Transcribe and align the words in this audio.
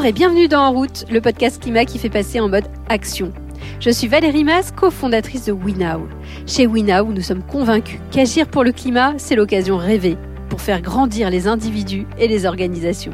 Bonjour 0.00 0.08
et 0.08 0.12
bienvenue 0.14 0.48
dans 0.48 0.62
En 0.62 0.72
route, 0.72 1.04
le 1.10 1.20
podcast 1.20 1.60
climat 1.60 1.84
qui 1.84 1.98
fait 1.98 2.08
passer 2.08 2.40
en 2.40 2.48
mode 2.48 2.64
action. 2.88 3.34
Je 3.80 3.90
suis 3.90 4.08
Valérie 4.08 4.44
Mas, 4.44 4.72
cofondatrice 4.72 5.44
de 5.44 5.52
WeNow. 5.52 6.08
Chez 6.46 6.66
WeNow, 6.66 7.12
nous 7.12 7.20
sommes 7.20 7.42
convaincus 7.42 8.00
qu'agir 8.10 8.48
pour 8.48 8.64
le 8.64 8.72
climat, 8.72 9.12
c'est 9.18 9.36
l'occasion 9.36 9.76
rêvée 9.76 10.16
pour 10.48 10.62
faire 10.62 10.80
grandir 10.80 11.28
les 11.28 11.46
individus 11.46 12.06
et 12.18 12.28
les 12.28 12.46
organisations. 12.46 13.12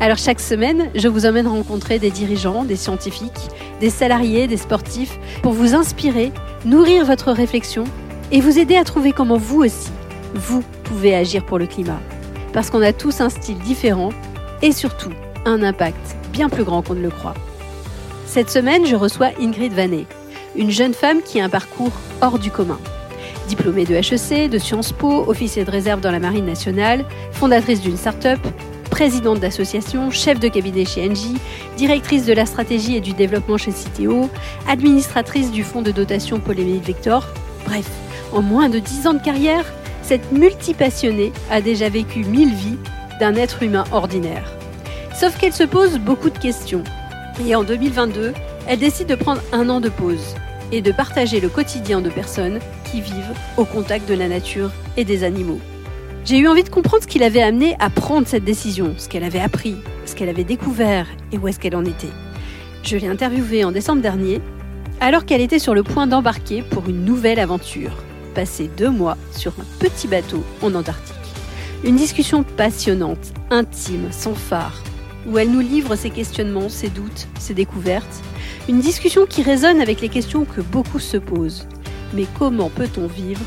Alors 0.00 0.16
chaque 0.16 0.40
semaine, 0.40 0.88
je 0.94 1.08
vous 1.08 1.26
emmène 1.26 1.46
rencontrer 1.46 1.98
des 1.98 2.10
dirigeants, 2.10 2.64
des 2.64 2.76
scientifiques, 2.76 3.50
des 3.82 3.90
salariés, 3.90 4.46
des 4.46 4.56
sportifs, 4.56 5.18
pour 5.42 5.52
vous 5.52 5.74
inspirer, 5.74 6.32
nourrir 6.64 7.04
votre 7.04 7.32
réflexion 7.32 7.84
et 8.32 8.40
vous 8.40 8.58
aider 8.58 8.76
à 8.76 8.84
trouver 8.84 9.12
comment 9.12 9.36
vous 9.36 9.64
aussi, 9.64 9.90
vous 10.34 10.62
pouvez 10.84 11.14
agir 11.14 11.44
pour 11.44 11.58
le 11.58 11.66
climat. 11.66 12.00
Parce 12.54 12.70
qu'on 12.70 12.80
a 12.80 12.94
tous 12.94 13.20
un 13.20 13.28
style 13.28 13.58
différent 13.58 14.08
et 14.62 14.72
surtout 14.72 15.10
un 15.44 15.62
impact 15.62 16.16
bien 16.32 16.48
plus 16.48 16.64
grand 16.64 16.82
qu'on 16.82 16.94
ne 16.94 17.02
le 17.02 17.10
croit. 17.10 17.34
Cette 18.26 18.50
semaine, 18.50 18.86
je 18.86 18.96
reçois 18.96 19.30
Ingrid 19.40 19.72
Vanet, 19.72 20.06
une 20.56 20.70
jeune 20.70 20.94
femme 20.94 21.22
qui 21.22 21.40
a 21.40 21.44
un 21.44 21.48
parcours 21.48 21.92
hors 22.20 22.38
du 22.38 22.50
commun. 22.50 22.78
Diplômée 23.48 23.84
de 23.84 23.94
HEC, 23.94 24.50
de 24.50 24.58
Sciences 24.58 24.92
Po, 24.92 25.24
officier 25.28 25.64
de 25.64 25.70
réserve 25.70 26.00
dans 26.00 26.10
la 26.10 26.18
Marine 26.18 26.46
nationale, 26.46 27.04
fondatrice 27.32 27.80
d'une 27.80 27.96
start-up, 27.96 28.40
présidente 28.90 29.40
d'association, 29.40 30.10
chef 30.10 30.40
de 30.40 30.48
cabinet 30.48 30.84
chez 30.84 31.08
Engie, 31.08 31.36
directrice 31.76 32.24
de 32.26 32.32
la 32.32 32.46
stratégie 32.46 32.96
et 32.96 33.00
du 33.00 33.12
développement 33.12 33.58
chez 33.58 33.72
Citeo, 33.72 34.30
administratrice 34.68 35.50
du 35.50 35.64
fonds 35.64 35.82
de 35.82 35.90
dotation 35.90 36.40
Polémique 36.40 36.84
Vector. 36.84 37.26
Bref, 37.66 37.88
en 38.32 38.40
moins 38.40 38.68
de 38.68 38.78
10 38.78 39.06
ans 39.06 39.14
de 39.14 39.22
carrière, 39.22 39.64
cette 40.02 40.32
multipassionnée 40.32 41.32
a 41.50 41.60
déjà 41.60 41.88
vécu 41.88 42.24
mille 42.24 42.54
vies 42.54 42.78
d'un 43.20 43.34
être 43.34 43.62
humain 43.62 43.84
ordinaire. 43.92 44.44
Sauf 45.14 45.38
qu'elle 45.38 45.52
se 45.52 45.62
pose 45.62 45.98
beaucoup 45.98 46.28
de 46.28 46.38
questions. 46.38 46.82
Et 47.46 47.54
en 47.54 47.62
2022, 47.62 48.32
elle 48.66 48.78
décide 48.80 49.06
de 49.06 49.14
prendre 49.14 49.40
un 49.52 49.68
an 49.68 49.80
de 49.80 49.88
pause 49.88 50.34
et 50.72 50.82
de 50.82 50.90
partager 50.90 51.38
le 51.38 51.48
quotidien 51.48 52.00
de 52.00 52.10
personnes 52.10 52.58
qui 52.90 53.00
vivent 53.00 53.34
au 53.56 53.64
contact 53.64 54.08
de 54.08 54.14
la 54.14 54.28
nature 54.28 54.72
et 54.96 55.04
des 55.04 55.22
animaux. 55.22 55.60
J'ai 56.24 56.38
eu 56.38 56.48
envie 56.48 56.64
de 56.64 56.68
comprendre 56.68 57.04
ce 57.04 57.08
qui 57.08 57.20
l'avait 57.20 57.42
amené 57.42 57.76
à 57.78 57.90
prendre 57.90 58.26
cette 58.26 58.44
décision, 58.44 58.94
ce 58.96 59.08
qu'elle 59.08 59.22
avait 59.22 59.40
appris, 59.40 59.76
ce 60.04 60.16
qu'elle 60.16 60.28
avait 60.28 60.42
découvert 60.42 61.06
et 61.30 61.38
où 61.38 61.46
est-ce 61.46 61.60
qu'elle 61.60 61.76
en 61.76 61.84
était. 61.84 62.08
Je 62.82 62.96
l'ai 62.96 63.06
interviewée 63.06 63.64
en 63.64 63.70
décembre 63.70 64.02
dernier, 64.02 64.40
alors 65.00 65.26
qu'elle 65.26 65.40
était 65.40 65.58
sur 65.60 65.74
le 65.74 65.84
point 65.84 66.08
d'embarquer 66.08 66.62
pour 66.62 66.88
une 66.88 67.04
nouvelle 67.04 67.38
aventure, 67.38 67.92
passer 68.34 68.68
deux 68.76 68.90
mois 68.90 69.16
sur 69.32 69.52
un 69.60 69.64
petit 69.78 70.08
bateau 70.08 70.42
en 70.60 70.74
Antarctique. 70.74 71.14
Une 71.84 71.96
discussion 71.96 72.42
passionnante, 72.42 73.32
intime, 73.50 74.08
sans 74.10 74.34
phare, 74.34 74.82
où 75.26 75.38
elle 75.38 75.50
nous 75.50 75.60
livre 75.60 75.96
ses 75.96 76.10
questionnements, 76.10 76.68
ses 76.68 76.88
doutes, 76.88 77.28
ses 77.38 77.54
découvertes. 77.54 78.22
Une 78.68 78.80
discussion 78.80 79.26
qui 79.26 79.42
résonne 79.42 79.80
avec 79.80 80.00
les 80.00 80.08
questions 80.08 80.44
que 80.44 80.60
beaucoup 80.60 80.98
se 80.98 81.16
posent. 81.16 81.66
Mais 82.12 82.26
comment 82.38 82.70
peut-on 82.70 83.06
vivre 83.06 83.40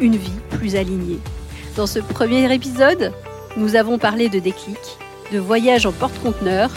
une 0.00 0.16
vie 0.16 0.40
plus 0.50 0.76
alignée? 0.76 1.20
Dans 1.76 1.86
ce 1.86 1.98
premier 1.98 2.52
épisode, 2.52 3.12
nous 3.56 3.76
avons 3.76 3.98
parlé 3.98 4.28
de 4.28 4.38
déclic, 4.38 4.78
de 5.32 5.38
voyage 5.38 5.86
en 5.86 5.92
porte-conteneur, 5.92 6.70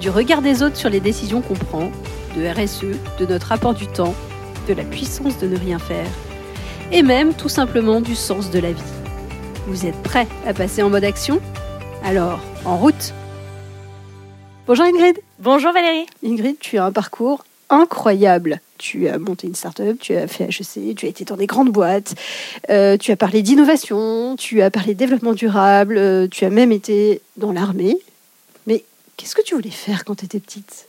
du 0.00 0.10
regard 0.10 0.42
des 0.42 0.62
autres 0.62 0.76
sur 0.76 0.90
les 0.90 1.00
décisions 1.00 1.40
qu'on 1.40 1.54
prend, 1.54 1.90
de 2.36 2.46
RSE, 2.46 2.98
de 3.18 3.26
notre 3.26 3.48
rapport 3.48 3.74
du 3.74 3.86
temps, 3.86 4.14
de 4.68 4.74
la 4.74 4.84
puissance 4.84 5.38
de 5.38 5.46
ne 5.46 5.56
rien 5.56 5.78
faire, 5.78 6.06
et 6.92 7.02
même 7.02 7.34
tout 7.34 7.48
simplement 7.48 8.00
du 8.00 8.14
sens 8.14 8.50
de 8.50 8.58
la 8.58 8.72
vie. 8.72 8.82
Vous 9.66 9.86
êtes 9.86 10.00
prêts 10.02 10.28
à 10.46 10.52
passer 10.52 10.82
en 10.82 10.90
mode 10.90 11.04
action? 11.04 11.40
Alors, 12.04 12.40
en 12.64 12.76
route 12.76 13.14
Bonjour 14.66 14.86
Ingrid. 14.86 15.20
Bonjour 15.40 15.72
Valérie. 15.72 16.06
Ingrid, 16.24 16.58
tu 16.58 16.78
as 16.78 16.86
un 16.86 16.90
parcours 16.90 17.44
incroyable. 17.68 18.62
Tu 18.78 19.08
as 19.08 19.18
monté 19.18 19.46
une 19.46 19.54
start-up, 19.54 19.98
tu 20.00 20.16
as 20.16 20.26
fait 20.26 20.44
HEC, 20.44 20.96
tu 20.96 21.04
as 21.04 21.10
été 21.10 21.26
dans 21.26 21.36
des 21.36 21.46
grandes 21.46 21.68
boîtes, 21.68 22.14
euh, 22.70 22.96
tu 22.96 23.12
as 23.12 23.16
parlé 23.16 23.42
d'innovation, 23.42 24.36
tu 24.36 24.62
as 24.62 24.70
parlé 24.70 24.94
de 24.94 24.98
développement 24.98 25.34
durable, 25.34 25.98
euh, 25.98 26.28
tu 26.28 26.46
as 26.46 26.50
même 26.50 26.72
été 26.72 27.20
dans 27.36 27.52
l'armée. 27.52 27.98
Mais 28.66 28.84
qu'est-ce 29.18 29.34
que 29.34 29.42
tu 29.42 29.54
voulais 29.54 29.68
faire 29.68 30.06
quand 30.06 30.14
tu 30.14 30.24
étais 30.24 30.40
petite? 30.40 30.86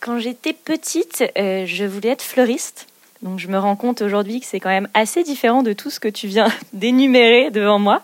Quand 0.00 0.18
j'étais 0.18 0.52
petite, 0.52 1.24
euh, 1.38 1.64
je 1.64 1.86
voulais 1.86 2.10
être 2.10 2.22
fleuriste. 2.22 2.86
Donc 3.22 3.38
je 3.38 3.48
me 3.48 3.58
rends 3.58 3.76
compte 3.76 4.02
aujourd'hui 4.02 4.40
que 4.40 4.46
c'est 4.46 4.60
quand 4.60 4.68
même 4.68 4.88
assez 4.92 5.22
différent 5.22 5.62
de 5.62 5.72
tout 5.72 5.88
ce 5.88 6.00
que 6.00 6.08
tu 6.08 6.26
viens 6.26 6.52
d'énumérer 6.74 7.50
devant 7.50 7.78
moi. 7.78 8.02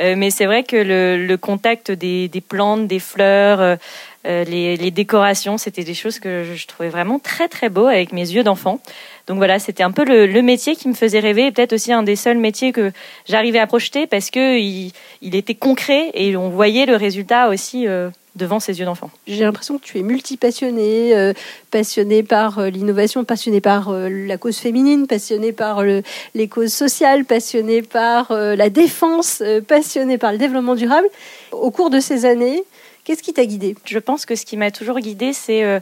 mais 0.00 0.30
c'est 0.30 0.46
vrai 0.46 0.62
que 0.62 0.76
le, 0.76 1.36
contact 1.36 1.90
des, 1.90 2.28
des, 2.28 2.40
plantes, 2.40 2.86
des 2.86 2.98
fleurs, 2.98 3.78
euh, 4.26 4.44
les, 4.44 4.90
décorations, 4.90 5.58
c'était 5.58 5.84
des 5.84 5.92
choses 5.92 6.18
que 6.18 6.44
je, 6.54 6.66
trouvais 6.66 6.88
vraiment 6.88 7.18
très 7.18 7.46
très 7.48 7.68
beau 7.68 7.86
avec 7.86 8.12
mes 8.12 8.22
yeux 8.22 8.42
d'enfant. 8.42 8.80
Donc 9.26 9.36
voilà, 9.36 9.58
c'était 9.58 9.82
un 9.82 9.90
peu 9.90 10.04
le, 10.04 10.42
métier 10.42 10.76
qui 10.76 10.88
me 10.88 10.94
faisait 10.94 11.20
rêver 11.20 11.46
et 11.46 11.52
peut-être 11.52 11.74
aussi 11.74 11.92
un 11.92 12.02
des 12.02 12.16
seuls 12.16 12.38
métiers 12.38 12.72
que 12.72 12.92
j'arrivais 13.26 13.58
à 13.58 13.66
projeter 13.66 14.06
parce 14.06 14.30
que 14.30 14.58
il, 14.58 14.92
était 15.22 15.54
concret 15.54 16.10
et 16.14 16.36
on 16.36 16.48
voyait 16.48 16.86
le 16.86 16.96
résultat 16.96 17.48
aussi 17.48 17.86
euh, 17.86 18.08
devant 18.34 18.60
ses 18.60 18.78
yeux 18.78 18.86
d'enfant. 18.86 19.10
J'ai 19.26 19.44
l'impression 19.44 19.76
que 19.78 19.84
tu 19.84 19.98
es 19.98 20.02
multipassionné, 20.02 21.14
euh, 21.14 21.34
passionné 21.70 22.22
par 22.22 22.62
l'innovation, 22.62 23.24
passionné 23.24 23.60
par 23.60 23.92
la 23.92 24.38
cause 24.38 24.56
féminine, 24.56 25.06
passionné 25.06 25.52
par 25.52 25.82
les 25.82 26.48
causes 26.48 26.72
sociales, 26.72 27.26
passionné 27.26 27.82
par 27.82 28.32
la 28.32 28.70
défense, 28.70 29.42
passionné 29.68 30.16
par 30.16 30.32
le 30.32 30.38
développement 30.38 30.76
durable. 30.76 31.08
Au 31.52 31.70
cours 31.70 31.90
de 31.90 32.00
ces 32.00 32.24
années, 32.24 32.64
Qu'est-ce 33.04 33.22
qui 33.22 33.34
t'a 33.34 33.44
guidé? 33.44 33.76
Je 33.84 33.98
pense 33.98 34.24
que 34.24 34.34
ce 34.34 34.46
qui 34.46 34.56
m'a 34.56 34.70
toujours 34.70 34.98
guidé, 34.98 35.34
c'est 35.34 35.62
euh, 35.62 35.78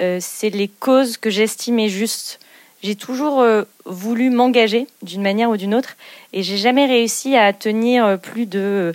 euh, 0.00 0.20
les 0.42 0.68
causes 0.68 1.16
que 1.16 1.28
j'estimais 1.28 1.88
justes. 1.88 2.38
J'ai 2.84 2.94
toujours 2.94 3.40
euh, 3.40 3.64
voulu 3.84 4.30
m'engager 4.30 4.86
d'une 5.02 5.22
manière 5.22 5.50
ou 5.50 5.56
d'une 5.56 5.74
autre 5.74 5.96
et 6.32 6.44
j'ai 6.44 6.56
jamais 6.56 6.86
réussi 6.86 7.36
à 7.36 7.52
tenir 7.52 8.18
plus 8.20 8.46
de 8.46 8.94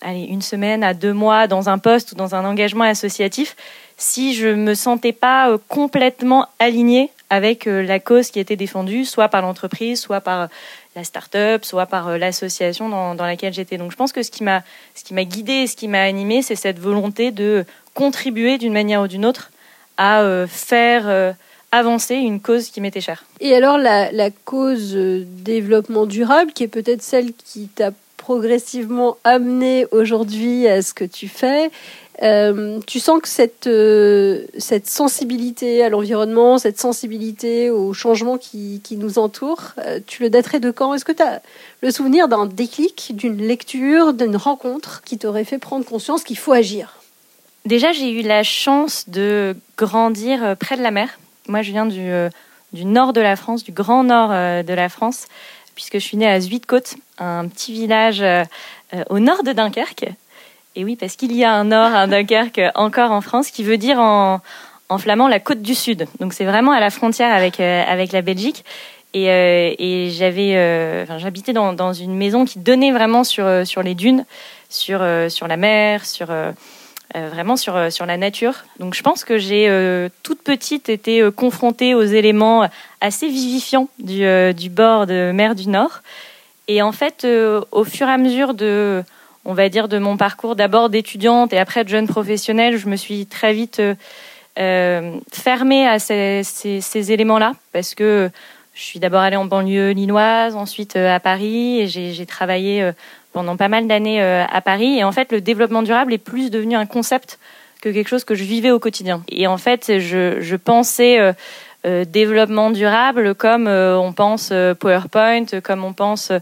allez, 0.00 0.24
une 0.24 0.42
semaine 0.42 0.82
à 0.82 0.94
deux 0.94 1.12
mois 1.12 1.46
dans 1.46 1.68
un 1.68 1.78
poste 1.78 2.12
ou 2.12 2.14
dans 2.14 2.34
un 2.34 2.44
engagement 2.44 2.84
associatif 2.84 3.54
si 3.96 4.34
je 4.34 4.48
me 4.48 4.74
sentais 4.74 5.12
pas 5.12 5.56
complètement 5.68 6.48
alignée 6.58 7.10
avec 7.30 7.64
la 7.66 8.00
cause 8.00 8.30
qui 8.30 8.40
était 8.40 8.56
défendue, 8.56 9.04
soit 9.04 9.28
par 9.28 9.40
l'entreprise, 9.40 10.00
soit 10.00 10.20
par 10.20 10.48
la 10.96 11.04
start-up, 11.04 11.64
soit 11.64 11.86
par 11.86 12.08
euh, 12.08 12.18
l'association 12.18 12.88
dans, 12.88 13.14
laquelle 13.14 13.52
j'étais. 13.52 13.76
Donc 13.76 13.90
je 13.90 13.96
pense 13.96 14.12
que 14.12 14.22
ce 14.22 14.30
qui 14.30 14.44
m'a 14.44 14.62
ce 14.94 15.04
qui 15.04 15.14
m'a 15.14 15.24
guidé, 15.24 15.66
ce 15.66 15.76
qui 15.76 15.88
m'a 15.88 16.02
animé, 16.02 16.42
c'est 16.42 16.56
cette 16.56 16.78
volonté 16.78 17.30
de 17.30 17.64
contribuer 17.94 18.58
d'une 18.58 18.72
manière 18.72 19.02
ou 19.02 19.08
d'une 19.08 19.24
autre 19.24 19.50
à 19.96 20.22
euh, 20.22 20.46
faire 20.46 21.08
euh, 21.08 21.32
avancer 21.72 22.14
une 22.14 22.40
cause 22.40 22.70
qui 22.70 22.80
m'était 22.80 23.00
chère. 23.00 23.24
Et 23.40 23.54
alors 23.54 23.78
la, 23.78 24.12
la 24.12 24.30
cause 24.30 24.94
développement 24.94 26.06
durable, 26.06 26.52
qui 26.52 26.64
est 26.64 26.68
peut-être 26.68 27.02
celle 27.02 27.32
qui 27.32 27.68
t'a 27.68 27.90
progressivement 28.16 29.18
amené 29.24 29.86
aujourd'hui 29.90 30.66
à 30.66 30.80
ce 30.80 30.94
que 30.94 31.04
tu 31.04 31.28
fais, 31.28 31.70
euh, 32.22 32.78
tu 32.86 33.00
sens 33.00 33.20
que 33.20 33.28
cette, 33.28 33.66
euh, 33.66 34.44
cette 34.58 34.86
sensibilité 34.86 35.82
à 35.82 35.88
l'environnement, 35.88 36.58
cette 36.58 36.78
sensibilité 36.78 37.70
au 37.70 37.92
changement 37.92 38.38
qui, 38.38 38.80
nous 38.92 39.18
entoure, 39.18 39.72
euh, 39.78 39.98
tu 40.06 40.22
le 40.22 40.30
daterais 40.30 40.60
de 40.60 40.70
quand? 40.70 40.94
Est-ce 40.94 41.04
que 41.04 41.12
tu 41.12 41.22
as 41.22 41.42
le 41.80 41.90
souvenir 41.90 42.28
d'un 42.28 42.46
déclic, 42.46 43.12
d'une 43.14 43.38
lecture, 43.38 44.12
d'une 44.12 44.36
rencontre 44.36 45.02
qui 45.04 45.18
t'aurait 45.18 45.44
fait 45.44 45.58
prendre 45.58 45.84
conscience 45.84 46.22
qu'il 46.22 46.38
faut 46.38 46.52
agir? 46.52 47.00
Déjà, 47.64 47.92
j'ai 47.92 48.10
eu 48.10 48.22
la 48.22 48.42
chance 48.42 49.08
de 49.08 49.56
grandir 49.76 50.56
près 50.58 50.76
de 50.76 50.82
la 50.82 50.90
mer. 50.90 51.18
Moi, 51.48 51.62
je 51.62 51.72
viens 51.72 51.86
du, 51.86 52.10
du 52.72 52.84
nord 52.84 53.12
de 53.12 53.22
la 53.22 53.36
France, 53.36 53.64
du 53.64 53.72
grand 53.72 54.04
nord 54.04 54.28
de 54.28 54.72
la 54.74 54.88
France, 54.90 55.26
puisque 55.74 55.94
je 55.94 56.04
suis 56.04 56.18
née 56.18 56.28
à 56.28 56.38
Zuidcote, 56.40 56.94
un 57.18 57.48
petit 57.48 57.72
village 57.72 58.22
au 59.08 59.18
nord 59.18 59.44
de 59.44 59.52
Dunkerque, 59.52 60.10
et 60.76 60.84
oui, 60.84 60.96
parce 60.96 61.16
qu'il 61.16 61.32
y 61.32 61.44
a 61.44 61.52
un 61.52 61.64
nord, 61.64 61.94
un 61.94 62.08
Dunkerque 62.08 62.60
encore 62.74 63.12
en 63.12 63.20
France, 63.20 63.50
qui 63.50 63.62
veut 63.62 63.76
dire 63.76 63.98
en, 64.00 64.40
flamand 64.98 65.28
la 65.28 65.40
côte 65.40 65.62
du 65.62 65.74
Sud. 65.74 66.06
Donc 66.20 66.32
c'est 66.32 66.44
vraiment 66.44 66.72
à 66.72 66.78
la 66.78 66.90
frontière 66.90 67.34
avec, 67.34 67.58
euh, 67.60 67.82
avec 67.86 68.12
la 68.12 68.22
Belgique. 68.22 68.64
Et, 69.12 69.30
euh, 69.30 70.08
j'avais, 70.10 70.52
euh, 70.56 71.04
enfin, 71.04 71.18
j'habitais 71.18 71.52
dans, 71.52 71.72
dans, 71.72 71.92
une 71.92 72.14
maison 72.14 72.44
qui 72.44 72.58
donnait 72.58 72.92
vraiment 72.92 73.22
sur, 73.22 73.66
sur 73.66 73.82
les 73.82 73.94
dunes, 73.94 74.24
sur, 74.68 75.04
sur 75.28 75.46
la 75.46 75.56
mer, 75.56 76.04
sur 76.04 76.28
vraiment 77.14 77.56
sur, 77.56 77.92
sur 77.92 78.06
la 78.06 78.16
nature. 78.16 78.64
Donc 78.80 78.94
je 78.94 79.02
pense 79.02 79.22
que 79.22 79.38
j'ai 79.38 80.08
toute 80.24 80.42
petite 80.42 80.88
été 80.88 81.28
confrontée 81.30 81.94
aux 81.94 82.02
éléments 82.02 82.68
assez 83.00 83.28
vivifiants 83.28 83.88
du, 84.00 84.26
du 84.54 84.70
bord 84.70 85.06
de 85.06 85.30
mer 85.32 85.54
du 85.54 85.68
Nord. 85.68 86.02
Et 86.66 86.82
en 86.82 86.90
fait, 86.90 87.24
au 87.70 87.84
fur 87.84 88.08
et 88.08 88.12
à 88.12 88.18
mesure 88.18 88.54
de 88.54 89.04
on 89.44 89.54
va 89.54 89.68
dire, 89.68 89.88
de 89.88 89.98
mon 89.98 90.16
parcours 90.16 90.56
d'abord 90.56 90.88
d'étudiante 90.88 91.52
et 91.52 91.58
après 91.58 91.84
de 91.84 91.88
jeune 91.88 92.06
professionnelle, 92.06 92.76
je 92.76 92.88
me 92.88 92.96
suis 92.96 93.26
très 93.26 93.52
vite 93.52 93.80
euh, 93.80 93.94
euh, 94.58 95.16
fermée 95.32 95.86
à 95.86 95.98
ces, 95.98 96.42
éléments-là 97.12 97.54
parce 97.72 97.94
que 97.94 98.30
je 98.74 98.82
suis 98.82 98.98
d'abord 98.98 99.20
allée 99.20 99.36
en 99.36 99.44
banlieue 99.44 99.90
lilloise, 99.90 100.56
ensuite 100.56 100.96
euh, 100.96 101.14
à 101.14 101.20
Paris 101.20 101.80
et 101.80 101.86
j'ai 101.86 102.26
travaillé 102.26 102.90
pendant 103.32 103.56
pas 103.56 103.68
mal 103.68 103.86
d'années 103.86 104.22
à 104.22 104.60
Paris. 104.60 104.98
Et 104.98 105.04
en 105.04 105.12
fait, 105.12 105.32
le 105.32 105.40
développement 105.40 105.82
durable 105.82 106.12
est 106.12 106.18
plus 106.18 106.50
devenu 106.50 106.76
un 106.76 106.86
concept 106.86 107.38
que 107.84 107.90
quelque 107.90 108.08
chose 108.08 108.24
que 108.24 108.34
je 108.34 108.44
vivais 108.44 108.70
au 108.70 108.78
quotidien. 108.78 109.22
Et 109.28 109.46
en 109.46 109.58
fait, 109.58 109.98
je, 109.98 110.56
pensais 110.56 111.20
euh, 111.20 111.32
euh, 111.84 112.06
développement 112.06 112.70
durable 112.70 113.34
comme 113.34 113.68
on 113.68 114.12
pense 114.14 114.52
PowerPoint, 114.80 115.44
comme 115.62 115.84
on 115.84 115.92
pense 115.92 116.32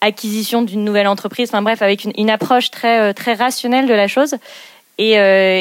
acquisition 0.00 0.62
d'une 0.62 0.84
nouvelle 0.84 1.08
entreprise. 1.08 1.48
Enfin 1.50 1.62
bref, 1.62 1.82
avec 1.82 2.04
une, 2.04 2.30
approche 2.30 2.70
très 2.70 3.14
très 3.14 3.34
rationnelle 3.34 3.86
de 3.86 3.94
la 3.94 4.08
chose. 4.08 4.36
Et, 4.98 5.12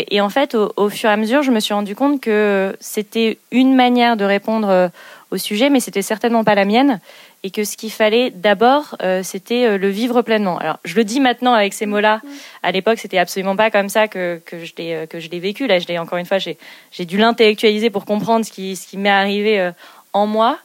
et 0.10 0.22
en 0.22 0.30
fait, 0.30 0.56
au, 0.56 0.90
fur 0.90 1.10
et 1.10 1.14
à 1.14 1.18
mesure, 1.18 1.44
je 1.44 1.52
me 1.52 1.60
suis 1.60 1.74
rendu 1.74 1.94
compte 1.94 2.22
que 2.22 2.76
c'était 2.80 3.38
une 3.52 3.76
manière 3.76 4.16
de 4.16 4.24
répondre 4.24 4.92
au 5.32 5.38
sujet, 5.38 5.70
mais 5.70 5.82
c'était 5.82 6.02
certainement 6.02 6.46
pas 6.46 6.56
la 6.56 6.64
mienne 6.64 7.02
et 7.46 7.52
que 7.52 7.64
ce 7.64 7.78
qu'il 7.78 7.92
fallait 7.92 8.32
d'abord, 8.32 8.96
euh, 9.04 9.22
c'était 9.22 9.66
euh, 9.66 9.78
le 9.78 9.88
vivre 9.90 10.24
pleinement. 10.24 10.58
Alors, 10.58 10.80
je 10.84 10.96
le 10.96 11.04
dis 11.04 11.20
maintenant 11.20 11.54
avec 11.54 11.74
ces 11.74 11.86
mots-là. 11.86 12.20
À 12.64 12.72
l'époque, 12.72 12.98
c'était 12.98 13.20
absolument 13.20 13.56
pas 13.56 13.70
comme 13.70 13.88
ça 13.88 14.08
que, 14.08 14.42
que 14.44 14.66
je 14.66 14.74
l'ai 14.80 14.96
euh, 14.96 15.06
que 15.06 15.20
je 15.20 15.30
l'ai 15.30 15.40
vécu. 15.40 15.68
Là, 15.68 15.78
je 15.78 15.86
l'ai 15.86 16.00
encore 16.00 16.18
une 16.18 16.26
fois, 16.26 16.40
j'ai 16.40 16.58
j'ai 16.92 17.06
dû 17.06 17.20
l'intellectualiser 17.20 17.92
pour 17.92 18.06
comprendre 18.06 18.44
ce 18.44 18.52
qui 18.52 18.76
ce 18.76 18.88
qui 18.88 18.98
m'est 18.98 19.12
arrivé 19.12 19.72
en 20.12 20.26
moi. 20.26 20.58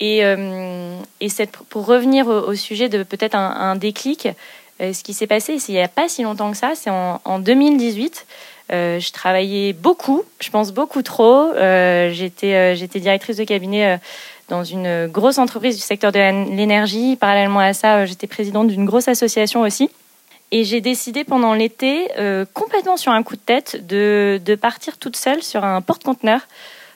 Et 0.00 0.22
cette, 1.28 1.56
pour 1.56 1.86
revenir 1.86 2.28
au, 2.28 2.54
sujet 2.54 2.88
de 2.88 3.02
peut-être 3.02 3.34
un, 3.34 3.76
déclic, 3.76 4.28
ce 4.80 5.02
qui 5.02 5.12
s'est 5.12 5.26
passé, 5.26 5.58
il 5.68 5.74
n'y 5.74 5.80
a 5.80 5.88
pas 5.88 6.08
si 6.08 6.22
longtemps 6.22 6.50
que 6.52 6.56
ça, 6.56 6.72
c'est 6.74 6.90
en, 6.90 7.20
en 7.24 7.38
2018. 7.38 8.26
Euh, 8.70 9.00
je 9.00 9.12
travaillais 9.12 9.72
beaucoup, 9.72 10.22
je 10.40 10.50
pense 10.50 10.72
beaucoup 10.72 11.02
trop. 11.02 11.52
Euh, 11.54 12.10
j'étais, 12.12 12.74
directrice 13.00 13.38
de 13.38 13.44
cabinet 13.44 13.98
dans 14.48 14.64
une 14.64 15.06
grosse 15.06 15.38
entreprise 15.38 15.76
du 15.76 15.82
secteur 15.82 16.12
de 16.12 16.18
l'énergie. 16.18 17.16
Parallèlement 17.16 17.60
à 17.60 17.72
ça, 17.72 17.98
euh, 17.98 18.06
j'étais 18.06 18.26
présidente 18.26 18.68
d'une 18.68 18.84
grosse 18.84 19.08
association 19.08 19.62
aussi. 19.62 19.90
Et 20.50 20.64
j'ai 20.64 20.80
décidé 20.80 21.24
pendant 21.24 21.52
l'été, 21.52 22.08
euh, 22.18 22.46
complètement 22.54 22.96
sur 22.96 23.12
un 23.12 23.22
coup 23.22 23.36
de 23.36 23.40
tête, 23.40 23.86
de 23.86 24.54
partir 24.54 24.96
toute 24.96 25.16
seule 25.16 25.42
sur 25.42 25.64
un 25.64 25.82
porte-conteneur 25.82 26.40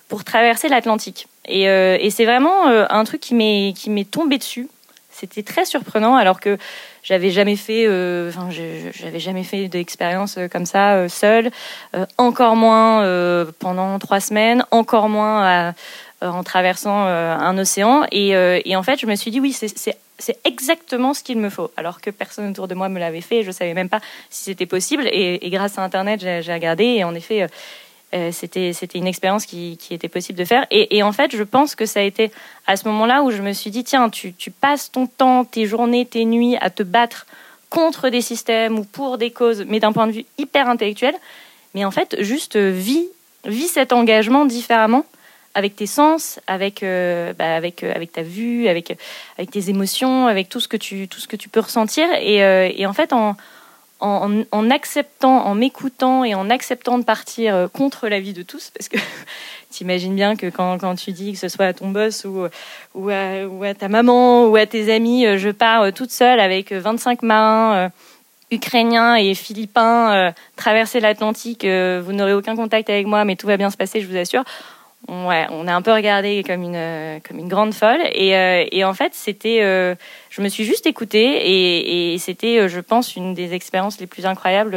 pour 0.09 0.25
traverser 0.25 0.69
l'Atlantique. 0.69 1.27
Et, 1.47 1.69
euh, 1.69 1.97
et 2.01 2.11
c'est 2.11 2.25
vraiment 2.25 2.69
euh, 2.69 2.87
un 2.91 3.05
truc 3.05 3.21
qui 3.21 3.35
m'est 3.35 4.11
tombé 4.11 4.39
dessus. 4.39 4.69
C'était 5.11 5.43
très 5.43 5.65
surprenant 5.65 6.17
alors 6.17 6.41
que 6.41 6.57
j'avais 7.03 7.31
jamais 7.31 7.57
fait, 7.57 7.87
euh, 7.87 8.31
j'avais 8.95 9.21
jamais 9.21 9.45
fait 9.45 9.69
d'expérience 9.69 10.39
comme 10.51 10.65
ça 10.65 11.07
seule, 11.09 11.51
encore 12.17 12.57
moins 12.57 13.05
pendant 13.59 13.99
trois 13.99 14.21
semaines, 14.21 14.65
encore 14.71 15.11
moins 15.11 15.75
en 16.23 16.43
traversant 16.43 17.05
un 17.05 17.59
océan. 17.59 18.07
Et, 18.11 18.35
en 18.75 18.83
fait, 18.83 18.99
je 18.99 19.07
me 19.07 19.15
suis 19.15 19.31
dit, 19.31 19.39
oui, 19.39 19.53
c'est 19.53 20.39
exactement 20.45 21.13
ce 21.13 21.23
qu'il 21.23 21.39
me 21.39 21.51
faut. 21.51 21.71
Alors 21.77 22.01
que 22.01 22.09
personne 22.09 22.49
autour 22.51 22.67
de 22.67 22.75
moi 22.75 22.89
me 22.89 22.99
l'avait 22.99 23.21
fait, 23.21 23.43
je 23.43 23.49
ne 23.49 23.53
savais 23.53 23.75
même 23.75 23.91
pas 23.91 24.01
si 24.31 24.45
c'était 24.45 24.67
possible. 24.67 25.07
Et, 25.13 25.51
grâce 25.51 25.79
à 25.79 25.83
Internet, 25.83 26.21
j'ai 26.21 26.55
regardé 26.55 26.85
et 26.85 27.05
en 27.05 27.15
effet, 27.15 27.47
c'était 28.31 28.73
une 28.95 29.07
expérience 29.07 29.47
qui, 29.47 29.79
était 29.91 30.09
possible 30.09 30.39
de 30.39 30.45
faire. 30.45 30.67
Et, 30.71 31.03
en 31.03 31.13
fait, 31.13 31.35
je 31.37 31.43
pense 31.43 31.75
que 31.75 31.87
ça 31.87 32.01
a 32.01 32.03
été 32.03 32.31
à 32.67 32.77
ce 32.77 32.87
moment-là 32.89 33.23
où 33.23 33.31
je 33.31 33.43
me 33.43 33.53
suis 33.53 33.71
dit, 33.71 33.85
tiens, 33.85 34.11
tu, 34.11 34.35
passes 34.61 34.91
ton 34.93 35.07
temps, 35.07 35.45
tes 35.45 35.67
journées, 35.67 36.07
tes 36.07 36.25
nuits 36.25 36.57
à 36.61 36.71
te 36.71 36.83
battre 36.83 37.27
contre 37.71 38.11
des 38.11 38.21
systèmes 38.21 38.79
ou 38.79 38.85
pour 38.85 39.17
des 39.17 39.31
causes, 39.31 39.65
mais 39.67 39.81
d'un 39.81 39.93
point 39.93 40.07
de 40.07 40.13
vue 40.13 40.27
hyper 40.39 40.69
intellectuel. 40.69 41.15
Mais 41.75 41.85
en 41.85 41.91
fait, 41.91 42.17
juste 42.21 42.57
vis, 42.57 43.09
vis 43.47 43.69
cet 43.69 43.93
engagement 43.93 44.45
différemment 44.45 45.07
avec 45.55 45.77
tes 45.77 45.87
sens, 45.87 46.41
avec 46.47 46.83
euh, 46.83 47.33
bah, 47.35 47.55
avec 47.55 47.83
euh, 47.83 47.93
avec 47.95 48.13
ta 48.13 48.23
vue, 48.23 48.69
avec 48.69 48.97
avec 49.37 49.51
tes 49.51 49.71
émotions, 49.71 50.27
avec 50.27 50.49
tout 50.49 50.61
ce 50.61 50.69
que 50.69 50.77
tu 50.77 51.09
tout 51.09 51.21
ce 51.21 51.29
que 51.29 51.37
tu 51.37 51.49
peux 51.49 51.61
ressentir 51.61 52.07
et, 52.21 52.43
euh, 52.43 52.71
et 52.75 52.87
en 52.87 52.93
fait 52.93 53.13
en, 54.03 54.71
acceptant, 54.71 55.47
en 55.47 55.55
m'écoutant 55.55 56.25
et 56.25 56.35
en 56.35 56.51
acceptant 56.51 56.99
de 56.99 57.05
partir 57.05 57.69
contre 57.73 58.09
la 58.09 58.21
vie 58.21 58.33
de 58.33 58.43
tous, 58.43 58.71
parce 58.71 58.89
que 58.89 58.99
t'imagines 59.71 60.15
bien 60.15 60.37
que 60.37 60.51
quand, 60.51 60.95
tu 60.97 61.13
dis 61.13 61.33
que 61.33 61.39
ce 61.39 61.49
soit 61.49 61.67
à 61.67 61.73
ton 61.73 61.91
boss 61.91 62.25
ou, 62.25 62.49
à, 63.11 63.47
ou 63.47 63.65
à 63.65 63.75
ta 63.75 63.89
maman 63.89 64.47
ou 64.47 64.57
à 64.57 64.67
tes 64.67 64.93
amis, 64.93 65.27
je 65.39 65.51
pars 65.51 65.93
toute 65.93 66.11
seule 66.11 66.41
avec 66.41 66.73
25 66.73 67.23
marins 67.23 67.91
ukrainiens 68.51 69.15
et 69.15 69.35
philippins 69.35 70.35
traverser 70.57 71.01
l'Atlantique, 71.01 71.65
vous 71.65 72.13
n'aurez 72.13 72.35
aucun 72.35 72.57
contact 72.57 72.91
avec 72.91 73.07
moi, 73.07 73.25
mais 73.25 73.37
tout 73.37 73.47
va 73.47 73.57
bien 73.57 73.71
se 73.71 73.77
passer, 73.77 74.01
je 74.01 74.09
vous 74.09 74.17
assure 74.17 74.45
on 75.09 75.29
a 75.67 75.75
un 75.75 75.83
peu 75.83 75.93
regardé 75.93 76.45
comme 76.47 76.63
une 76.63 77.21
une 77.43 77.49
grande 77.49 77.75
folle. 77.75 78.01
Et, 78.13 78.37
euh, 78.37 78.65
et 78.71 78.85
en 78.85 78.95
fait 78.95 79.15
c'était 79.15 79.61
euh, 79.63 79.95
je 80.31 80.43
me 80.43 80.49
suis 80.49 80.65
juste 80.65 80.87
écoutée 80.87 82.13
et, 82.13 82.19
c'était 82.19 82.59
euh, 82.59 82.69
je 82.69 82.81
pense 82.81 83.17
une 83.17 83.35
des 83.35 83.55
expériences 83.55 84.01
les 84.01 84.07
plus 84.07 84.27
incroyables 84.27 84.77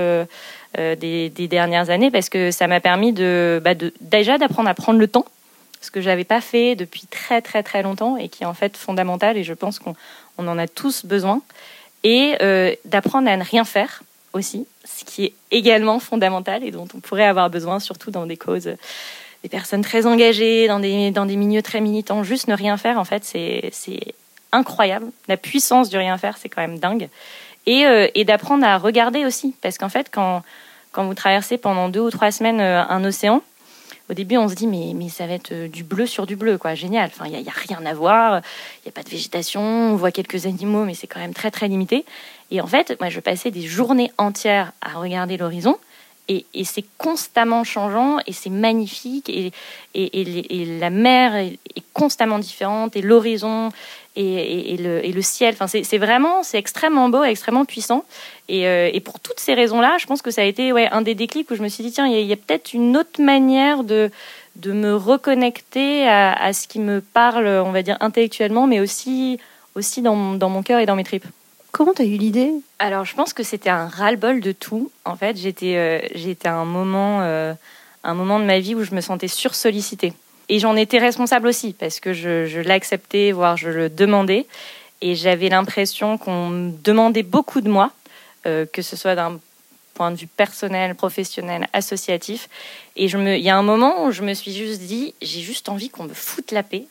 des, 0.78 1.30
dernières 1.50 1.90
années 1.90 2.12
parce 2.12 2.30
que 2.30 2.52
ça 2.52 2.68
m'a 2.68 2.80
permis 2.80 3.12
bah 3.14 3.76
de 3.76 3.94
déjà 4.02 4.38
d'apprendre 4.38 4.70
à 4.70 4.74
prendre 4.74 5.00
le 5.00 5.08
temps 5.08 5.26
ce 5.82 5.92
que 5.92 6.02
j'avais 6.02 6.24
pas 6.24 6.42
fait 6.42 6.76
depuis 6.76 7.06
très 7.06 7.42
très 7.42 7.62
très 7.62 7.84
longtemps 7.84 8.18
et 8.18 8.30
qui 8.30 8.44
est 8.44 8.48
en 8.48 8.54
fait 8.54 8.76
fondamental 8.76 9.38
et 9.38 9.44
je 9.44 9.54
pense 9.54 9.80
qu'on 9.80 9.96
on 10.38 10.48
en 10.48 10.58
a 10.58 10.68
tous 10.68 11.06
besoin. 11.06 11.42
Et 12.04 12.36
d'apprendre 12.86 13.30
à 13.30 13.38
ne 13.38 13.44
rien 13.44 13.66
faire 13.66 14.04
aussi 14.34 14.68
ce 14.84 15.06
qui 15.06 15.26
est 15.26 15.34
également 15.50 16.00
fondamental 16.00 16.64
et 16.64 16.70
dont 16.70 16.88
on 16.94 17.00
pourrait 17.00 17.26
avoir 17.26 17.50
besoin 17.50 17.80
surtout 17.80 18.12
dans 18.12 18.28
des 18.28 18.38
causes 18.38 18.76
des 19.46 19.50
personnes 19.50 19.84
très 19.84 20.08
engagées 20.08 20.68
dans 20.68 20.80
des, 20.80 21.36
milieux 21.36 21.62
très 21.62 21.80
militants. 21.80 22.24
Juste 22.24 22.48
ne 22.48 22.56
rien 22.56 22.78
faire, 22.78 22.98
en 22.98 23.06
fait, 23.06 23.24
c'est 23.24 24.16
incroyable. 24.52 25.06
La 25.28 25.38
puissance 25.38 25.88
du 25.92 25.98
rien 25.98 26.18
faire, 26.18 26.38
c'est 26.40 26.50
quand 26.50 26.62
même 26.62 26.80
dingue. 26.80 27.10
Et, 27.68 27.86
euh, 27.86 28.08
et 28.16 28.26
d'apprendre 28.26 28.66
à 28.66 28.80
regarder 28.80 29.24
aussi. 29.24 29.54
Parce 29.62 29.78
qu'en 29.78 29.90
fait, 29.90 30.10
quand, 30.12 30.42
vous 30.98 31.14
traversez 31.14 31.60
pendant 31.60 31.90
deux 31.90 32.00
ou 32.00 32.10
trois 32.10 32.32
semaines 32.32 32.60
euh, 32.60 32.84
un 32.90 33.06
océan, 33.06 33.44
au 34.10 34.16
début, 34.16 34.38
on 34.38 34.50
se 34.50 34.56
dit, 34.56 34.66
mais, 34.66 35.10
ça 35.10 35.28
va 35.28 35.34
être 35.34 35.52
euh, 35.52 35.68
du 35.68 35.84
bleu 35.84 36.08
sur 36.08 36.26
du 36.26 36.36
bleu, 36.36 36.58
quoi. 36.58 36.74
Génial. 36.74 37.12
Enfin, 37.14 37.26
il 37.28 37.40
n'y 37.40 37.48
a, 37.48 37.52
rien 37.52 37.86
à 37.86 37.94
voir. 37.94 38.42
Il 38.80 38.88
n'y 38.88 38.90
a 38.90 38.94
pas 38.94 39.04
de 39.04 39.10
végétation. 39.10 39.62
On 39.62 39.96
voit 39.96 40.12
quelques 40.12 40.48
animaux, 40.48 40.86
mais 40.86 40.96
c'est 40.96 41.06
quand 41.06 41.20
même 41.20 41.36
très, 41.36 41.52
très 41.52 41.68
limité. 41.68 42.04
Et 42.50 42.62
en 42.62 42.68
fait, 42.68 43.00
moi, 43.00 43.10
je 43.10 43.20
passais 43.20 43.52
des 43.52 43.62
journées 43.62 44.12
entières 44.18 44.72
à 44.82 44.98
regarder 44.98 45.38
l'horizon 45.38 45.78
et, 46.28 46.46
et 46.54 46.64
c'est 46.64 46.86
constamment 46.98 47.64
changeant 47.64 48.18
et 48.26 48.34
c'est 48.34 48.50
magnifique 48.50 49.30
et, 49.30 49.52
et, 49.94 50.62
et, 50.62 50.80
la 50.80 50.90
mer 50.90 51.36
est, 51.36 51.60
constamment 51.94 52.40
différente 52.40 52.96
et 52.96 53.02
l'horizon 53.02 53.72
et, 54.18 54.76
le, 54.78 55.06
et 55.06 55.12
le 55.12 55.22
ciel. 55.22 55.56
Enfin, 55.60 55.68
c'est 55.68 55.98
vraiment, 55.98 56.44
c'est 56.44 56.58
extrêmement 56.58 57.10
beau, 57.10 57.24
extrêmement 57.24 57.66
puissant. 57.66 58.04
Et, 58.50 58.68
euh, 58.68 58.90
et 58.92 59.00
pour 59.00 59.20
toutes 59.20 59.40
ces 59.40 59.54
raisons-là, 59.54 59.98
je 60.00 60.06
pense 60.06 60.22
que 60.22 60.32
ça 60.32 60.42
a 60.42 60.46
été 60.46 60.72
ouais, 60.72 60.90
un 60.90 61.02
des 61.02 61.16
déclics 61.16 61.50
où 61.52 61.56
je 61.56 61.64
me 61.64 61.70
suis 61.70 61.84
dit 61.84 61.92
tiens, 61.92 62.08
il 62.08 62.26
y 62.26 62.32
a, 62.32 62.34
a 62.34 62.38
peut-être 62.38 62.74
une 62.74 62.98
autre 62.98 63.22
manière 63.22 63.84
de 63.84 64.12
de 64.56 64.72
me 64.72 64.96
reconnecter 64.96 66.08
à, 66.08 66.32
à, 66.32 66.54
ce 66.54 66.70
qui 66.70 66.80
me 66.80 67.02
parle, 67.02 67.46
on 67.46 67.74
va 67.74 67.82
dire 67.82 67.98
intellectuellement, 68.00 68.68
mais 68.68 68.80
aussi 68.80 69.38
aussi 69.76 70.02
dans, 70.02 70.36
dans 70.36 70.50
mon 70.50 70.64
cœur 70.64 70.80
et 70.80 70.86
dans 70.86 70.96
mes 70.96 71.04
tripes. 71.04 71.26
Comment 71.76 71.94
tu 71.94 72.04
as 72.04 72.06
eu 72.06 72.16
l'idée? 72.16 72.54
Alors, 72.80 73.04
je 73.04 73.14
pense 73.16 73.34
que 73.34 73.44
c'était 73.44 73.70
un 73.70 73.90
ras-le-bol 73.90 74.40
de 74.40 74.54
tout. 74.54 74.94
En 75.04 75.18
fait, 75.18 75.36
j'étais 75.36 75.76
euh, 75.76 76.34
à 76.46 76.54
un 76.54 76.64
moment, 76.64 77.20
euh, 77.22 77.54
un 78.06 78.14
moment 78.14 78.40
de 78.40 78.46
ma 78.46 78.60
vie 78.60 78.76
où 78.76 78.86
je 78.86 78.96
me 78.96 79.02
sentais 79.02 79.28
sursollicitée. 79.28 80.14
Et 80.48 80.60
j'en 80.60 80.78
étais 80.78 81.00
responsable 81.00 81.50
aussi, 81.50 81.74
parce 81.74 82.00
que 82.00 82.14
je, 82.14 82.62
l'acceptais, 82.62 83.34
voire 83.34 83.58
je 83.58 83.68
le 83.68 83.90
demandais. 83.90 84.48
Et 85.02 85.16
j'avais 85.16 85.50
l'impression 85.50 86.18
qu'on 86.18 86.48
me 86.48 86.72
demandait 86.82 87.24
beaucoup 87.24 87.60
de 87.60 87.70
moi, 87.70 87.92
euh, 88.46 88.66
que 88.72 88.82
ce 88.82 88.96
soit 88.96 89.16
d'un 89.16 89.38
point 89.96 90.12
de 90.12 90.16
vue 90.16 90.28
personnel, 90.28 90.96
professionnel, 90.96 91.68
associatif. 91.74 92.48
Et 92.96 93.08
il 93.08 93.44
y 93.44 93.50
a 93.50 93.58
un 93.58 93.64
moment 93.64 94.06
où 94.06 94.12
je 94.12 94.22
me 94.22 94.34
suis 94.34 94.54
juste 94.54 94.80
dit, 94.80 95.14
j'ai 95.22 95.42
juste 95.42 95.68
envie 95.68 95.90
qu'on 95.90 96.06
me 96.06 96.14
foute 96.14 96.54
la 96.54 96.64
paix 96.64 96.86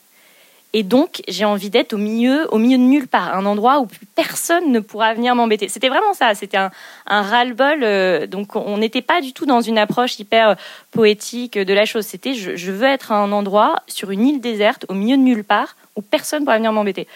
et 0.77 0.83
donc, 0.83 1.21
j'ai 1.29 1.45
envie 1.45 1.69
d'être 1.69 1.93
au 1.93 1.97
milieu, 1.97 2.53
au 2.53 2.57
milieu 2.57 2.77
de 2.77 2.83
nulle 2.83 3.07
part, 3.07 3.33
un 3.33 3.45
endroit 3.45 3.79
où 3.79 3.87
personne 4.13 4.73
ne 4.73 4.81
pourra 4.81 5.13
venir 5.13 5.33
m'embêter. 5.33 5.69
C'était 5.69 5.87
vraiment 5.87 6.13
ça. 6.13 6.35
C'était 6.35 6.57
un, 6.57 6.69
un 7.07 7.21
ras-le-bol. 7.21 7.79
Euh, 7.81 8.27
donc, 8.27 8.57
on 8.57 8.77
n'était 8.77 9.01
pas 9.01 9.21
du 9.21 9.31
tout 9.31 9.45
dans 9.45 9.61
une 9.61 9.77
approche 9.77 10.19
hyper 10.19 10.49
euh, 10.49 10.55
poétique 10.91 11.57
de 11.57 11.73
la 11.73 11.85
chose. 11.85 12.05
C'était, 12.05 12.33
je, 12.33 12.57
je, 12.57 12.73
veux 12.73 12.87
être 12.87 13.13
à 13.13 13.15
un 13.15 13.31
endroit 13.31 13.77
sur 13.87 14.11
une 14.11 14.27
île 14.27 14.41
déserte, 14.41 14.85
au 14.89 14.95
milieu 14.95 15.15
de 15.15 15.21
nulle 15.21 15.45
part, 15.45 15.77
où 15.95 16.01
personne 16.01 16.41
ne 16.41 16.43
pourra 16.45 16.57
venir 16.57 16.73
m'embêter. 16.73 17.07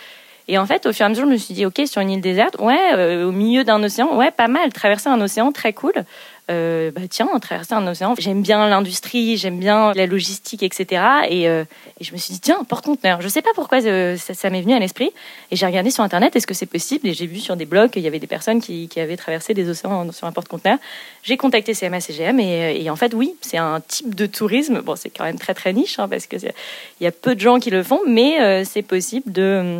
Et 0.47 0.57
en 0.57 0.65
fait, 0.65 0.85
au 0.85 0.93
fur 0.93 1.03
et 1.03 1.07
à 1.07 1.09
mesure, 1.09 1.25
je 1.25 1.31
me 1.31 1.37
suis 1.37 1.53
dit, 1.53 1.65
ok, 1.65 1.81
sur 1.85 2.01
une 2.01 2.11
île 2.11 2.21
déserte, 2.21 2.55
ouais, 2.59 2.93
euh, 2.93 3.27
au 3.27 3.33
milieu 3.33 3.65
d'un 3.65 3.83
océan, 3.83 4.15
ouais, 4.15 4.31
pas 4.31 4.47
mal. 4.47 4.71
Traverser 4.71 5.09
un 5.09 5.19
océan, 5.19 5.51
très 5.51 5.73
cool 5.73 6.05
euh, 6.49 6.91
bah 6.91 7.01
tiens, 7.09 7.27
traverser 7.39 7.73
un 7.73 7.85
océan. 7.87 8.15
J'aime 8.17 8.41
bien 8.41 8.67
l'industrie, 8.67 9.37
j'aime 9.37 9.59
bien 9.59 9.93
la 9.93 10.05
logistique, 10.05 10.63
etc. 10.63 11.03
Et, 11.29 11.47
euh, 11.47 11.63
et, 11.99 12.03
je 12.03 12.11
me 12.11 12.17
suis 12.17 12.33
dit, 12.33 12.39
tiens, 12.39 12.63
porte-conteneur. 12.67 13.21
Je 13.21 13.27
sais 13.27 13.41
pas 13.41 13.51
pourquoi 13.55 13.83
euh, 13.83 14.17
ça, 14.17 14.49
m'est 14.49 14.61
venu 14.61 14.73
à 14.73 14.79
l'esprit. 14.79 15.11
Et 15.51 15.55
j'ai 15.55 15.65
regardé 15.65 15.91
sur 15.91 16.03
Internet, 16.03 16.35
est-ce 16.35 16.47
que 16.47 16.53
c'est 16.53 16.65
possible? 16.65 17.07
Et 17.07 17.13
j'ai 17.13 17.27
vu 17.27 17.39
sur 17.39 17.55
des 17.55 17.65
blogs 17.65 17.91
qu'il 17.91 18.01
y 18.01 18.07
avait 18.07 18.19
des 18.19 18.27
personnes 18.27 18.61
qui, 18.61 18.89
avaient 18.97 19.17
traversé 19.17 19.53
des 19.53 19.69
océans 19.69 20.11
sur 20.11 20.27
un 20.27 20.31
porte-conteneur. 20.31 20.77
J'ai 21.23 21.37
contacté 21.37 21.73
CMA-CGM 21.73 22.39
et, 22.39 22.83
et, 22.83 22.89
en 22.89 22.95
fait, 22.95 23.13
oui, 23.13 23.35
c'est 23.41 23.57
un 23.57 23.79
type 23.79 24.15
de 24.15 24.25
tourisme. 24.25 24.81
Bon, 24.81 24.95
c'est 24.95 25.09
quand 25.09 25.23
même 25.23 25.39
très 25.39 25.53
très 25.53 25.71
niche 25.71 25.99
hein, 25.99 26.07
parce 26.07 26.27
que 26.27 26.37
il 26.99 27.03
y 27.03 27.07
a 27.07 27.11
peu 27.11 27.35
de 27.35 27.39
gens 27.39 27.59
qui 27.59 27.69
le 27.69 27.83
font, 27.83 28.01
mais 28.07 28.41
euh, 28.41 28.63
c'est 28.65 28.81
possible 28.81 29.31
de 29.31 29.79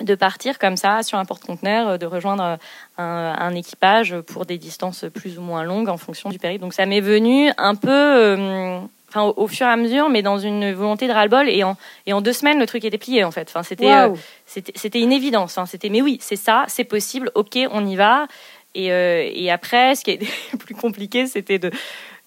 de 0.00 0.14
partir 0.14 0.58
comme 0.58 0.76
ça 0.76 1.02
sur 1.02 1.18
un 1.18 1.24
porte-conteneur, 1.24 1.98
de 1.98 2.06
rejoindre 2.06 2.58
un, 2.98 3.54
équipage 3.54 4.16
pour 4.26 4.46
des 4.46 4.58
distances 4.58 5.04
plus 5.12 5.38
ou 5.38 5.42
moins 5.42 5.64
longues 5.64 5.88
en 5.88 5.98
fonction 5.98 6.30
du 6.30 6.38
périple. 6.38 6.62
Donc 6.62 6.72
ça 6.72 6.86
m'est 6.86 7.00
venu 7.00 7.50
un 7.58 7.74
peu 7.74 8.80
enfin 9.14 9.32
au, 9.36 9.46
fur 9.46 9.66
et 9.66 9.70
à 9.70 9.76
mesure, 9.76 10.08
mais 10.08 10.22
dans 10.22 10.38
une 10.38 10.72
volonté 10.72 11.06
de 11.06 11.12
ras-le-bol. 11.12 11.48
Et 11.48 11.62
en, 11.64 11.76
et 12.06 12.12
en 12.12 12.20
deux 12.20 12.32
semaines, 12.32 12.58
le 12.58 12.66
truc 12.66 12.84
était 12.84 12.98
plié, 12.98 13.24
en 13.24 13.30
fait. 13.30 13.48
Enfin, 13.48 13.62
c'était, 13.62 13.92
euh, 13.92 14.10
c'était, 14.46 14.72
c'était 14.74 15.00
une 15.00 15.12
évidence. 15.12 15.56
Enfin, 15.56 15.66
c'était, 15.66 15.88
mais 15.88 16.02
oui, 16.02 16.18
c'est 16.20 16.36
ça, 16.36 16.64
c'est 16.68 16.84
possible, 16.84 17.30
ok, 17.34 17.58
on 17.70 17.86
y 17.86 17.96
va. 17.96 18.26
Et, 18.74 18.90
euh, 18.92 19.28
et 19.32 19.50
après, 19.50 19.94
ce 19.94 20.04
qui 20.04 20.12
est 20.12 20.56
plus 20.58 20.74
compliqué, 20.74 21.26
c'était 21.26 21.58
de 21.58 21.70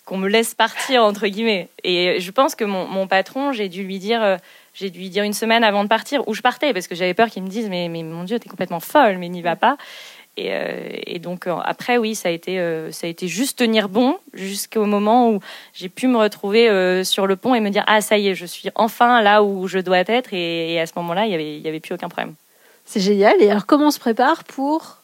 qu'on 0.06 0.18
me 0.18 0.30
laisse 0.30 0.54
partir 0.54 1.04
entre 1.04 1.26
guillemets. 1.26 1.68
Et 1.84 2.20
je 2.20 2.32
pense 2.32 2.54
que 2.54 2.64
mon, 2.64 2.86
mon 2.86 3.08
patron, 3.08 3.52
j'ai 3.52 3.70
dû 3.70 3.84
lui 3.84 3.98
dire, 3.98 4.22
euh, 4.22 4.38
j'ai 4.75 4.89
dû 4.89 5.00
lui 5.00 5.10
dire 5.10 5.24
une 5.24 5.34
semaine 5.34 5.63
avant 5.63 5.84
de 5.84 5.89
partir 5.89 6.27
où 6.27 6.34
je 6.34 6.41
partais 6.41 6.74
parce 6.74 6.88
que 6.88 6.96
j'avais 6.96 7.13
peur 7.13 7.29
qu'il 7.29 7.41
me 7.41 7.48
dise 7.48 7.70
mais, 7.70 7.88
mais 7.88 8.03
mon 8.03 8.24
Dieu, 8.24 8.39
t'es 8.39 8.50
complètement 8.50 8.79
folle, 8.79 9.17
mais 9.17 9.29
n'y 9.29 9.41
va 9.41 9.55
pas. 9.55 9.77
Euh, 10.38 10.89
et, 11.05 11.20
donc 11.20 11.48
euh, 11.48 11.55
après, 11.63 11.98
oui, 11.98 12.13
ça 12.13 12.29
a 12.29 12.32
été, 12.32 12.60
euh, 12.60 12.91
ça 12.91 13.08
a 13.08 13.10
été 13.10 13.27
juste 13.27 13.60
tenir 13.60 13.88
bon 13.88 14.17
jusqu'au 14.34 14.86
moment 14.86 15.29
où 15.29 15.39
j'ai 15.74 15.88
pu 15.88 16.08
me 16.08 16.17
retrouver 16.17 17.03
sur 17.05 17.25
le 17.25 17.36
pont 17.36 17.55
et 17.55 17.62
me 17.62 17.70
dire 17.70 17.84
ah 17.88 18.01
ça 18.01 18.17
y 18.17 18.27
est, 18.27 18.36
je 18.36 18.46
suis 18.46 18.70
enfin 18.75 19.22
là 19.22 19.44
où 19.44 19.67
je 19.67 19.79
dois 19.79 20.00
être. 20.00 20.34
Et, 20.34 20.79
à 20.79 20.86
ce 20.86 20.94
moment-là, 20.98 21.25
il 21.25 21.32
y 21.32 21.36
avait, 21.36 21.60
y 21.60 21.67
avait 21.67 21.79
plus 21.79 21.96
aucun 21.96 22.10
problème. 22.10 22.36
C'est 22.86 23.00
génial. 23.00 23.41
Et 23.41 23.50
alors, 23.50 23.65
comment 23.65 23.88
on 23.88 23.91
se 23.91 24.00
prépare 24.00 24.44
pour 24.44 24.98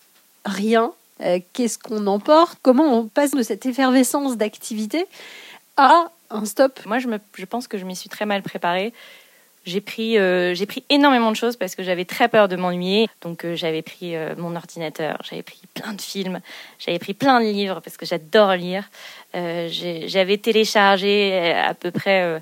rien? 0.45 0.91
Qu'est-ce 1.53 1.77
qu'on 1.77 2.07
emporte? 2.07 2.57
Comment 2.61 2.97
on 2.97 3.07
passe 3.07 3.31
de 3.31 3.43
cette 3.43 3.65
effervescence 3.65 4.37
d'activité 4.37 5.05
à 5.77 6.09
un 6.31 6.45
stop? 6.45 6.79
Moi, 6.85 6.97
je, 6.97 7.07
me, 7.07 7.19
je 7.35 7.45
pense 7.45 7.67
que 7.67 7.77
je 7.77 7.85
m'y 7.85 7.95
suis 7.95 8.09
très 8.09 8.25
mal 8.25 8.41
préparée. 8.41 8.91
J'ai 9.63 9.80
pris, 9.80 10.18
euh, 10.18 10.56
pris 10.68 10.84
énormément 10.89 11.30
de 11.30 11.36
choses 11.36 11.56
parce 11.56 11.75
que 11.75 11.84
j'avais 11.84 12.06
très 12.06 12.27
peur 12.27 12.48
de 12.48 12.56
m'ennuyer. 12.56 13.08
Donc 13.22 13.46
euh, 13.46 13.56
j'avais 13.56 13.84
pris 13.84 14.15
euh, 14.15 14.34
mon 14.36 14.56
ordinateur, 14.56 15.22
j'avais 15.24 15.44
pris 15.44 15.62
plein 15.75 15.94
de 15.94 16.01
films, 16.01 16.41
j'avais 16.80 16.98
pris 16.98 17.13
plein 17.13 17.39
de 17.39 17.46
livres 17.46 17.80
parce 17.80 17.96
que 17.96 18.06
j'adore 18.06 18.53
lire. 18.53 18.89
j'avais 19.34 20.38
téléchargé 20.38 21.53
à 21.53 21.75
peu 21.75 21.91
près, 21.91 22.41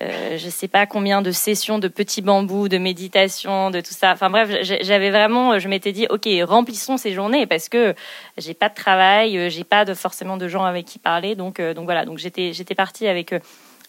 je 0.00 0.48
sais 0.48 0.68
pas 0.68 0.86
combien 0.86 1.20
de 1.20 1.32
sessions 1.32 1.80
de 1.80 1.88
petits 1.88 2.22
bambous, 2.22 2.68
de 2.68 2.78
méditation, 2.78 3.70
de 3.70 3.80
tout 3.80 3.92
ça. 3.92 4.12
Enfin 4.12 4.30
bref, 4.30 4.48
j'avais 4.62 5.10
vraiment, 5.10 5.58
je 5.58 5.68
m'étais 5.68 5.92
dit, 5.92 6.06
ok, 6.10 6.28
remplissons 6.44 6.96
ces 6.96 7.12
journées 7.12 7.46
parce 7.46 7.68
que 7.68 7.94
j'ai 8.38 8.54
pas 8.54 8.68
de 8.68 8.74
travail, 8.74 9.50
j'ai 9.50 9.64
pas 9.64 9.84
de, 9.84 9.94
forcément 9.94 10.36
de 10.36 10.46
gens 10.46 10.64
avec 10.64 10.86
qui 10.86 11.00
parler. 11.00 11.34
Donc, 11.34 11.60
donc 11.60 11.84
voilà, 11.84 12.04
donc 12.04 12.18
j'étais, 12.18 12.52
j'étais 12.52 12.76
partie 12.76 13.08
avec 13.08 13.34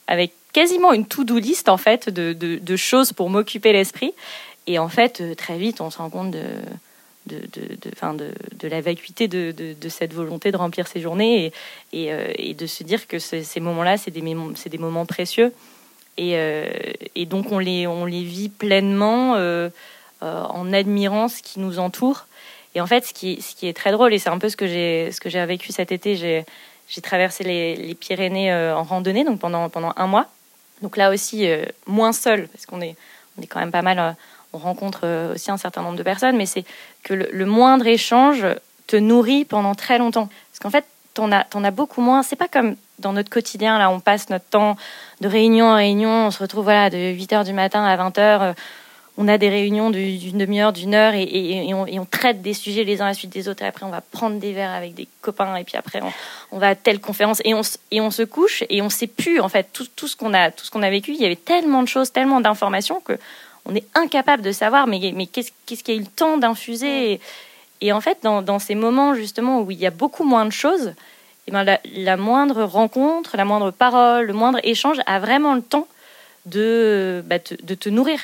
avec 0.07 0.33
quasiment 0.53 0.93
une 0.93 1.05
to-do 1.05 1.38
list 1.38 1.67
en 1.67 1.77
fait 1.77 2.10
de, 2.10 2.33
de, 2.33 2.75
choses 2.75 3.12
pour 3.12 3.29
m'occuper 3.29 3.74
l'esprit. 3.74 4.13
Et 4.67 4.79
en 4.79 4.88
fait, 4.88 5.19
euh, 5.19 5.36
très 5.36 5.57
vite, 5.57 5.81
on 5.81 5.89
se 5.89 5.98
rend 5.98 6.10
compte 6.10 6.31
de, 6.31 6.43
de, 7.27 7.41
de, 7.53 8.31
de, 8.60 8.67
la 8.67 8.81
vacuité 8.81 9.27
de, 9.27 9.89
cette 9.89 10.13
volonté 10.13 10.51
de 10.51 10.57
remplir 10.57 10.88
ses 10.88 11.01
journées 11.01 11.45
et, 11.91 12.05
et, 12.05 12.13
euh, 12.13 12.53
de 12.53 12.67
se 12.67 12.83
dire 12.83 13.07
que 13.07 13.19
ces 13.19 13.60
moments-là, 13.60 13.98
c'est 13.98 14.12
des, 14.12 14.22
des 14.22 14.77
moments 14.77 15.05
précieux. 15.05 15.51
Et, 16.17 16.33
euh, 16.36 16.69
et, 17.15 17.25
donc, 17.25 17.51
on 17.51 17.60
les, 17.60 17.88
on 17.88 18.05
les 18.05 18.24
vit 18.24 18.50
pleinement 18.50 19.36
en 20.22 20.74
admirant 20.74 21.27
ce 21.27 21.41
qui 21.41 21.60
nous 21.60 21.79
entoure. 21.79 22.27
Et 22.75 22.81
en 22.81 22.88
fait, 22.88 23.05
ce 23.05 23.13
qui, 23.13 23.41
ce 23.41 23.55
qui 23.55 23.67
est 23.67 23.74
très 23.74 23.91
drôle, 23.91 24.13
et 24.13 24.19
c'est 24.19 24.29
un 24.29 24.39
peu 24.39 24.50
ce 24.50 24.55
que 24.55 24.67
j'ai, 24.67 25.45
vécu 25.45 25.72
cet 25.72 25.91
été, 25.91 26.43
j'ai 26.87 27.01
traversé 27.01 27.43
les, 27.43 27.95
Pyrénées 27.95 28.53
en 28.53 28.83
randonnée, 28.83 29.23
donc 29.23 29.39
pendant, 29.39 29.69
pendant 29.69 29.93
un 29.95 30.07
mois. 30.07 30.27
Donc 30.83 30.97
là 30.97 31.09
aussi, 31.09 31.49
euh, 31.49 31.63
moins 31.87 32.11
seul, 32.11 32.47
parce 32.49 32.65
qu'on 32.65 32.81
est, 32.81 32.95
on 33.37 33.41
est 33.41 33.47
quand 33.47 33.59
même 33.59 33.71
pas 33.71 33.81
mal, 33.81 33.99
euh, 33.99 34.11
on 34.51 34.57
rencontre 34.57 35.01
euh, 35.05 35.33
aussi 35.33 35.49
un 35.49 35.57
certain 35.57 35.81
nombre 35.81 35.97
de 35.97 36.03
personnes, 36.03 36.35
mais 36.35 36.45
c'est 36.45 36.65
que 37.03 37.13
le, 37.13 37.45
moindre 37.45 37.87
échange 37.87 38.45
te 38.85 38.97
nourrit 38.97 39.45
pendant 39.45 39.75
très 39.75 39.97
longtemps. 39.97 40.27
Parce 40.51 40.59
qu'en 40.59 40.69
fait, 40.69 40.85
t'en 41.13 41.31
as, 41.31 41.47
en 41.55 41.63
as 41.63 41.71
beaucoup 41.71 42.01
moins. 42.01 42.21
C'est 42.21 42.35
pas 42.35 42.49
comme 42.49 42.75
dans 42.99 43.13
notre 43.13 43.29
quotidien, 43.29 43.79
là, 43.79 43.89
on 43.89 44.01
passe 44.01 44.29
notre 44.29 44.45
temps 44.45 44.75
de 45.21 45.27
réunion 45.27 45.67
en 45.67 45.75
réunion, 45.75 46.27
on 46.27 46.31
se 46.31 46.39
retrouve 46.39 46.65
voilà, 46.65 46.89
de 46.89 46.97
8h 46.97 47.45
du 47.45 47.53
matin 47.53 47.83
à 47.85 47.97
20h 47.97 48.53
on 49.17 49.27
a 49.27 49.38
des 49.38 49.50
réunions 49.50 49.91
d'une 49.91 50.38
demi-heure, 50.39 50.74
d'une 50.74 50.96
heure, 50.96 51.13
et, 51.13 51.72
on, 51.74 52.05
traite 52.05 52.41
des 52.41 52.53
sujets 52.53 52.84
les 52.84 53.00
uns 53.00 53.05
à 53.05 53.10
la 53.10 53.13
suite 53.13 53.32
des 53.32 53.48
autres. 53.48 53.62
Et 53.62 53.67
après, 53.67 53.86
on 53.86 53.89
va 53.89 54.01
prendre 54.01 54.39
des 54.39 54.53
verres 54.53 54.72
avec 54.72 54.96
des 54.96 55.08
copains, 55.22 55.55
et 55.55 55.63
puis 55.63 55.77
après, 55.77 56.01
on, 56.51 56.58
va 56.58 56.70
à 56.70 56.75
telle 56.75 57.00
conférence, 57.00 57.41
et 57.46 57.53
on, 57.53 57.62
se 58.12 58.24
couche, 58.24 58.63
et 58.70 58.82
on 58.82 58.89
sait 58.89 59.08
plus, 59.08 59.39
en 59.39 59.50
fait, 59.50 59.67
tout, 59.72 60.08
ce 60.08 60.15
qu'on 60.15 60.34
a, 60.34 60.50
a 60.50 60.89
vécu. 60.89 61.12
Il 61.12 61.22
y 61.22 61.25
avait 61.25 61.36
tellement 61.36 61.84
de 61.84 61.88
choses, 61.88 62.12
tellement 62.12 62.41
d'informations 62.41 63.01
que 63.01 63.13
on 63.65 63.75
est 63.75 63.86
incapable 63.96 64.43
de 64.43 64.51
savoir, 64.51 64.88
mais, 64.88 65.00
qu'est-ce 65.27 65.51
qu'est-ce 65.65 65.84
qu'il 65.84 65.93
y 65.93 65.98
a 65.98 66.01
eu 66.01 66.03
le 66.03 66.10
temps 66.10 66.38
d'infuser 66.38 67.22
et, 67.82 67.91
en 67.91 68.01
fait, 68.01 68.20
dans, 68.24 68.60
ces 68.60 68.75
moments, 68.75 69.13
justement, 69.13 69.62
où 69.62 69.70
il 69.70 69.77
y 69.77 69.86
a 69.86 69.91
beaucoup 69.91 70.24
moins 70.24 70.46
de 70.46 70.51
choses, 70.51 70.93
eh 71.48 71.51
ben 71.51 71.65
la, 71.96 72.17
moindre 72.17 72.63
rencontre, 72.63 73.36
la 73.36 73.46
moindre 73.46 73.72
parole, 73.72 74.25
le 74.25 74.34
moindre 74.34 74.60
échange 74.63 74.98
a 75.05 75.20
vraiment 75.20 75.53
le 75.53 75.62
temps 75.62 75.88
de, 76.46 77.22
bah, 77.27 77.39
de 77.39 77.75
te 77.75 77.89
nourrir 77.89 78.20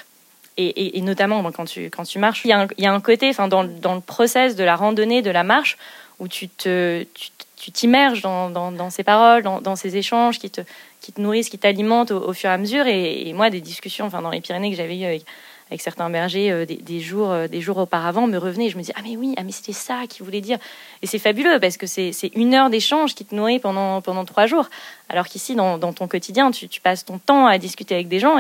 et, 0.60 1.02
notamment 1.02 1.52
quand 1.52 1.66
tu, 1.66 2.20
marches, 2.20 2.44
il 2.44 2.50
y 2.50 2.86
a 2.86 2.92
un, 2.92 3.00
côté, 3.00 3.32
dans, 3.50 3.64
le 3.64 4.02
process 4.02 4.56
de 4.56 4.64
la 4.64 4.76
randonnée, 4.76 5.22
de 5.22 5.32
la 5.32 5.44
marche, 5.44 5.78
où 6.20 6.28
tu 6.28 6.50
t'immerges 7.74 8.22
dans, 8.22 8.90
ces 8.90 9.04
paroles, 9.04 9.44
dans, 9.44 9.76
ces 9.76 9.96
échanges 9.96 10.40
qui 10.40 10.50
te, 10.50 10.62
nourrissent, 11.18 11.50
qui 11.50 11.58
t'alimentent 11.58 12.12
au, 12.12 12.34
fur 12.34 12.50
et 12.50 12.54
à 12.54 12.58
mesure. 12.58 12.86
Et, 12.88 13.32
moi, 13.34 13.50
des 13.50 13.62
discussions, 13.62 14.10
dans 14.10 14.30
les 14.30 14.42
Pyrénées 14.42 14.72
que 14.72 14.78
j'avais 14.78 14.98
eues 14.98 15.06
avec, 15.06 15.82
certains 15.82 16.10
bergers 16.10 16.52
euh, 16.52 16.66
des, 16.66 16.78
des, 16.78 17.00
jours, 17.00 17.30
euh, 17.30 17.48
des 17.48 17.62
jours 17.62 17.78
auparavant 17.78 18.26
me 18.26 18.40
revenaient. 18.40 18.70
Je 18.70 18.76
me 18.76 18.82
disais, 18.82 18.94
ah 18.98 19.02
mais 19.04 19.16
oui, 19.16 19.36
ah 19.38 19.44
mais 19.44 19.52
c'était 19.52 19.72
ça 19.72 20.08
qu'il 20.10 20.26
voulait 20.26 20.42
dire. 20.42 20.58
Et 21.04 21.08
c'est 21.08 21.20
fabuleux 21.20 21.60
parce 21.60 21.78
que 21.78 21.86
c'est 21.86 22.12
une 22.34 22.56
heure 22.56 22.72
d'échange 22.72 23.14
qui 23.14 23.24
te 23.24 23.36
nourrit 23.36 23.60
pendant, 23.60 24.02
trois 24.26 24.48
jours. 24.48 24.68
Alors 25.10 25.28
qu'ici, 25.28 25.54
dans, 25.54 25.78
ton 25.78 26.08
quotidien, 26.08 26.50
tu, 26.50 26.68
passes 26.82 27.06
ton 27.06 27.20
temps 27.20 27.46
à 27.46 27.60
discuter 27.60 27.94
avec 27.94 28.08
des 28.08 28.18
gens 28.18 28.40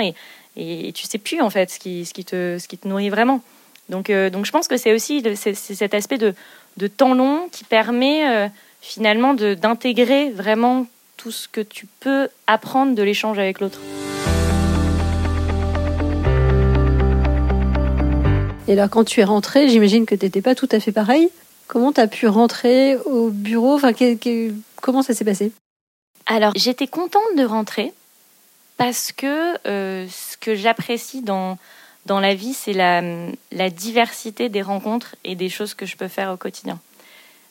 et, 0.60 0.92
tu 0.94 1.06
sais 1.06 1.18
plus 1.18 1.42
en 1.42 1.50
fait 1.50 1.72
ce 1.72 1.80
qui, 1.80 2.06
ce 2.06 2.14
qui, 2.14 2.26
te, 2.26 2.58
ce 2.60 2.68
qui 2.68 2.78
te 2.78 2.88
nourrit 2.88 3.10
vraiment. 3.10 3.42
Donc, 3.88 4.10
euh, 4.10 4.30
donc 4.30 4.46
je 4.46 4.52
pense 4.52 4.68
que 4.68 4.78
c'est 4.78 4.94
aussi 4.94 5.24
c'est, 5.36 5.56
cet 5.56 5.94
aspect 5.94 6.18
de, 6.18 6.36
de, 6.78 6.88
temps 6.88 7.14
long 7.14 7.48
qui 7.52 7.64
permet 7.64 8.28
euh, 8.30 8.48
finalement 8.82 9.34
d'intégrer 9.34 10.30
vraiment 10.30 10.86
tout 11.18 11.32
ce 11.32 11.48
que 11.48 11.62
tu 11.62 11.88
peux 12.00 12.30
apprendre 12.46 12.94
de 12.94 13.04
l'échange 13.04 13.40
avec 13.40 13.60
l'autre. 13.60 13.80
Et 18.68 18.76
là, 18.76 18.88
quand 18.88 19.04
tu 19.04 19.20
es 19.22 19.24
rentré, 19.24 19.68
j'imagine 19.68 20.06
que 20.06 20.14
tu 20.14 20.26
n'étais 20.26 20.44
pas 20.44 20.54
tout 20.54 20.70
à 20.72 20.80
fait 20.80 20.92
pareil. 20.92 21.30
Comment 21.68 21.92
tu 21.92 22.02
as 22.02 22.08
pu 22.08 22.28
rentrer 22.28 22.98
au 22.98 23.30
bureau? 23.30 23.74
Enfin, 23.74 23.94
Comment 24.82 25.02
ça 25.02 25.14
s'est 25.14 25.26
passé? 25.26 25.52
Alors, 26.28 26.54
j'étais 26.56 26.86
contente 26.86 27.36
de 27.36 27.44
rentrer 27.44 27.94
parce 28.80 29.12
que 29.12 29.58
euh, 29.68 30.08
ce 30.10 30.38
que 30.38 30.56
j'apprécie 30.56 31.22
dans, 31.22 31.58
dans 32.06 32.22
la 32.22 32.34
vie, 32.34 32.54
c'est 32.54 32.72
la, 32.72 33.04
la, 33.52 33.70
diversité 33.70 34.48
des 34.48 34.62
rencontres 34.62 35.18
et 35.26 35.36
des 35.36 35.50
choses 35.50 35.74
que 35.74 35.86
je 35.86 35.98
peux 35.98 36.08
faire 36.08 36.32
au 36.32 36.38
quotidien. 36.38 36.80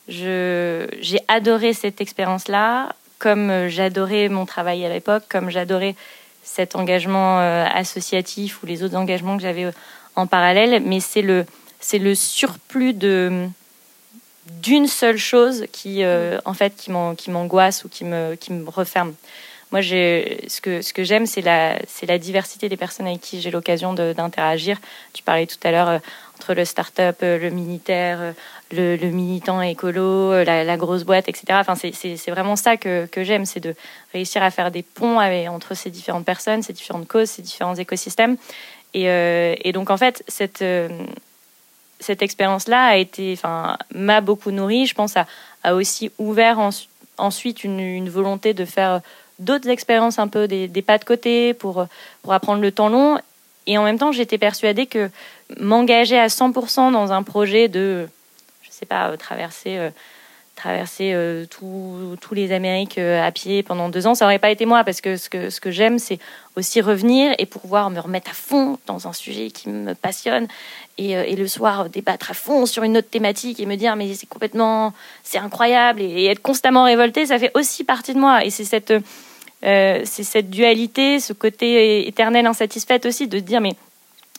J'ai 0.09 1.21
adoré 1.29 1.75
cette 1.75 2.01
expérience-là, 2.01 2.95
comme 3.19 3.69
j'adorais 3.69 4.31
mon 4.31 4.47
travail 4.47 4.87
à 4.87 4.89
l'époque, 4.89 5.25
comme 5.29 5.51
j'adorais 5.51 5.97
cet 6.45 6.77
engagement 6.77 7.41
euh, 7.41 7.67
associatif 7.75 8.63
ou 8.63 8.67
les 8.67 8.83
autres 8.83 8.97
engagements 8.97 9.37
que 9.37 9.43
j'avais 9.43 9.71
en 10.17 10.27
parallèle, 10.27 10.83
mais 10.83 11.01
c'est 11.01 11.21
le, 11.21 11.45
c'est 11.79 11.99
le 11.99 12.15
surplus 12.15 12.95
de 12.95 13.47
d'une 14.63 14.87
seule 14.87 15.19
chose 15.19 15.67
qui 15.73 16.03
euh, 16.03 16.39
en 16.47 16.55
fait 16.55 16.75
qui 16.75 16.91
m'angoisse 17.31 17.85
ou 17.85 17.91
qui 17.91 18.07
me 18.07 18.35
qui 18.35 18.55
me 18.55 18.71
referme 18.71 19.13
moi, 19.71 19.83
ce 19.83 20.61
que, 20.63 20.81
ce 20.81 20.95
que 20.95 21.05
j'aime, 21.05 21.27
c'est 21.27 21.43
la, 21.43 21.79
la 22.07 22.19
diversité 22.19 22.71
des 22.71 22.79
personnes 22.79 23.07
avec 23.07 23.21
qui 23.21 23.41
j'ai 23.41 23.51
l'occasion 23.51 23.93
d'interagir. 23.93 24.79
Tu 25.13 25.23
parlais 25.23 25.47
tout 25.47 25.59
à 25.63 25.71
l'heure 25.71 25.89
euh, 25.89 25.99
entre 26.37 26.55
le 26.55 26.65
start-up, 26.65 27.17
euh, 27.23 27.39
le 27.39 27.51
militaire, 27.51 28.19
euh, 28.73 28.97
le, 28.97 29.11
militant 29.11 29.61
écolo, 29.61 30.43
la, 30.43 30.77
grosse 30.79 31.05
boîte, 31.05 31.29
etc. 31.29 31.45
Enfin, 31.51 31.75
c'est, 31.75 32.31
vraiment 32.31 32.57
ça 32.57 32.79
que, 32.79 33.07
que 33.07 33.25
j'aime, 33.25 33.45
c'est 33.45 33.61
de 33.61 33.75
réussir 34.15 34.43
à 34.43 34.51
faire 34.51 34.71
des 34.71 34.83
ponts 34.83 35.21
entre 35.21 35.75
ces 35.75 35.91
différentes 35.91 36.25
personnes, 36.25 36.63
ces 36.63 36.73
différentes 36.73 37.07
causes, 37.07 37.29
ces 37.29 37.43
différents 37.43 37.75
écosystèmes. 37.75 38.37
Et, 38.95 39.05
et 39.05 39.73
donc, 39.73 39.91
en 39.91 39.99
fait, 39.99 40.25
cette, 40.29 40.65
cette 42.01 42.23
expérience-là 42.23 42.87
a 42.87 42.97
été, 42.97 43.35
enfin, 43.35 43.77
m'a 43.95 44.21
beaucoup 44.23 44.51
nourri. 44.51 44.87
Je 44.87 44.95
pense 44.95 45.17
a, 45.17 45.27
a 45.63 45.75
aussi 45.75 46.11
ouvert 46.19 46.59
ensuite 47.19 47.65
une 47.65 48.09
volonté 48.09 48.55
de 48.55 48.65
faire 48.65 49.01
d'autres 49.39 49.69
expériences 49.69 50.19
un 50.19 50.29
peu 50.29 50.49
des, 50.49 50.69
pas 50.83 50.99
de 50.99 51.05
côté 51.05 51.55
pour, 51.55 51.87
pour 52.23 52.33
apprendre 52.33 52.61
le 52.61 52.73
temps 52.73 52.89
long. 52.89 53.19
Et 53.67 53.77
en 53.79 53.85
même 53.85 53.99
temps, 53.99 54.13
j'étais 54.13 54.39
persuadée 54.39 54.87
que 54.87 55.11
m'engager 55.61 56.19
à 56.19 56.29
100% 56.29 56.93
dans 56.93 57.13
un 57.13 57.23
projet 57.23 57.69
de, 57.69 58.09
je 58.63 58.71
sais 58.71 58.87
pas, 58.87 59.11
euh, 59.11 59.17
traverser, 59.17 59.77
euh, 59.77 59.91
traverser 60.57 61.15
tous 61.51 62.35
les 62.35 62.51
Amériques 62.51 62.99
à 62.99 63.31
pied 63.31 63.63
pendant 63.63 63.89
deux 63.89 64.09
ans, 64.09 64.17
ça 64.17 64.25
n'aurait 64.25 64.41
pas 64.41 64.51
été 64.51 64.67
moi 64.67 64.83
parce 64.83 65.01
que 65.01 65.17
ce 65.17 65.29
que, 65.29 65.51
ce 65.51 65.61
que 65.61 65.71
j'aime, 65.71 66.01
c'est 66.01 66.19
aussi 66.57 66.81
revenir 66.81 67.33
et 67.39 67.47
pouvoir 67.47 67.91
me 67.91 68.01
remettre 68.01 68.33
à 68.33 68.35
fond 68.35 68.77
dans 68.87 69.07
un 69.07 69.13
sujet 69.13 69.53
qui 69.53 69.69
me 69.69 69.95
passionne 69.95 70.49
et, 70.97 71.13
et, 71.13 71.37
le 71.37 71.47
soir 71.47 71.89
débattre 71.89 72.33
à 72.33 72.35
fond 72.35 72.67
sur 72.67 72.83
une 72.83 72.97
autre 72.97 73.09
thématique 73.09 73.61
et 73.61 73.67
me 73.67 73.77
dire 73.77 73.95
mais 73.95 74.13
c'est 74.15 74.27
complètement, 74.27 74.93
c'est 75.23 75.39
incroyable 75.39 76.01
et, 76.03 76.25
être 76.25 76.43
constamment 76.43 76.83
révolté, 76.83 77.27
ça 77.27 77.39
fait 77.39 77.53
aussi 77.55 77.85
partie 77.85 78.13
de 78.13 78.19
moi 78.19 78.45
et 78.45 78.51
c'est 78.51 78.65
cette, 78.65 78.93
c'est 79.63 80.25
cette 80.25 80.51
dualité, 80.51 81.21
ce 81.21 81.33
côté 81.33 82.07
éternel 82.07 82.47
insatisfait 82.47 83.07
aussi 83.07 83.27
de 83.29 83.39
dire 83.41 83.61
mais 83.61 83.75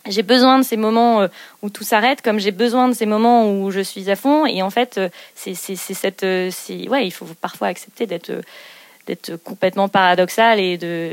j'ai 0.07 0.23
besoin 0.23 0.59
de 0.59 0.63
ces 0.63 0.77
moments 0.77 1.21
euh, 1.21 1.27
où 1.61 1.69
tout 1.69 1.83
s'arrête, 1.83 2.21
comme 2.21 2.39
j'ai 2.39 2.51
besoin 2.51 2.87
de 2.87 2.93
ces 2.93 3.05
moments 3.05 3.51
où 3.51 3.69
je 3.71 3.81
suis 3.81 4.09
à 4.09 4.15
fond. 4.15 4.45
Et 4.45 4.61
en 4.61 4.69
fait, 4.69 4.97
euh, 4.97 5.09
c'est 5.35 5.55
cette, 5.55 6.23
euh, 6.23 6.51
ouais, 6.89 7.05
il 7.05 7.11
faut 7.11 7.25
parfois 7.41 7.67
accepter 7.67 8.05
d'être 8.05 8.31
d'être 9.07 9.37
complètement 9.37 9.89
paradoxal 9.89 10.59
et 10.59 10.77
de 10.77 11.09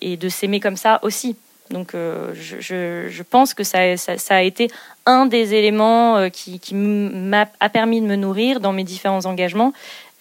et, 0.00 0.16
de 0.16 0.28
s'aimer 0.28 0.60
comme 0.60 0.76
ça 0.76 0.98
aussi. 1.02 1.36
Donc, 1.70 1.92
je, 1.94 2.60
je, 3.08 3.22
pense 3.22 3.54
que 3.54 3.64
ça, 3.64 3.96
ça, 3.96 4.36
a 4.36 4.42
été 4.42 4.68
un 5.06 5.24
des 5.24 5.54
éléments 5.54 6.28
qui, 6.28 6.60
qui 6.60 6.74
m'a 6.74 7.48
a 7.60 7.70
permis 7.70 8.02
de 8.02 8.06
me 8.06 8.16
nourrir 8.16 8.60
dans 8.60 8.74
mes 8.74 8.84
différents 8.84 9.24
engagements, 9.24 9.72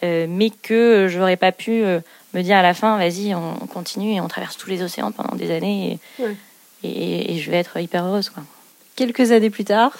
mais 0.01 0.49
que 0.61 1.07
j'aurais 1.09 1.35
pas 1.35 1.51
pu 1.51 1.83
me 2.33 2.41
dire 2.41 2.57
à 2.57 2.61
la 2.61 2.73
fin, 2.73 2.97
vas-y, 2.97 3.35
on, 3.35 3.53
continue 3.67 4.13
et 4.13 4.21
on 4.21 4.27
traverse 4.27 4.57
tous 4.57 4.69
les 4.69 4.81
océans 4.81 5.11
pendant 5.11 5.35
des 5.35 5.51
années. 5.51 5.99
Et, 6.83 7.33
et, 7.33 7.39
je 7.39 7.51
vais 7.51 7.57
être 7.57 7.77
hyper 7.79 8.05
heureuse. 8.05 8.29
Quoi. 8.29 8.43
Quelques 8.95 9.31
années 9.31 9.49
plus 9.49 9.65
tard, 9.65 9.93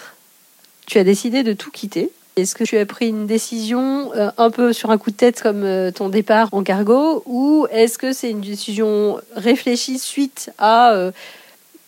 tu 0.86 0.98
as 0.98 1.04
décidé 1.04 1.44
de 1.44 1.54
tout 1.54 1.72
quitter. 1.72 2.12
Est-ce 2.38 2.56
que 2.56 2.64
tu 2.64 2.78
as 2.78 2.86
pris 2.86 3.10
une 3.10 3.28
décision 3.28 4.14
euh, 4.16 4.32
un 4.38 4.52
peu 4.52 4.72
sur 4.72 4.90
un 4.90 4.98
coup 4.98 5.12
de 5.12 5.16
tête 5.16 5.42
comme 5.42 5.64
euh, 5.64 5.92
ton 5.92 6.08
départ 6.08 6.48
en 6.54 6.64
cargo 6.64 7.24
ou 7.26 7.68
est-ce 7.72 7.98
que 7.98 8.14
c'est 8.14 8.30
une 8.30 8.40
décision 8.40 9.20
réfléchie 9.36 10.00
suite 10.00 10.50
à 10.58 10.94
euh, 10.94 11.12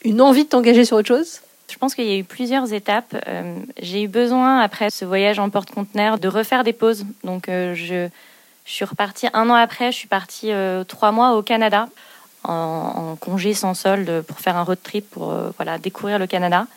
une 0.04 0.22
envie 0.22 0.44
de 0.44 0.50
t'engager 0.50 0.84
sur 0.84 0.98
autre 0.98 1.08
chose? 1.08 1.40
Je 1.72 1.78
pense 1.78 1.96
qu'il 1.96 2.06
y 2.06 2.12
a 2.14 2.18
eu 2.18 2.26
plusieurs 2.26 2.72
étapes. 2.72 3.16
j'ai 3.82 4.04
eu 4.04 4.08
besoin, 4.08 4.60
après 4.60 4.92
ce 4.92 5.06
voyage 5.06 5.40
en 5.40 5.50
porte-conteneur, 5.50 6.20
de 6.20 6.28
refaire 6.28 6.64
des 6.64 6.74
pauses. 6.74 7.06
Donc, 7.24 7.46
je, 7.48 8.10
je, 8.66 8.72
suis 8.72 8.86
repartie 8.86 9.28
un 9.34 9.50
an 9.50 9.56
après, 9.56 9.92
je 9.92 9.98
suis 9.98 10.08
partie 10.08 10.52
trois 10.88 11.12
mois 11.12 11.36
au 11.36 11.42
Canada 11.42 11.88
en, 12.44 13.16
congé 13.20 13.54
sans 13.54 13.74
solde 13.74 14.22
pour 14.28 14.40
faire 14.40 14.58
un 14.58 14.64
road 14.64 14.80
trip 14.82 15.10
pour 15.10 15.32
euh, 15.32 15.52
voilà 15.58 15.78
découvrir 15.78 16.20
le 16.20 16.28
Canada 16.28 16.68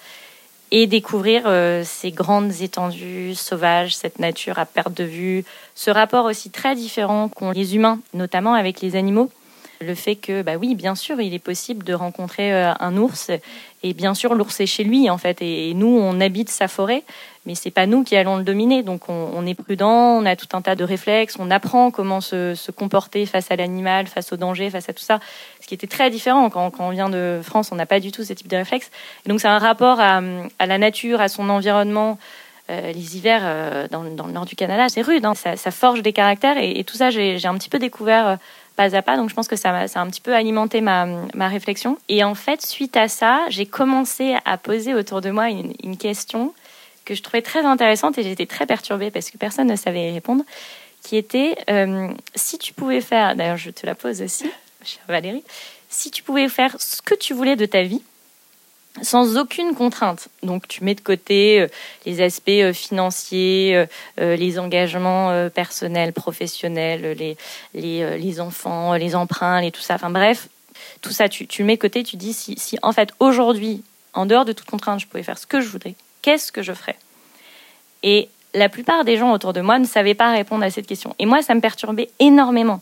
et 0.73 0.87
découvrir 0.87 1.45
euh, 1.47 1.83
ces 1.85 2.11
grandes 2.11 2.61
étendues 2.61 3.35
sauvages, 3.35 3.95
cette 3.95 4.19
nature 4.19 4.59
à 4.59 4.66
perte 4.66 4.95
de 4.95 5.05
vue, 5.05 5.45
ce 5.75 5.90
rapport 5.90 6.25
aussi 6.25 6.50
très 6.50 6.75
différent 6.75 7.28
qu'ont 7.28 7.52
les 7.52 7.76
humains, 7.76 8.00
notamment 8.14 8.55
avec 8.55 8.81
les 8.81 8.97
animaux. 8.97 9.31
Le 9.81 9.95
fait 9.95 10.16
que, 10.16 10.43
bah 10.43 10.57
oui, 10.57 10.75
bien 10.75 10.95
sûr, 10.95 11.21
il 11.21 11.35
est 11.35 11.38
possible 11.38 11.85
de 11.85 11.95
rencontrer 11.95 12.52
euh, 12.52 12.73
un 12.81 12.97
ours, 12.97 13.31
et 13.85 13.93
bien 13.93 14.14
sûr, 14.14 14.35
l'ours 14.35 14.59
est 14.59 14.66
chez 14.66 14.83
lui, 14.83 15.09
en 15.09 15.19
fait, 15.19 15.40
et 15.40 15.73
nous, 15.75 15.87
on 15.87 16.21
habite 16.21 16.49
sa 16.49 16.66
forêt, 16.66 17.05
mais 17.47 17.55
c'est 17.55 17.71
pas 17.71 17.87
nous 17.87 18.03
qui 18.03 18.17
allons 18.17 18.37
le 18.37 18.43
dominer. 18.43 18.83
Donc 18.83 19.09
on, 19.09 19.47
est 19.47 19.55
prudent, 19.55 20.19
on 20.19 20.26
a 20.26 20.37
tout 20.37 20.49
un 20.53 20.61
tas 20.61 20.75
de 20.75 20.85
réflexes, 20.85 21.37
on 21.38 21.50
apprend 21.50 21.91
comment 21.91 22.21
se, 22.21 22.71
comporter 22.73 23.25
face 23.25 23.50
à 23.50 23.57
l'animal, 23.57 24.09
face 24.09 24.33
au 24.33 24.37
danger, 24.37 24.69
face 24.69 24.88
à 24.88 24.93
tout 24.93 25.03
ça. 25.03 25.21
Ce 25.61 25.67
qui 25.67 25.75
était 25.75 25.87
très 25.87 26.11
différent 26.11 26.50
quand, 26.50 26.73
on 26.81 26.91
vient 26.91 27.09
de 27.09 27.41
France, 27.43 27.71
on 27.73 27.76
n'a 27.76 27.87
pas 27.87 28.00
du 28.00 28.11
tout 28.12 28.25
ce 28.25 28.33
type 28.33 28.49
de 28.49 28.57
réflexes. 28.57 28.91
Donc 29.26 29.41
c'est 29.41 29.49
un 29.49 29.59
rapport 29.59 30.00
à, 30.00 30.21
la 30.21 30.79
nature, 30.79 31.21
à 31.21 31.29
son 31.29 31.49
environnement. 31.49 32.19
Euh, 32.69 32.93
les 32.93 33.17
hivers 33.17 33.43
euh, 33.45 33.87
dans, 33.88 34.03
le 34.03 34.11
nord 34.11 34.45
du 34.45 34.57
Canada, 34.57 34.88
c'est 34.88 35.03
rude, 35.03 35.25
hein. 35.25 35.35
ça, 35.37 35.71
forge 35.71 36.03
des 36.03 36.12
caractères 36.12 36.57
et, 36.59 36.83
tout 36.83 36.97
ça, 36.97 37.11
j'ai 37.11 37.47
un 37.47 37.55
petit 37.55 37.69
peu 37.69 37.79
découvert 37.79 38.26
euh, 38.26 38.37
pas 38.75 38.97
à 38.97 39.03
pas. 39.03 39.17
Donc 39.17 39.31
je 39.31 39.37
pense 39.37 39.47
que 39.47 39.55
ça, 39.55 39.71
a 39.71 40.00
un 40.00 40.07
petit 40.09 40.21
peu 40.21 40.35
alimenté 40.35 40.81
ma, 40.81 41.07
réflexion. 41.38 41.97
Et 42.09 42.25
en 42.25 42.35
fait, 42.35 42.67
suite 42.67 42.97
à 42.97 43.07
ça, 43.07 43.45
j'ai 43.50 43.67
commencé 43.67 44.35
à 44.45 44.59
poser 44.59 44.95
autour 44.95 45.21
de 45.21 45.31
moi 45.31 45.49
une 45.49 45.97
question 45.97 46.53
que 47.07 47.15
je 47.15 47.23
trouvais 47.23 47.41
très 47.41 47.65
intéressante 47.65 48.19
et 48.19 48.23
j'étais 48.23 48.45
très 48.45 48.67
perturbée 48.67 49.11
parce 49.11 49.31
que 49.31 49.39
personne 49.39 49.69
ne 49.69 49.77
savait 49.77 50.11
y 50.11 50.13
répondre, 50.13 50.45
qui 51.03 51.17
était 51.17 51.57
euh, 51.71 52.09
si 52.35 52.59
tu 52.59 52.75
pouvais 52.75 53.01
faire, 53.01 53.35
d'ailleurs 53.37 53.57
je 53.57 53.71
te 53.71 53.87
la 53.87 53.95
pose 53.95 54.21
aussi, 54.21 54.51
chère 54.85 55.05
Valérie, 55.09 55.45
si 55.89 56.11
tu 56.11 56.23
pouvais 56.23 56.49
faire 56.49 56.75
ce 56.79 57.01
que 57.01 57.15
tu 57.15 57.33
voulais 57.33 57.57
de 57.57 57.65
ta 57.65 57.83
vie 57.83 58.03
sans 59.03 59.37
aucune 59.37 59.75
contrainte. 59.75 60.29
Donc 60.42 60.66
tu 60.69 60.83
mets 60.83 60.95
de 60.95 61.03
côté 61.03 61.61
euh, 61.61 61.69
les 62.07 62.23
aspects 62.23 62.49
euh, 62.49 62.73
financiers, 62.73 63.87
les 64.19 64.59
engagements 64.59 65.49
personnels, 65.51 66.12
professionnels, 66.12 67.16
les, 67.16 67.37
les, 67.75 68.19
les, 68.19 68.40
enfants, 68.40 68.95
les 68.95 69.14
emprunts, 69.14 69.61
les 69.61 69.71
tout 69.71 69.83
ça. 69.83 69.95
Enfin 69.95 70.11
bref, 70.11 70.49
tout 71.03 71.12
ça, 71.12 71.29
tu, 71.29 71.47
tu 71.47 71.62
mets 71.62 71.77
de 71.77 71.81
côté, 71.81 72.03
tu 72.03 72.16
dis 72.16 72.33
si, 72.33 72.59
si 72.59 72.79
en 72.83 72.92
fait 72.92 73.11
aujourd'hui, 73.21 73.85
en 74.12 74.27
dehors 74.27 74.45
de 74.45 74.53
toute 74.53 74.66
contrainte, 74.66 74.99
je 74.99 75.07
pouvais 75.07 75.23
faire 75.23 75.38
ce 75.38 75.47
que 75.47 75.61
je 75.61 75.69
voudrais, 75.69 75.95
qu'est-ce 76.27 76.51
que 76.51 76.62
je 76.62 76.73
ferais 76.73 76.97
Et 78.03 78.29
la 78.53 78.69
plupart 78.69 79.05
des 79.05 79.17
gens 79.17 79.33
autour 79.33 79.53
de 79.53 79.61
moi 79.61 79.79
ne 79.79 79.87
savaient 79.87 80.15
pas 80.15 80.33
répondre 80.33 80.65
à 80.65 80.71
cette 80.71 80.89
question. 80.89 81.15
Et 81.21 81.27
moi, 81.27 81.41
ça 81.41 81.55
me 81.55 81.61
perturbait 81.61 82.11
énormément. 82.19 82.81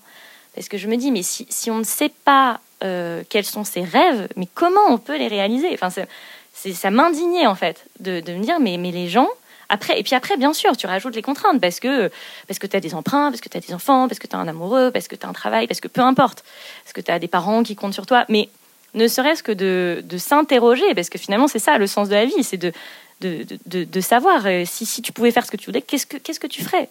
Parce 0.55 0.69
que 0.69 0.79
je 0.79 0.89
me 0.89 0.97
dis, 0.97 1.11
mais 1.11 1.23
si, 1.23 1.47
si 1.51 1.71
on 1.71 1.77
ne 1.77 1.85
sait 1.85 2.13
pas 2.25 2.61
euh, 2.83 3.23
quels 3.29 3.45
sont 3.45 3.65
ses 3.65 3.83
rêves, 3.83 4.29
mais 4.37 4.49
comment 4.55 4.81
on 4.89 4.97
peut 4.97 5.19
les 5.19 5.29
réaliser? 5.29 5.69
Enfin, 5.75 5.91
c'est, 5.91 6.73
Ça 6.73 6.91
m'indignait, 6.91 7.47
en 7.47 7.55
fait, 7.55 7.85
de, 8.01 8.21
de, 8.21 8.33
me 8.33 8.43
dire, 8.43 8.61
mais, 8.61 8.79
mais 8.79 8.93
les 8.93 9.09
gens, 9.09 9.29
après, 9.69 10.01
et 10.01 10.03
puis 10.03 10.15
après, 10.15 10.39
bien 10.39 10.55
sûr, 10.55 10.75
tu 10.75 10.87
rajoutes 10.87 11.15
les 11.15 11.23
contraintes 11.23 11.61
parce 11.61 11.81
que, 11.81 12.11
parce 12.49 12.59
que 12.59 12.67
tu 12.67 12.77
as 12.77 12.81
des 12.81 12.95
emprunts, 12.95 13.31
parce 13.31 13.43
que 13.43 13.51
tu 13.51 13.59
as 13.59 13.61
des 13.61 13.75
enfants, 13.75 14.09
parce 14.09 14.19
que 14.19 14.27
tu 14.27 14.37
as 14.37 14.39
un 14.39 14.49
amoureux, 14.49 14.91
parce 14.91 15.07
que 15.07 15.17
tu 15.17 15.27
as 15.27 15.29
un 15.29 15.35
travail, 15.35 15.67
parce 15.67 15.81
que 15.81 15.89
peu 15.89 16.01
importe, 16.01 16.45
parce 16.83 16.95
que 16.95 17.03
tu 17.03 17.11
as 17.11 17.19
des 17.19 17.29
parents 17.29 17.63
qui 17.63 17.77
comptent 17.77 17.93
sur 17.93 18.07
toi. 18.07 18.25
Mais 18.31 18.49
ne 18.95 19.09
serait-ce 19.09 19.43
que 19.43 19.53
de, 19.53 20.03
de 20.05 20.17
s'interroger, 20.19 20.95
parce 20.95 21.11
que 21.11 21.19
finalement, 21.19 21.49
c'est 21.49 21.59
ça 21.59 21.77
le 21.77 21.87
sens 21.87 22.09
de 22.09 22.15
la 22.15 22.25
vie, 22.25 22.43
c'est 22.43 22.57
de, 22.57 22.73
de, 23.25 24.01
savoir 24.01 24.47
euh, 24.47 24.65
si, 24.65 24.87
si 24.87 25.03
tu 25.03 25.13
pouvais 25.13 25.31
faire 25.31 25.45
ce 25.45 25.51
que 25.51 25.57
tu 25.57 25.67
voulais, 25.67 25.83
qu'est-ce 25.83 26.07
que, 26.07 26.17
qu'est-ce 26.17 26.41
que 26.41 26.47
tu 26.47 26.63
ferais? 26.63 26.89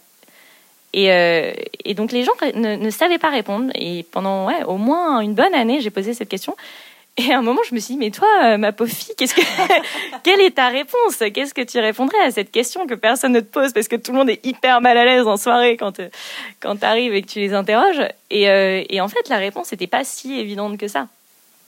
Et, 0.94 1.12
euh, 1.12 1.54
et, 1.84 1.94
donc 1.96 2.12
les 2.12 2.24
gens 2.24 2.34
ne, 2.56 2.76
ne, 2.76 2.90
savaient 2.90 3.18
pas 3.18 3.30
répondre. 3.30 3.72
Et 3.76 4.06
pendant 4.12 4.48
ouais, 4.48 4.64
au 4.64 4.78
moins 4.78 5.22
une 5.22 5.34
bonne 5.34 5.54
année, 5.54 5.82
j'ai 5.82 5.90
posé 5.90 6.14
cette 6.14 6.30
question. 6.30 6.56
Et 7.18 7.32
à 7.32 7.38
un 7.38 7.42
moment, 7.44 7.62
je 7.68 7.76
me 7.76 7.80
suis 7.80 7.94
dit, 7.94 8.00
mais 8.00 8.10
toi, 8.10 8.28
euh, 8.44 8.58
ma 8.58 8.72
pauvre 8.72 8.92
fille, 8.92 9.14
qu'est-ce 9.16 9.36
que, 9.36 9.42
quelle 10.24 10.42
est 10.42 10.56
ta 10.56 10.70
réponse? 10.70 11.18
Qu'est-ce 11.34 11.54
que 11.54 11.62
tu 11.62 11.80
répondrais 11.80 12.20
à 12.20 12.32
cette 12.32 12.52
question 12.52 12.88
que 12.88 12.96
personne 12.96 13.34
ne 13.34 13.40
te 13.40 13.46
pose? 13.46 13.72
Parce 13.72 13.88
que 13.88 13.96
tout 13.96 14.12
le 14.12 14.18
monde 14.18 14.30
est 14.30 14.44
hyper 14.46 14.82
mal 14.82 14.98
à 14.98 15.06
l'aise 15.06 15.28
en 15.28 15.38
soirée 15.38 15.78
quand, 15.78 16.02
quand 16.60 16.76
tu 16.78 16.86
arrives 16.86 17.14
et 17.14 17.22
que 17.22 17.28
tu 17.28 17.40
les 17.40 17.54
interroges. 17.54 18.02
Et, 18.32 18.44
et 18.90 19.02
en 19.02 19.08
fait, 19.08 19.30
la 19.30 19.38
réponse 19.38 19.72
n'était 19.72 19.88
pas 19.88 20.04
si 20.04 20.40
évidente 20.40 20.78
que 20.78 20.88
ça 20.88 21.08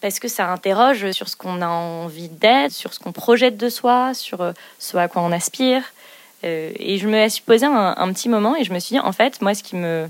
parce 0.06 0.20
que 0.20 0.28
ça 0.28 0.52
interroge 0.52 1.10
sur 1.14 1.28
ce 1.28 1.36
qu'on 1.36 1.64
a 1.64 1.68
envie 1.68 2.30
d'être, 2.30 2.72
sur 2.72 2.94
ce 2.94 3.00
qu'on 3.00 3.12
projette 3.12 3.58
de 3.58 3.70
soi, 3.70 4.14
sur 4.14 4.42
euh, 4.42 4.52
ce 4.78 4.98
à 4.98 5.08
quoi 5.08 5.24
on 5.24 5.32
aspire. 5.32 5.82
Euh, 6.44 6.72
et 6.76 7.00
je 7.00 7.08
me 7.08 7.28
suis 7.28 7.42
posé 7.42 7.66
un, 7.66 8.14
petit 8.14 8.30
moment 8.30 8.56
et 8.56 8.64
je 8.64 8.72
me 8.72 8.78
suis 8.78 8.94
dit, 8.94 9.00
en 9.00 9.12
fait, 9.14 9.42
moi, 9.42 9.56
ce 9.56 9.64
qui 9.64 9.76
me, 9.76 10.08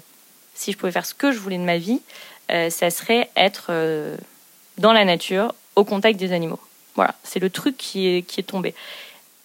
si 0.53 0.73
je 0.73 0.77
pouvais 0.77 0.91
faire 0.91 1.05
ce 1.05 1.13
que 1.13 1.31
je 1.31 1.39
voulais 1.39 1.57
de 1.57 1.63
ma 1.63 1.77
vie, 1.77 2.01
euh, 2.51 2.69
ça 2.69 2.89
serait 2.89 3.29
être 3.37 3.71
dans 4.77 4.91
la 4.91 5.05
nature, 5.05 5.55
au 5.77 5.85
contact 5.85 6.19
des 6.19 6.33
animaux. 6.33 6.59
Voilà, 6.95 7.15
c'est 7.23 7.39
le 7.39 7.49
truc 7.49 7.77
qui 7.77 8.09
est, 8.09 8.21
qui 8.23 8.41
est 8.41 8.43
tombé. 8.43 8.75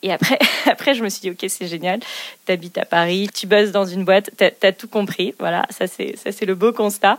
Et 0.02 0.12
après, 0.12 0.38
après, 0.66 0.94
je 0.94 1.02
me 1.02 1.08
suis 1.08 1.20
dit, 1.20 1.30
ok, 1.30 1.44
c'est 1.48 1.66
génial. 1.66 2.00
Tu 2.46 2.52
habites 2.52 2.78
à 2.78 2.84
Paris, 2.84 3.28
tu 3.32 3.46
bosses 3.46 3.70
dans 3.70 3.84
une 3.84 4.04
boîte, 4.04 4.30
tu 4.36 4.66
as, 4.66 4.72
tout 4.72 4.88
compris. 4.88 5.34
Voilà, 5.38 5.66
ça 5.70 5.86
c'est, 5.86 6.46
le 6.46 6.54
beau 6.54 6.72
constat. 6.72 7.18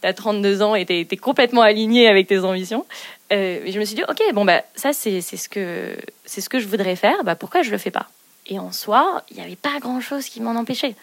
Tu 0.00 0.06
as 0.06 0.12
32 0.12 0.62
ans 0.62 0.74
et 0.74 0.86
tu 0.86 0.92
es, 0.94 1.16
complètement 1.16 1.62
aligné 1.62 2.08
avec 2.08 2.26
tes 2.26 2.40
ambitions. 2.40 2.86
Euh, 3.32 3.64
et 3.64 3.72
je 3.72 3.78
me 3.78 3.84
suis 3.84 3.96
dit, 3.96 4.04
ok, 4.08 4.20
bon, 4.34 4.44
bah, 4.44 4.62
ça 4.74 4.92
c'est, 4.92 5.20
ce 5.20 5.48
que, 5.48 5.96
ce 6.26 6.48
que 6.48 6.58
je 6.58 6.66
voudrais 6.66 6.96
faire. 6.96 7.24
Bah, 7.24 7.34
pourquoi 7.34 7.62
je 7.62 7.70
le 7.70 7.78
fais 7.78 7.90
pas? 7.90 8.08
Et 8.48 8.58
en 8.58 8.70
soi, 8.70 9.24
il 9.30 9.36
n'y 9.36 9.42
avait 9.42 9.56
pas 9.56 9.78
grand-chose 9.80 10.26
qui 10.26 10.40
m'en 10.40 10.52
empêchait. 10.52 10.94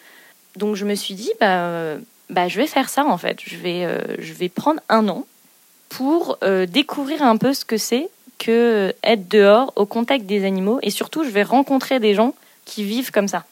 Donc 0.56 0.76
je 0.76 0.84
me 0.84 0.94
suis 0.94 1.14
dit, 1.14 1.30
bah, 1.40 1.96
bah, 2.30 2.48
je 2.48 2.58
vais 2.58 2.66
faire 2.66 2.88
ça 2.88 3.04
en 3.04 3.18
fait. 3.18 3.38
Je 3.44 3.56
vais, 3.56 3.84
euh, 3.84 4.00
je 4.18 4.32
vais 4.32 4.48
prendre 4.48 4.80
un 4.88 5.08
an 5.08 5.26
pour 5.88 6.38
euh, 6.42 6.66
découvrir 6.66 7.22
un 7.22 7.36
peu 7.36 7.54
ce 7.54 7.64
que 7.64 7.76
c'est 7.76 8.08
que 8.38 8.94
être 9.02 9.28
dehors 9.28 9.72
au 9.76 9.86
contact 9.86 10.26
des 10.26 10.44
animaux 10.44 10.78
et 10.82 10.90
surtout 10.90 11.24
je 11.24 11.30
vais 11.30 11.42
rencontrer 11.42 12.00
des 12.00 12.14
gens 12.14 12.34
qui 12.64 12.84
vivent 12.84 13.10
comme 13.10 13.28
ça. 13.28 13.44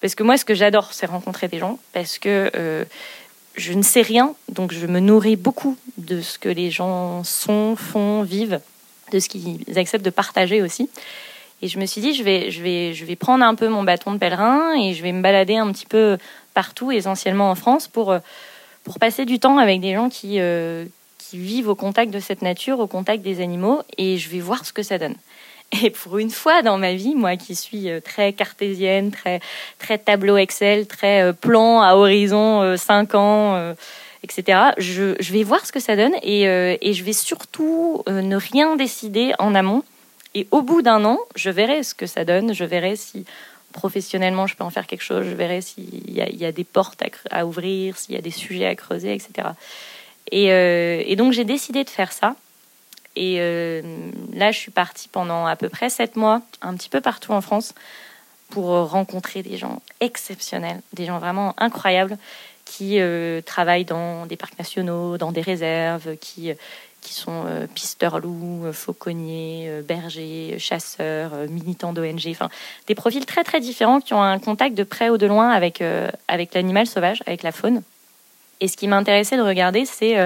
Parce 0.00 0.14
que 0.14 0.22
moi 0.22 0.36
ce 0.36 0.44
que 0.44 0.54
j'adore 0.54 0.92
c'est 0.92 1.06
rencontrer 1.06 1.48
des 1.48 1.58
gens 1.58 1.78
parce 1.92 2.18
que 2.18 2.50
euh, 2.54 2.84
je 3.56 3.72
ne 3.72 3.82
sais 3.82 4.02
rien 4.02 4.34
donc 4.48 4.72
je 4.72 4.86
me 4.86 5.00
nourris 5.00 5.36
beaucoup 5.36 5.76
de 5.98 6.20
ce 6.20 6.38
que 6.38 6.48
les 6.48 6.70
gens 6.70 7.24
sont, 7.24 7.76
font, 7.76 8.22
vivent, 8.22 8.60
de 9.12 9.18
ce 9.18 9.28
qu'ils 9.28 9.78
acceptent 9.78 10.04
de 10.04 10.10
partager 10.10 10.62
aussi. 10.62 10.88
Et 11.62 11.68
je 11.68 11.78
me 11.78 11.84
suis 11.84 12.00
dit 12.00 12.14
je 12.14 12.22
vais 12.22 12.50
je 12.50 12.62
vais 12.62 12.94
je 12.94 13.04
vais 13.04 13.16
prendre 13.16 13.44
un 13.44 13.54
peu 13.54 13.68
mon 13.68 13.82
bâton 13.82 14.12
de 14.12 14.18
pèlerin 14.18 14.74
et 14.80 14.94
je 14.94 15.02
vais 15.02 15.12
me 15.12 15.20
balader 15.20 15.56
un 15.56 15.70
petit 15.72 15.86
peu 15.86 16.16
partout 16.54 16.90
essentiellement 16.90 17.50
en 17.50 17.54
France 17.54 17.86
pour 17.86 18.14
pour 18.84 18.98
passer 18.98 19.24
du 19.24 19.38
temps 19.38 19.58
avec 19.58 19.80
des 19.80 19.94
gens 19.94 20.08
qui 20.08 20.40
euh, 20.40 20.86
qui 21.30 21.38
vivent 21.38 21.68
au 21.68 21.76
contact 21.76 22.12
de 22.12 22.18
cette 22.18 22.42
nature, 22.42 22.80
au 22.80 22.88
contact 22.88 23.22
des 23.22 23.40
animaux, 23.40 23.82
et 23.98 24.18
je 24.18 24.28
vais 24.28 24.40
voir 24.40 24.66
ce 24.66 24.72
que 24.72 24.82
ça 24.82 24.98
donne. 24.98 25.14
Et 25.82 25.90
pour 25.90 26.18
une 26.18 26.30
fois 26.30 26.62
dans 26.62 26.76
ma 26.76 26.94
vie, 26.94 27.14
moi 27.14 27.36
qui 27.36 27.54
suis 27.54 27.88
très 28.04 28.32
cartésienne, 28.32 29.12
très, 29.12 29.38
très 29.78 29.98
tableau 29.98 30.36
Excel, 30.36 30.88
très 30.88 31.32
plan 31.32 31.82
à 31.82 31.94
horizon 31.94 32.76
5 32.76 33.14
ans, 33.14 33.74
etc., 34.24 34.58
je, 34.78 35.32
vais 35.32 35.44
voir 35.44 35.64
ce 35.64 35.70
que 35.70 35.78
ça 35.78 35.94
donne 35.94 36.14
et, 36.24 36.42
je 36.92 37.04
vais 37.04 37.12
surtout 37.12 38.02
ne 38.08 38.34
rien 38.34 38.74
décider 38.74 39.32
en 39.38 39.54
amont. 39.54 39.84
Et 40.34 40.48
au 40.50 40.62
bout 40.62 40.82
d'un 40.82 41.04
an, 41.04 41.20
je 41.36 41.50
verrai 41.50 41.84
ce 41.84 41.94
que 41.94 42.06
ça 42.06 42.24
donne, 42.24 42.52
je 42.52 42.64
verrai 42.64 42.96
si 42.96 43.24
professionnellement 43.72 44.46
je 44.46 44.56
peux 44.56 44.64
en 44.64 44.70
faire 44.70 44.86
quelque 44.86 45.02
chose, 45.02 45.24
je 45.24 45.34
verrai 45.34 45.60
s'il 45.60 46.10
y, 46.10 46.44
a 46.44 46.52
des 46.52 46.64
portes 46.64 47.02
à, 47.30 47.46
ouvrir, 47.46 47.96
s'il 47.96 48.14
y 48.14 48.18
a 48.18 48.20
des 48.20 48.30
sujets 48.30 48.66
à 48.66 48.74
creuser, 48.74 49.14
etc. 49.14 49.48
Et, 50.30 50.52
euh, 50.52 51.02
et 51.04 51.16
donc 51.16 51.32
j'ai 51.32 51.44
décidé 51.44 51.84
de 51.84 51.90
faire 51.90 52.12
ça. 52.12 52.36
Et 53.16 53.36
euh, 53.40 53.82
là, 54.32 54.52
je 54.52 54.58
suis 54.58 54.70
partie 54.70 55.08
pendant 55.08 55.46
à 55.46 55.56
peu 55.56 55.68
près 55.68 55.90
sept 55.90 56.16
mois, 56.16 56.42
un 56.62 56.74
petit 56.76 56.88
peu 56.88 57.00
partout 57.00 57.32
en 57.32 57.40
France, 57.40 57.74
pour 58.50 58.66
rencontrer 58.66 59.42
des 59.42 59.56
gens 59.56 59.82
exceptionnels, 60.00 60.80
des 60.92 61.06
gens 61.06 61.18
vraiment 61.18 61.54
incroyables 61.58 62.16
qui 62.64 63.00
euh, 63.00 63.40
travaillent 63.42 63.84
dans 63.84 64.26
des 64.26 64.36
parcs 64.36 64.56
nationaux, 64.58 65.18
dans 65.18 65.32
des 65.32 65.40
réserves, 65.40 66.16
qui, 66.18 66.52
qui 67.00 67.14
sont 67.14 67.44
pisteurs 67.74 68.20
loups, 68.20 68.72
fauconniers, 68.72 69.82
bergers, 69.86 70.56
chasseurs, 70.60 71.32
militants 71.48 71.92
d'ONG, 71.92 72.28
enfin 72.28 72.48
des 72.86 72.94
profils 72.94 73.26
très 73.26 73.42
très 73.42 73.58
différents 73.58 74.00
qui 74.00 74.14
ont 74.14 74.22
un 74.22 74.38
contact 74.38 74.76
de 74.76 74.84
près 74.84 75.10
ou 75.10 75.18
de 75.18 75.26
loin 75.26 75.50
avec, 75.50 75.82
avec 76.28 76.54
l'animal 76.54 76.86
sauvage, 76.86 77.24
avec 77.26 77.42
la 77.42 77.50
faune. 77.50 77.82
Et 78.60 78.68
ce 78.68 78.76
qui 78.76 78.88
m'intéressait 78.88 79.36
de 79.36 79.42
regarder, 79.42 79.84
c'est 79.84 80.16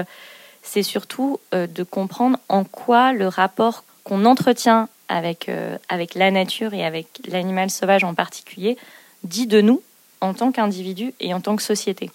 c'est 0.61 0.83
surtout 0.83 1.39
de 1.51 1.83
comprendre 1.83 2.39
en 2.49 2.63
quoi 2.63 3.13
le 3.13 3.27
rapport 3.27 3.83
qu'on 4.03 4.25
entretient 4.25 4.89
avec, 5.07 5.49
avec 5.89 6.15
la 6.15 6.31
nature 6.31 6.73
et 6.73 6.83
avec 6.83 7.07
l'animal 7.27 7.69
sauvage 7.69 8.03
en 8.03 8.15
particulier 8.15 8.77
dit 9.23 9.45
de 9.45 9.61
nous 9.61 9.81
en 10.21 10.33
tant 10.33 10.51
qu'individu 10.51 11.13
et 11.19 11.33
en 11.35 11.39
tant 11.39 11.55
que 11.55 11.61
société. 11.61 12.09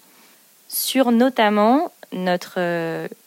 Sur 0.67 1.11
notamment 1.11 1.91
notre 2.11 2.59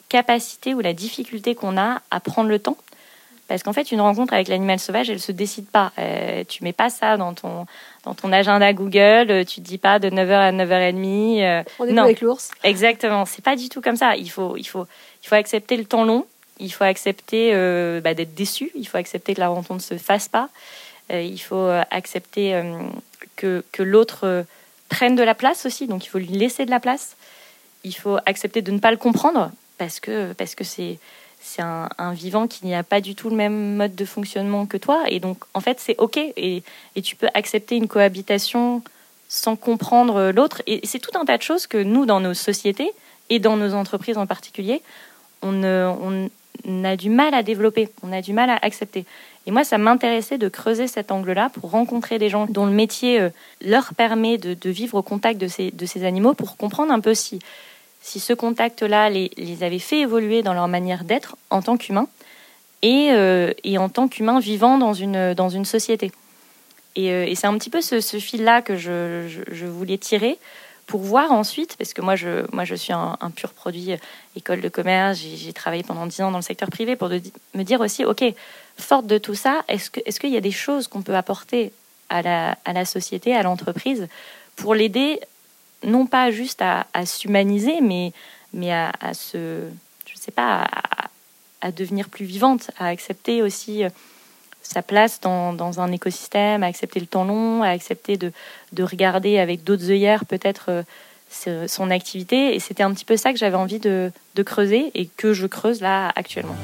capacité 0.09 0.75
ou 0.75 0.81
la 0.81 0.93
difficulté 0.93 1.55
qu'on 1.55 1.77
a 1.77 2.01
à 2.11 2.21
prendre 2.21 2.49
le 2.49 2.59
temps. 2.59 2.77
Parce 3.47 3.63
qu'en 3.63 3.75
fait, 3.75 3.93
une 3.93 4.01
rencontre 4.01 4.33
avec 4.33 4.49
l'animal 4.49 4.79
sauvage, 4.79 5.11
elle 5.11 5.21
se 5.21 5.33
décide 5.33 5.67
pas. 5.67 5.93
Euh, 5.99 6.45
tu 6.49 6.65
mets 6.65 6.73
pas 6.73 6.89
ça 6.89 7.19
dans 7.19 7.35
ton, 7.35 7.67
dans 8.05 8.15
ton 8.15 8.33
agenda 8.33 8.73
Google, 8.73 9.31
euh, 9.31 9.45
tu 9.45 9.57
te 9.57 9.67
dis 9.67 9.77
pas 9.77 9.99
de 9.99 10.09
9h 10.09 10.33
à 10.33 10.53
9h30. 10.53 11.43
Euh, 11.43 11.63
On 11.79 11.87
est 11.87 11.93
non. 11.93 12.05
avec 12.05 12.23
l'ours. 12.23 12.51
Exactement, 12.63 13.27
c'est 13.27 13.45
pas 13.45 13.57
du 13.57 13.69
tout 13.69 13.83
comme 13.83 13.97
ça. 13.97 14.17
Il 14.17 14.31
faut, 14.31 14.57
il, 14.57 14.65
faut, 14.65 14.87
il 15.23 15.29
faut 15.29 15.35
accepter 15.35 15.77
le 15.77 15.85
temps 15.85 16.05
long, 16.05 16.25
il 16.59 16.73
faut 16.73 16.85
accepter 16.85 17.51
euh, 17.53 18.01
bah, 18.01 18.15
d'être 18.15 18.35
déçu, 18.35 18.71
il 18.75 18.89
faut 18.89 18.97
accepter 18.97 19.35
que 19.35 19.41
la 19.41 19.49
rencontre 19.49 19.75
ne 19.93 19.99
se 19.99 20.03
fasse 20.03 20.29
pas, 20.29 20.49
il 21.11 21.39
faut 21.39 21.69
accepter 21.91 22.59
que, 23.37 23.63
que 23.73 23.83
l'autre 23.83 24.47
prenne 24.89 25.17
de 25.17 25.23
la 25.23 25.35
place 25.35 25.67
aussi, 25.67 25.87
donc 25.87 26.07
il 26.07 26.09
faut 26.09 26.19
lui 26.19 26.29
laisser 26.29 26.65
de 26.65 26.71
la 26.71 26.81
place. 26.81 27.17
Il 27.85 27.93
faut 27.95 28.17
accepter 28.25 28.63
de 28.63 28.71
ne 28.71 28.79
pas 28.79 28.91
le 28.91 28.97
comprendre, 28.97 29.51
parce 29.77 30.01
que 30.01 30.33
parce 30.33 30.55
que 30.55 30.65
c'est 30.65 30.99
c'est 31.47 31.63
un, 31.63 32.13
vivant 32.13 32.47
qui 32.47 32.67
n'a 32.67 32.83
pas 32.83 33.03
du 33.03 33.15
tout 33.15 33.29
le 33.29 33.37
même 33.37 33.77
mode 33.77 33.95
de 33.95 34.05
fonctionnement 34.07 34.65
que 34.65 34.79
toi. 34.79 35.05
Et 35.09 35.21
donc 35.21 35.45
en 35.53 35.61
fait 35.61 35.79
c'est 35.79 35.97
ok. 35.99 36.17
Et, 36.17 36.63
et 36.97 37.03
tu 37.03 37.17
peux 37.17 37.29
accepter 37.35 37.77
une 37.77 37.87
cohabitation 37.87 38.83
sans 39.29 39.55
comprendre 39.55 40.33
l'autre. 40.35 40.63
Et 40.67 40.81
c'est 40.85 40.99
tout 40.99 41.17
un 41.19 41.25
tas 41.25 41.37
de 41.37 41.43
choses 41.43 41.67
que 41.67 41.79
nous 41.79 42.07
dans 42.07 42.21
nos 42.21 42.35
sociétés 42.35 42.91
et 43.29 43.39
dans 43.39 43.57
nos 43.57 43.75
entreprises 43.75 44.17
en 44.17 44.27
particulier 44.27 44.83
on, 45.45 46.29
on 46.67 46.85
a 46.85 46.97
du 46.97 47.11
mal 47.11 47.35
à 47.35 47.43
développer. 47.43 47.89
On 48.03 48.13
a 48.13 48.23
du 48.23 48.33
mal 48.33 48.51
à 48.51 48.59
accepter. 48.63 49.05
Et 49.47 49.51
moi 49.51 49.65
ça 49.65 49.79
m'intéressait 49.79 50.39
de 50.39 50.49
creuser 50.49 50.87
cet 50.87 51.13
angle 51.13 51.33
là 51.33 51.51
pour 51.51 51.71
rencontrer 51.71 52.19
des 52.19 52.31
gens 52.31 52.47
dont 52.47 52.65
le 52.65 52.73
métier 52.73 53.21
euh, 53.21 53.29
leur 53.61 53.93
permet 53.95 54.39
de, 54.39 54.55
de 54.55 54.71
vivre 54.71 54.97
au 54.97 55.03
contact 55.03 55.39
de 55.39 55.49
ces, 55.49 55.71
de 55.71 55.85
ces 55.85 56.05
animaux 56.05 56.33
pour 56.33 56.57
comprendre 56.57 56.93
un 56.93 57.01
peu 57.01 57.15
si 57.15 57.39
si 58.05 58.21
ce 58.21 58.35
contact-là 58.35 59.09
les, 59.09 59.31
avait 59.63 59.79
fait 59.79 60.01
évoluer 60.01 60.43
dans 60.43 60.53
leur 60.53 60.69
manière 60.69 61.05
d'être 61.05 61.37
en 61.49 61.63
tant 61.63 61.79
qu'humains 61.79 62.07
et, 62.83 63.09
euh, 63.13 63.51
et, 63.65 63.79
en 63.79 63.89
tant 63.89 64.09
qu'humains 64.09 64.41
vivant 64.41 64.77
dans 64.77 64.93
une, 64.93 65.33
dans 65.33 65.49
une 65.49 65.65
société. 65.65 66.13
Et, 66.97 67.11
euh, 67.11 67.35
c'est 67.35 67.47
un 67.47 67.57
petit 67.57 67.71
peu 67.71 67.81
ce, 67.81 68.01
fil-là 68.01 68.61
que 68.61 68.77
je, 68.77 69.27
je, 69.51 69.65
voulais 69.65 69.97
tirer 69.97 70.39
pour 70.87 71.01
voir 71.01 71.33
ensuite, 71.33 71.77
parce 71.79 71.95
que 71.95 72.03
moi 72.03 72.15
je, 72.15 72.45
moi 72.55 72.65
je 72.65 72.75
suis 72.75 72.93
un, 72.93 73.17
pur 73.35 73.55
produit 73.55 73.93
euh, 73.93 73.97
école 74.37 74.61
de 74.61 74.69
commerce, 74.69 75.19
j'ai 75.19 75.55
travaillé 75.55 75.83
pendant 75.83 76.05
dix 76.05 76.21
ans 76.21 76.31
dans 76.31 76.39
le 76.39 76.43
secteur 76.43 76.69
privé 76.69 76.97
pour 76.97 77.09
me 77.09 77.63
dire 77.63 77.81
aussi, 77.81 78.05
ok, 78.05 78.23
forte 78.79 79.07
de 79.07 79.17
tout 79.17 79.35
ça, 79.35 79.63
est-ce 79.69 79.91
qu'il 79.91 80.03
est 80.05 80.19
qu'il 80.19 80.31
y 80.31 80.37
a 80.37 80.43
des 80.43 80.51
choses 80.51 80.89
qu'on 80.89 81.01
peut 81.01 81.17
apporter 81.17 81.73
à 82.11 82.21
la, 82.21 82.59
à 82.67 82.75
la 82.75 82.85
société, 82.85 83.35
à 83.35 83.43
l'entreprise, 83.43 84.09
pour 84.57 84.75
l'aider 84.75 85.21
non 85.85 86.07
pas 86.07 86.31
juste 86.31 86.63
à, 86.63 86.87
s'humaniser, 87.07 87.81
mais, 87.81 88.13
mais 88.53 88.73
à, 88.73 88.93
se, 89.15 89.61
je 90.07 90.17
sais 90.17 90.33
pas, 90.33 90.67
à, 91.61 91.71
devenir 91.73 92.09
plus 92.09 92.27
vivante, 92.27 92.71
à 92.79 92.89
accepter 92.89 93.43
aussi 93.43 93.85
euh, 93.85 93.89
sa 94.63 94.83
place 94.83 95.21
dans, 95.21 95.81
un 95.81 95.93
écosystème, 95.93 96.63
à 96.63 96.67
accepter 96.67 97.01
le 97.01 97.07
temps 97.07 97.25
long, 97.25 97.63
à 97.63 97.69
accepter 97.69 98.17
de, 98.17 98.33
de 98.73 98.83
regarder 98.83 99.39
avec 99.39 99.65
d'autres 99.65 99.91
œillères 99.91 100.27
peut-être 100.27 100.85
euh, 101.47 101.67
son 101.67 101.91
activité. 101.91 102.55
Et 102.55 102.61
c'était 102.61 102.83
un 102.83 102.93
petit 102.93 103.07
peu 103.07 103.17
ça 103.17 103.33
que 103.33 103.39
j'avais 103.39 103.57
envie 103.57 103.79
de 103.79 104.13
creuser 104.45 104.91
et 104.95 105.07
que 105.07 105.33
je 105.33 105.47
creuse 105.47 105.81
là 105.81 106.13
actuellement. 106.15 106.57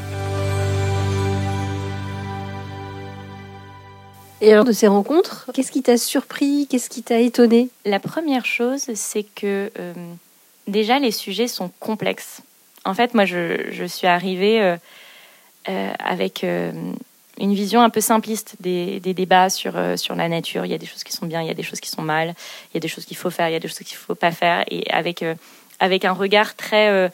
Et 4.40 4.52
alors 4.52 4.64
de 4.64 4.72
ces 4.72 4.86
rencontres, 4.86 5.50
qu'est-ce 5.52 5.70
qui 5.70 5.82
t'a 5.82 5.98
surpris 5.98 6.66
Qu'est-ce 6.68 6.88
qui 6.88 7.02
t'a 7.02 7.18
étonné? 7.18 7.68
La 7.84 8.00
première 8.00 8.46
chose, 8.46 8.86
c'est 8.94 9.22
que 9.22 9.70
euh, 9.78 9.92
déjà 10.66 10.98
les 10.98 11.10
sujets 11.10 11.46
sont 11.46 11.70
complexes. 11.78 12.40
En 12.86 12.94
fait, 12.94 13.12
moi, 13.12 13.26
je, 13.26 13.84
suis 13.86 14.06
arrivée 14.06 14.62
euh, 14.62 14.76
euh, 15.68 15.92
avec 15.98 16.42
une 16.42 17.54
vision 17.54 17.82
un 17.82 17.90
peu 17.90 18.00
simpliste 18.00 18.56
des, 18.60 19.00
débats 19.00 19.50
sur, 19.50 19.72
la 19.74 20.28
nature. 20.28 20.64
Il 20.64 20.70
y 20.70 20.74
a 20.74 20.78
des 20.78 20.86
choses 20.86 21.04
qui 21.04 21.12
sont 21.12 21.26
bien, 21.26 21.42
il 21.42 21.48
y 21.48 21.50
a 21.50 21.54
des 21.54 21.62
choses 21.62 21.80
qui 21.80 21.90
sont 21.90 22.02
mal, 22.02 22.34
il 22.72 22.74
y 22.74 22.78
a 22.78 22.80
des 22.80 22.88
choses 22.88 23.04
qu'il 23.04 23.18
faut 23.18 23.30
faire, 23.30 23.50
il 23.50 23.52
y 23.52 23.56
a 23.56 23.60
des 23.60 23.68
choses 23.68 23.80
qu'il 23.80 23.96
ne 23.96 24.04
faut 24.06 24.14
pas 24.14 24.32
faire. 24.32 24.64
Et 24.70 24.90
avec, 24.90 25.22
avec 25.80 26.06
un 26.06 26.12
regard 26.12 26.56
très, 26.56 27.12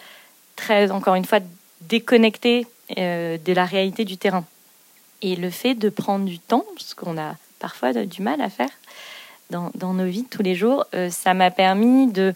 très, 0.55 0.93
encore 0.93 1.17
une 1.17 1.25
fois, 1.25 1.41
déconnecté 1.81 2.69
de 2.97 3.53
la 3.53 3.65
réalité 3.65 4.05
du 4.05 4.17
terrain. 4.17 4.45
Et 5.23 5.37
le 5.37 5.51
fait 5.51 5.75
de 5.75 5.89
prendre 5.89 6.25
du 6.25 6.39
temps, 6.39 6.65
ce 6.79 6.95
qu'on 6.95 7.19
a 7.19 7.37
parfois 7.59 7.93
du 7.93 8.23
mal 8.23 8.41
à 8.41 8.51
faire 8.51 8.71
dans, 9.51 9.71
nos 9.95 10.07
vies 10.07 10.25
tous 10.25 10.43
les 10.43 10.55
jours, 10.55 10.87
euh, 10.95 11.11
ça 11.11 11.35
m'a 11.35 11.51
permis 11.51 12.09
de, 12.09 12.35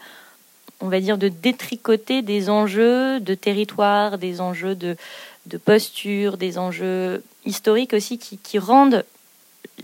on 0.81 0.88
va 0.88 1.01
dire, 1.01 1.19
de 1.19 1.29
détricoter 1.29 2.23
des 2.23 2.49
enjeux 2.49 3.21
de 3.21 3.35
territoire, 3.35 4.19
des 4.19 4.40
enjeux 4.40 4.75
de, 4.75 4.97
posture, 5.64 6.37
des 6.37 6.59
enjeux 6.59 7.23
historiques 7.45 7.93
aussi 7.93 8.19
qui, 8.19 8.59
rendent 8.59 9.05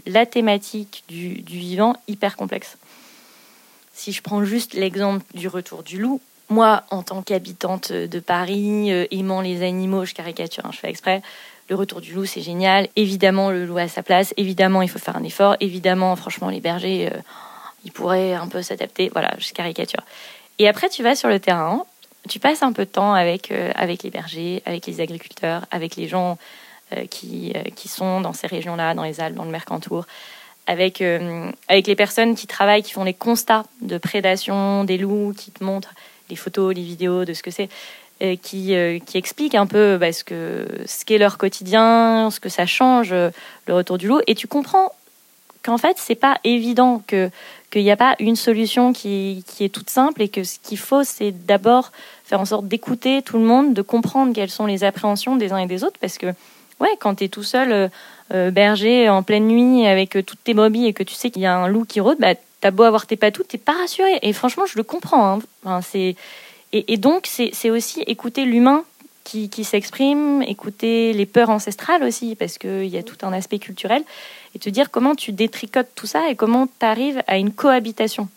la 0.06 0.26
thématique 0.26 1.04
du, 1.08 1.42
vivant 1.46 1.96
hyper 2.06 2.36
complexe. 2.36 2.76
Si 3.92 4.12
je 4.12 4.22
prends 4.22 4.44
juste 4.44 4.74
l'exemple 4.74 5.24
du 5.34 5.48
retour 5.48 5.82
du 5.82 5.98
loup, 5.98 6.20
moi, 6.48 6.84
en 6.90 7.02
tant 7.02 7.22
qu'habitante 7.22 7.90
de 7.90 8.20
Paris, 8.20 8.92
euh, 8.92 9.06
aimant 9.10 9.40
les 9.40 9.66
animaux, 9.66 10.04
je 10.04 10.14
caricature, 10.14 10.64
hein, 10.64 10.70
je 10.72 10.78
fais 10.78 10.90
exprès, 10.90 11.22
le 11.68 11.74
retour 11.74 12.00
du 12.00 12.12
loup, 12.12 12.26
c'est 12.26 12.42
génial. 12.42 12.88
Évidemment, 12.96 13.50
le 13.50 13.64
loup 13.64 13.78
a 13.78 13.88
sa 13.88 14.02
place. 14.02 14.32
Évidemment, 14.36 14.82
il 14.82 14.88
faut 14.88 14.98
faire 14.98 15.16
un 15.16 15.24
effort. 15.24 15.56
Évidemment, 15.60 16.14
franchement, 16.14 16.48
les 16.48 16.60
bergers, 16.60 17.10
euh, 17.12 17.18
ils 17.84 17.92
pourraient 17.92 18.34
un 18.34 18.46
peu 18.46 18.62
s'adapter. 18.62 19.10
Voilà, 19.12 19.34
je 19.38 19.52
caricature. 19.52 20.02
Et 20.58 20.68
après, 20.68 20.88
tu 20.88 21.02
vas 21.02 21.16
sur 21.16 21.28
le 21.28 21.40
terrain. 21.40 21.84
Tu 22.28 22.38
passes 22.38 22.62
un 22.62 22.72
peu 22.72 22.84
de 22.84 22.90
temps 22.90 23.14
avec, 23.14 23.50
euh, 23.50 23.72
avec 23.74 24.02
les 24.02 24.10
bergers, 24.10 24.62
avec 24.64 24.86
les 24.86 25.00
agriculteurs, 25.00 25.66
avec 25.70 25.96
les 25.96 26.08
gens 26.08 26.38
euh, 26.92 27.06
qui, 27.06 27.52
qui 27.74 27.88
sont 27.88 28.20
dans 28.20 28.32
ces 28.32 28.46
régions-là, 28.46 28.94
dans 28.94 29.04
les 29.04 29.20
Alpes, 29.20 29.36
dans 29.36 29.44
le 29.44 29.50
Mercantour, 29.50 30.06
avec, 30.68 31.00
avec 31.68 31.86
les 31.86 31.94
personnes 31.94 32.34
qui 32.34 32.48
travaillent, 32.48 32.82
qui 32.82 32.92
font 32.92 33.04
les 33.04 33.14
constats 33.14 33.64
de 33.82 33.98
prédation 33.98 34.82
des 34.82 34.98
loups, 34.98 35.32
qui 35.36 35.52
te 35.52 35.62
montrent 35.62 35.94
les 36.28 36.34
photos, 36.34 36.74
les 36.74 36.82
vidéos 36.82 37.24
de 37.24 37.34
ce 37.34 37.42
que 37.44 37.52
c'est. 37.52 37.68
Euh, 38.22 38.34
qui, 38.42 38.74
euh, 38.74 38.98
qui 38.98 39.18
explique 39.18 39.54
un 39.54 39.66
peu 39.66 39.98
bah, 39.98 40.10
ce 40.10 40.24
que 40.24 40.66
ce 40.86 41.04
qu'est 41.04 41.18
leur 41.18 41.36
quotidien, 41.36 42.30
ce 42.30 42.40
que 42.40 42.48
ça 42.48 42.64
change 42.64 43.12
euh, 43.12 43.28
le 43.66 43.74
retour 43.74 43.98
du 43.98 44.08
loup, 44.08 44.20
et 44.26 44.34
tu 44.34 44.46
comprends 44.46 44.92
qu'en 45.62 45.76
fait 45.76 45.98
c'est 45.98 46.14
pas 46.14 46.38
évident 46.42 47.02
qu'il 47.06 47.30
n'y 47.74 47.90
a 47.90 47.96
pas 47.96 48.16
une 48.18 48.36
solution 48.36 48.94
qui, 48.94 49.44
qui 49.46 49.64
est 49.64 49.68
toute 49.68 49.90
simple 49.90 50.22
et 50.22 50.30
que 50.30 50.44
ce 50.44 50.58
qu'il 50.62 50.78
faut 50.78 51.04
c'est 51.04 51.30
d'abord 51.30 51.92
faire 52.24 52.40
en 52.40 52.46
sorte 52.46 52.66
d'écouter 52.66 53.20
tout 53.20 53.36
le 53.36 53.44
monde, 53.44 53.74
de 53.74 53.82
comprendre 53.82 54.32
quelles 54.32 54.48
sont 54.48 54.64
les 54.64 54.82
appréhensions 54.82 55.36
des 55.36 55.52
uns 55.52 55.58
et 55.58 55.66
des 55.66 55.84
autres, 55.84 55.98
parce 56.00 56.16
que 56.16 56.28
ouais 56.80 56.96
quand 56.98 57.16
tu 57.16 57.24
es 57.24 57.28
tout 57.28 57.42
seul 57.42 57.90
berger 58.30 59.10
en 59.10 59.24
pleine 59.24 59.46
nuit 59.46 59.86
avec 59.86 60.12
toutes 60.24 60.42
tes 60.42 60.54
brebis 60.54 60.86
et 60.86 60.94
que 60.94 61.02
tu 61.02 61.14
sais 61.14 61.30
qu'il 61.30 61.42
y 61.42 61.46
a 61.46 61.54
un 61.54 61.68
loup 61.68 61.84
qui 61.84 62.00
rôde, 62.00 62.16
bah 62.18 62.32
t'as 62.60 62.70
beau 62.70 62.84
avoir 62.84 63.06
tes 63.06 63.16
patous, 63.16 63.44
t'es 63.46 63.58
pas 63.58 63.74
rassuré. 63.74 64.18
Et 64.22 64.32
franchement, 64.32 64.64
je 64.66 64.76
le 64.76 64.82
comprends. 64.82 65.40
Hein. 65.66 65.80
C'est 65.82 66.16
et, 66.88 66.96
donc, 66.96 67.26
c'est 67.26 67.70
aussi 67.70 68.02
écouter 68.02 68.44
l'humain 68.44 68.84
qui, 69.24 69.64
s'expriment, 69.64 70.42
écouter 70.42 71.12
les 71.12 71.26
peurs 71.26 71.50
ancestrales 71.50 72.04
aussi, 72.04 72.36
parce 72.36 72.58
qu'il 72.58 72.86
y 72.86 72.96
a 72.96 73.02
tout 73.02 73.16
un 73.22 73.32
aspect 73.32 73.58
culturel, 73.58 74.02
et 74.54 74.58
te 74.58 74.70
dire 74.70 74.90
comment 74.90 75.14
tu 75.14 75.32
détricotes 75.32 75.90
tout 75.94 76.06
ça 76.06 76.30
et 76.30 76.36
comment 76.36 76.66
tu 76.66 76.86
arrives 76.86 77.22
à 77.26 77.36
une 77.36 77.52
cohabitation. 77.52 78.28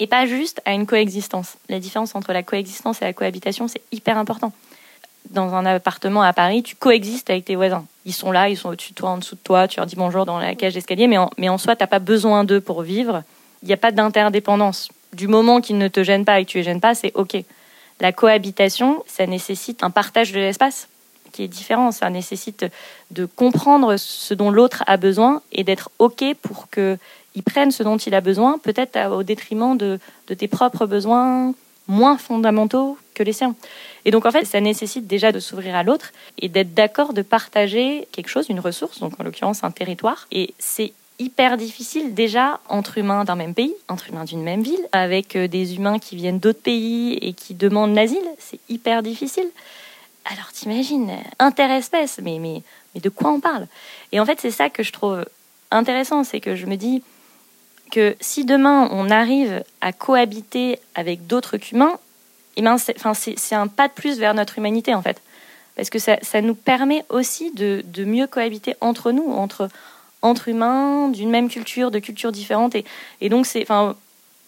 Et 0.00 0.06
pas 0.06 0.26
juste 0.26 0.60
à 0.64 0.72
une 0.72 0.86
coexistence. 0.86 1.56
La 1.68 1.78
différence 1.80 2.14
entre 2.14 2.32
la 2.32 2.42
coexistence 2.42 3.02
et 3.02 3.04
la 3.04 3.12
cohabitation, 3.12 3.68
c'est 3.68 3.82
hyper 3.92 4.16
important. 4.16 4.52
Dans 5.30 5.54
un 5.54 5.66
appartement 5.66 6.22
à 6.22 6.32
Paris, 6.32 6.62
tu 6.62 6.76
coexistes 6.76 7.28
avec 7.28 7.44
tes 7.44 7.56
voisins. 7.56 7.84
Ils 8.06 8.14
sont 8.14 8.32
là, 8.32 8.48
ils 8.48 8.56
sont 8.56 8.70
au-dessus 8.70 8.92
de 8.92 8.96
toi, 8.96 9.10
en 9.10 9.18
dessous 9.18 9.34
de 9.34 9.40
toi, 9.40 9.68
tu 9.68 9.78
leur 9.78 9.86
dis 9.86 9.96
bonjour 9.96 10.24
dans 10.24 10.38
la 10.38 10.54
cage 10.54 10.74
d'escalier, 10.74 11.08
mais 11.08 11.18
en, 11.18 11.30
mais 11.36 11.48
en 11.48 11.58
soi, 11.58 11.76
tu 11.76 11.82
n'as 11.82 11.88
pas 11.88 11.98
besoin 11.98 12.44
d'eux 12.44 12.60
pour 12.60 12.82
vivre. 12.82 13.22
Il 13.62 13.66
n'y 13.66 13.74
a 13.74 13.76
pas 13.76 13.92
d'interdépendance. 13.92 14.88
Du 15.12 15.26
moment 15.26 15.60
qu'ils 15.60 15.78
ne 15.78 15.88
te 15.88 16.02
gênent 16.02 16.24
pas 16.24 16.40
et 16.40 16.44
que 16.44 16.50
tu 16.50 16.58
les 16.58 16.64
gênes 16.64 16.80
pas, 16.80 16.94
c'est 16.94 17.12
OK. 17.14 17.36
La 18.00 18.12
cohabitation, 18.12 19.02
ça 19.06 19.26
nécessite 19.26 19.82
un 19.82 19.90
partage 19.90 20.32
de 20.32 20.38
l'espace 20.38 20.88
qui 21.32 21.42
est 21.42 21.48
différent. 21.48 21.90
Ça 21.92 22.10
nécessite 22.10 22.66
de 23.10 23.24
comprendre 23.24 23.96
ce 23.96 24.34
dont 24.34 24.50
l'autre 24.50 24.84
a 24.86 24.96
besoin 24.96 25.42
et 25.52 25.64
d'être 25.64 25.90
OK 25.98 26.24
pour 26.40 26.68
qu'il 26.70 27.42
prenne 27.44 27.70
ce 27.70 27.82
dont 27.82 27.96
il 27.96 28.14
a 28.14 28.20
besoin, 28.20 28.58
peut-être 28.58 29.10
au 29.10 29.22
détriment 29.22 29.76
de, 29.76 29.98
de, 30.28 30.34
tes 30.34 30.48
propres 30.48 30.86
besoins 30.86 31.54
moins 31.88 32.18
fondamentaux 32.18 32.98
que 33.14 33.22
les 33.22 33.32
siens. 33.32 33.54
Et 34.04 34.10
donc, 34.10 34.26
en 34.26 34.30
fait, 34.30 34.44
ça 34.44 34.60
nécessite 34.60 35.06
déjà 35.06 35.32
de 35.32 35.40
s'ouvrir 35.40 35.74
à 35.74 35.82
l'autre 35.82 36.12
et 36.38 36.48
d'être 36.48 36.74
d'accord 36.74 37.14
de 37.14 37.22
partager 37.22 38.06
quelque 38.12 38.28
chose, 38.28 38.46
une 38.48 38.60
ressource, 38.60 39.00
donc 39.00 39.18
en 39.18 39.24
l'occurrence 39.24 39.64
un 39.64 39.70
territoire. 39.70 40.28
Et 40.30 40.54
c'est 40.58 40.92
hyper 41.18 41.56
difficile 41.56 42.14
déjà 42.14 42.60
entre 42.68 42.98
humains 42.98 43.24
d'un 43.24 43.34
même 43.34 43.54
pays, 43.54 43.74
entre 43.88 44.08
humains 44.08 44.24
d'une 44.24 44.42
même 44.42 44.62
ville, 44.62 44.86
avec 44.92 45.36
euh, 45.36 45.48
des 45.48 45.74
humains 45.76 45.98
qui 45.98 46.16
viennent 46.16 46.38
d'autres 46.38 46.62
pays 46.62 47.14
et 47.14 47.32
qui 47.32 47.54
demandent 47.54 47.94
l'asile. 47.94 48.26
C'est 48.38 48.60
hyper 48.68 49.02
difficile. 49.02 49.48
Alors 50.24 50.52
t'imagines, 50.52 51.10
interespèce, 51.38 52.20
mais, 52.22 52.38
mais, 52.38 52.62
mais 52.94 53.00
de 53.00 53.08
quoi 53.08 53.30
on 53.30 53.40
parle? 53.40 53.66
Et 54.12 54.20
en 54.20 54.26
fait, 54.26 54.40
c'est 54.40 54.50
ça 54.50 54.68
que 54.68 54.82
je 54.82 54.92
trouve 54.92 55.24
intéressant, 55.70 56.24
c'est 56.24 56.40
que 56.40 56.54
je 56.54 56.66
me 56.66 56.76
dis 56.76 57.02
que 57.90 58.14
si 58.20 58.44
demain 58.44 58.88
on 58.92 59.10
arrive 59.10 59.64
à 59.80 59.92
cohabiter 59.92 60.78
avec 60.94 61.26
d'autres 61.26 61.56
qu'humains, 61.56 61.98
eh 62.56 62.62
ben 62.62 62.76
c'est 62.76 63.54
un 63.54 63.66
pas 63.68 63.88
de 63.88 63.92
plus 63.92 64.18
vers 64.18 64.34
notre 64.34 64.58
humanité 64.58 64.94
en 64.94 65.02
fait. 65.02 65.22
Parce 65.76 65.90
que 65.90 66.00
ça, 66.00 66.18
ça 66.22 66.40
nous 66.40 66.56
permet 66.56 67.04
aussi 67.08 67.52
de, 67.52 67.84
de, 67.86 68.04
mieux 68.04 68.26
cohabiter 68.26 68.74
entre 68.80 69.12
nous, 69.12 69.30
entre, 69.30 69.68
entre 70.22 70.48
humains, 70.48 71.08
d'une 71.08 71.30
même 71.30 71.48
culture, 71.48 71.90
de 71.90 71.98
cultures 71.98 72.32
différentes. 72.32 72.74
Et, 73.20 73.28
donc, 73.28 73.46
c'est, 73.46 73.66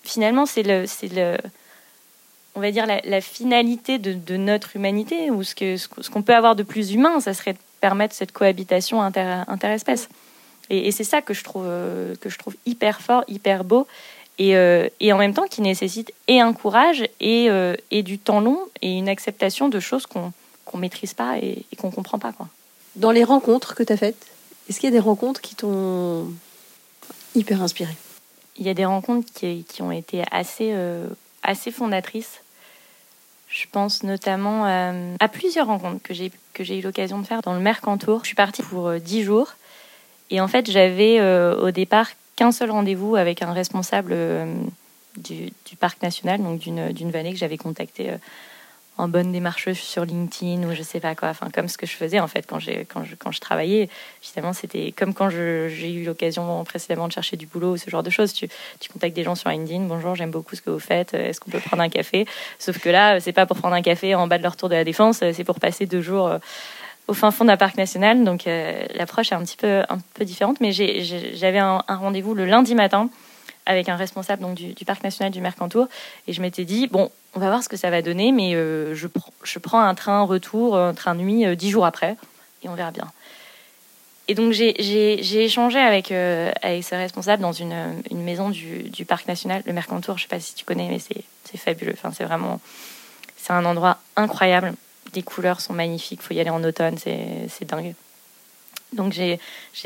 finalement, 0.02 0.46
c'est 0.46 0.62
le, 0.62 0.87
c'est 0.87 1.12
le, 1.12 1.37
on 2.54 2.61
va 2.61 2.70
dire 2.70 2.87
la, 2.87 3.20
finalité 3.20 3.98
de, 3.98 4.37
notre 4.37 4.76
humanité 4.76 5.30
ou 5.30 5.42
ce 5.42 5.54
que 5.54 5.76
ce, 5.76 5.88
qu'on 6.11 6.22
peut 6.22 6.35
avoir 6.35 6.56
de 6.56 6.62
plus 6.62 6.92
humain, 6.92 7.20
ça 7.20 7.35
serait 7.35 7.52
de 7.52 7.59
permettre 7.80 8.14
cette 8.14 8.33
cohabitation 8.33 9.02
inter, 9.02 9.44
interespèce. 9.46 10.09
Et, 10.68 10.90
c'est 10.92 11.04
ça 11.04 11.22
que 11.22 11.35
je 11.35 11.44
trouve 11.44 11.66
que 12.20 12.28
je 12.28 12.38
trouve 12.38 12.56
hyper 12.66 13.00
fort, 13.00 13.24
hyper 13.28 13.64
beau. 13.64 13.87
Et, 14.38 14.56
euh, 14.56 14.88
et 15.00 15.12
en 15.12 15.18
même 15.18 15.35
temps 15.35 15.46
qui 15.46 15.61
nécessite 15.61 16.14
et 16.26 16.40
un 16.40 16.54
courage 16.54 17.02
et, 17.20 17.50
euh, 17.50 17.74
et 17.90 18.02
du 18.02 18.18
temps 18.18 18.40
long 18.40 18.59
et 18.80 18.96
une 18.96 19.09
acceptation 19.11 19.68
de 19.68 19.78
choses 19.80 20.06
qu'on 20.06 20.33
qu'on 20.64 20.78
maîtrise 20.78 21.12
pas 21.12 21.37
et, 21.37 21.66
et 21.70 21.76
qu'on 21.76 21.90
comprend 21.90 22.18
pas 22.18 22.33
quoi. 22.33 22.48
Dans 22.96 23.11
les 23.11 23.24
rencontres 23.24 23.74
que 23.74 23.83
tu 23.83 23.92
as 23.92 23.98
faites, 23.98 24.26
est-ce 24.70 24.78
qu'il 24.78 24.88
y 24.88 24.92
a 24.92 24.96
des 24.96 25.04
rencontres 25.04 25.40
qui 25.40 25.56
t'ont 25.56 26.28
hyper 27.35 27.61
inspiré? 27.61 27.92
Il 28.56 28.64
y 28.64 28.70
a 28.70 28.74
des 28.74 28.85
rencontres 28.85 29.26
qui, 29.35 29.64
qui 29.64 29.83
ont 29.83 29.90
été 29.90 30.22
assez, 30.30 30.70
euh, 30.72 31.09
assez 31.42 31.72
fondatrices. 31.72 32.42
Je 33.48 33.64
pense 33.72 34.04
notamment 34.04 34.66
euh, 34.66 35.16
à 35.18 35.26
plusieurs 35.26 35.66
rencontres 35.66 36.00
que 36.04 36.14
j'ai, 36.14 36.78
eu 36.78 36.83
l'occasion 36.83 37.18
de 37.18 37.26
faire 37.26 37.42
dans 37.42 37.54
le 37.54 37.59
Mercantour. 37.59 38.20
Je 38.20 38.26
suis 38.26 38.37
partie 38.37 38.62
pour 38.62 38.87
euh, 38.87 39.00
dix 39.00 39.24
jours. 39.24 39.54
Et 40.30 40.40
en 40.40 40.46
fait, 40.46 40.70
j'avais 40.70 41.20
au 41.20 41.72
départ 41.72 42.09
qu'un 42.37 42.52
seul 42.52 42.70
rendez-vous 42.70 43.16
avec 43.16 43.42
un 43.42 43.52
responsable 43.52 44.16
du, 45.16 45.50
du, 45.66 45.74
parc 45.76 46.00
national, 46.00 46.40
donc 46.40 46.61
d'une, 46.61 46.92
d'une 46.92 47.11
vallée 47.11 47.33
que 47.33 47.38
j'avais 47.38 47.56
contactée 47.56 48.14
en 48.98 49.09
bonne 49.09 49.33
démarche 49.33 49.72
sur 49.72 50.05
LinkedIn 50.05 50.68
ou 50.68 50.74
je 50.74 50.83
sais 50.83 51.00
pas 51.00 51.14
quoi, 51.14 51.29
enfin 51.29 51.48
comme 51.53 51.68
ce 51.68 51.79
que 51.79 51.87
je 51.87 51.96
faisais 51.96 52.20
en 52.20 52.29
fait 52.29 52.46
quand 52.46 52.59
quand 52.88 53.05
je 53.05 53.14
quand 53.14 53.33
je 53.33 53.40
travaillais. 53.40 53.88
Finalement, 54.20 54.53
c'était 54.53 54.92
comme 54.92 55.14
quand 55.14 55.31
j'ai 55.31 55.92
eu 55.92 56.05
l'occasion 56.05 56.62
précédemment 56.64 57.09
de 57.09 57.12
chercher 57.12 57.37
du 57.37 57.46
boulot 57.46 57.72
ou 57.72 57.76
ce 57.76 57.88
genre 57.88 58.03
de 58.03 58.11
choses. 58.11 58.33
Tu, 58.33 58.48
tu 58.79 58.90
contactes 58.90 59.16
des 59.16 59.22
gens 59.24 59.35
sur 59.35 59.50
LinkedIn, 59.50 59.85
bonjour, 59.85 60.14
j'aime 60.14 60.31
beaucoup 60.31 60.55
ce 60.55 60.62
que 60.62 60.70
vous 60.70 60.79
faites, 60.81 61.14
est-ce 61.14 61.40
qu'on 61.40 61.50
peut 61.50 61.61
prendre 61.61 61.83
un 61.83 61.88
café? 61.88 62.26
Sauf 62.59 62.79
que 62.79 62.88
là, 62.88 63.20
c'est 63.20 63.33
pas 63.33 63.46
pour 63.46 63.57
prendre 63.57 63.74
un 63.74 63.83
café 63.83 64.14
en 64.14 64.26
bas 64.26 64.38
de 64.38 64.42
leur 64.42 64.57
tour 64.57 64.68
de 64.68 64.74
la 64.74 64.85
défense, 64.85 65.18
c'est 65.18 65.44
pour 65.44 65.61
passer 65.61 65.87
deux 65.87 66.03
jours 66.03 66.26
euh, 66.29 66.38
au 67.09 67.14
fin 67.14 67.31
fond 67.31 67.44
d'un 67.44 67.57
parc 67.57 67.76
national. 67.76 68.24
Donc 68.24 68.46
euh, 68.46 68.85
l'approche 68.94 69.33
est 69.33 69.35
un 69.35 69.42
petit 69.42 69.57
peu 69.57 69.83
un 69.88 69.98
peu 70.14 70.24
différente, 70.24 70.61
mais 70.61 70.72
j'avais 70.72 71.59
un 71.59 71.83
rendez-vous 71.88 72.35
le 72.35 72.44
lundi 72.44 72.74
matin 72.74 73.09
avec 73.70 73.88
un 73.88 73.94
responsable 73.94 74.42
donc, 74.42 74.54
du, 74.56 74.85
parc 74.85 75.04
national 75.04 75.33
du 75.33 75.40
Mercantour. 75.40 75.87
Et 76.26 76.33
je 76.33 76.42
m'étais 76.42 76.64
dit, 76.64 76.88
bon, 76.88 77.09
on 77.35 77.40
va 77.40 77.46
voir 77.46 77.62
ce 77.62 77.68
que 77.68 77.76
ça 77.76 77.88
va 77.88 78.02
donner, 78.02 78.33
mais 78.33 78.54
euh, 78.54 78.96
je, 78.96 79.06
je, 79.44 79.59
prends 79.61 79.80
un 79.80 79.94
train 79.94 80.22
retour, 80.22 80.76
un 80.76 80.92
train 80.92 81.14
nuit, 81.14 81.46
euh, 81.46 81.54
dix 81.54 81.70
jours 81.70 81.87
après, 81.87 82.16
et 82.64 82.68
on 82.68 82.74
verra 82.74 82.90
bien. 82.90 83.06
Et 84.26 84.35
donc 84.35 84.52
j'ai 84.52 85.44
échangé 85.44 85.78
avec, 85.78 86.11
euh, 86.12 86.50
avec 86.62 86.85
ce 86.85 86.94
responsable 86.94 87.42
dans 87.42 87.52
une, 87.52 88.02
une 88.11 88.22
maison 88.22 88.50
du, 88.50 88.83
du, 88.85 89.04
parc 89.04 89.26
national, 89.28 89.62
le 89.66 89.72
Mercantour. 89.72 90.18
Je 90.18 90.22
sais 90.22 90.28
pas 90.28 90.40
si 90.40 90.54
tu 90.54 90.64
connais, 90.64 90.88
mais 90.88 90.98
c'est 90.98 91.56
fabuleux. 91.56 91.94
Enfin, 91.94 92.12
c'est 92.12 92.24
vraiment, 92.24 92.61
c'est 93.37 93.52
un 93.52 93.64
endroit 93.64 93.98
incroyable. 94.16 94.74
Les 95.14 95.22
couleurs 95.22 95.61
sont 95.61 95.72
magnifiques. 95.72 96.22
Faut 96.22 96.35
y 96.35 96.40
aller 96.40 96.50
en 96.50 96.62
automne, 96.62 96.96
c'est 96.98 97.64
dingue. 97.64 97.94
Donc 98.92 99.12
j'ai 99.12 99.38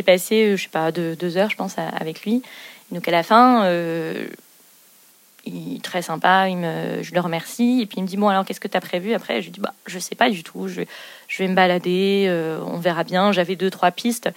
passé, 0.05 0.57
je 0.57 0.63
sais 0.63 0.69
pas, 0.69 0.91
deux, 0.91 1.37
heures, 1.37 1.51
je 1.51 1.57
pense, 1.57 1.77
avec 1.79 2.25
lui. 2.25 2.43
Donc 2.91 3.09
à 3.09 3.11
la 3.11 3.23
fin, 3.23 3.65
euh, 3.65 4.27
il 5.47 5.81
très 5.81 6.03
sympa, 6.03 6.49
il 6.49 6.57
me, 6.57 7.03
je 7.03 7.15
le 7.15 7.21
remercie. 7.21 7.81
Et 7.83 7.87
puis 7.87 7.99
il 7.99 8.03
me 8.03 8.09
dit 8.09 8.17
Bon, 8.17 8.29
alors 8.29 8.45
qu'est-ce 8.45 8.61
que 8.61 8.69
tu 8.69 8.77
as 8.77 8.81
prévu 8.81 9.15
Après, 9.15 9.41
je 9.41 9.47
lui 9.47 9.53
dis 9.53 9.61
bah, 9.61 9.75
Je 9.87 9.99
sais 9.99 10.15
pas 10.15 10.31
du 10.31 10.43
tout, 10.43 10.69
je, 10.69 10.83
je 11.29 11.43
vais 11.43 11.49
me 11.49 11.55
balader, 11.55 12.27
euh, 12.29 12.61
on 12.67 12.79
verra 12.79 13.05
bien. 13.05 13.33
J'avais 13.33 13.57
deux, 13.57 13.71
trois 13.71 13.91
pistes. 13.91 14.31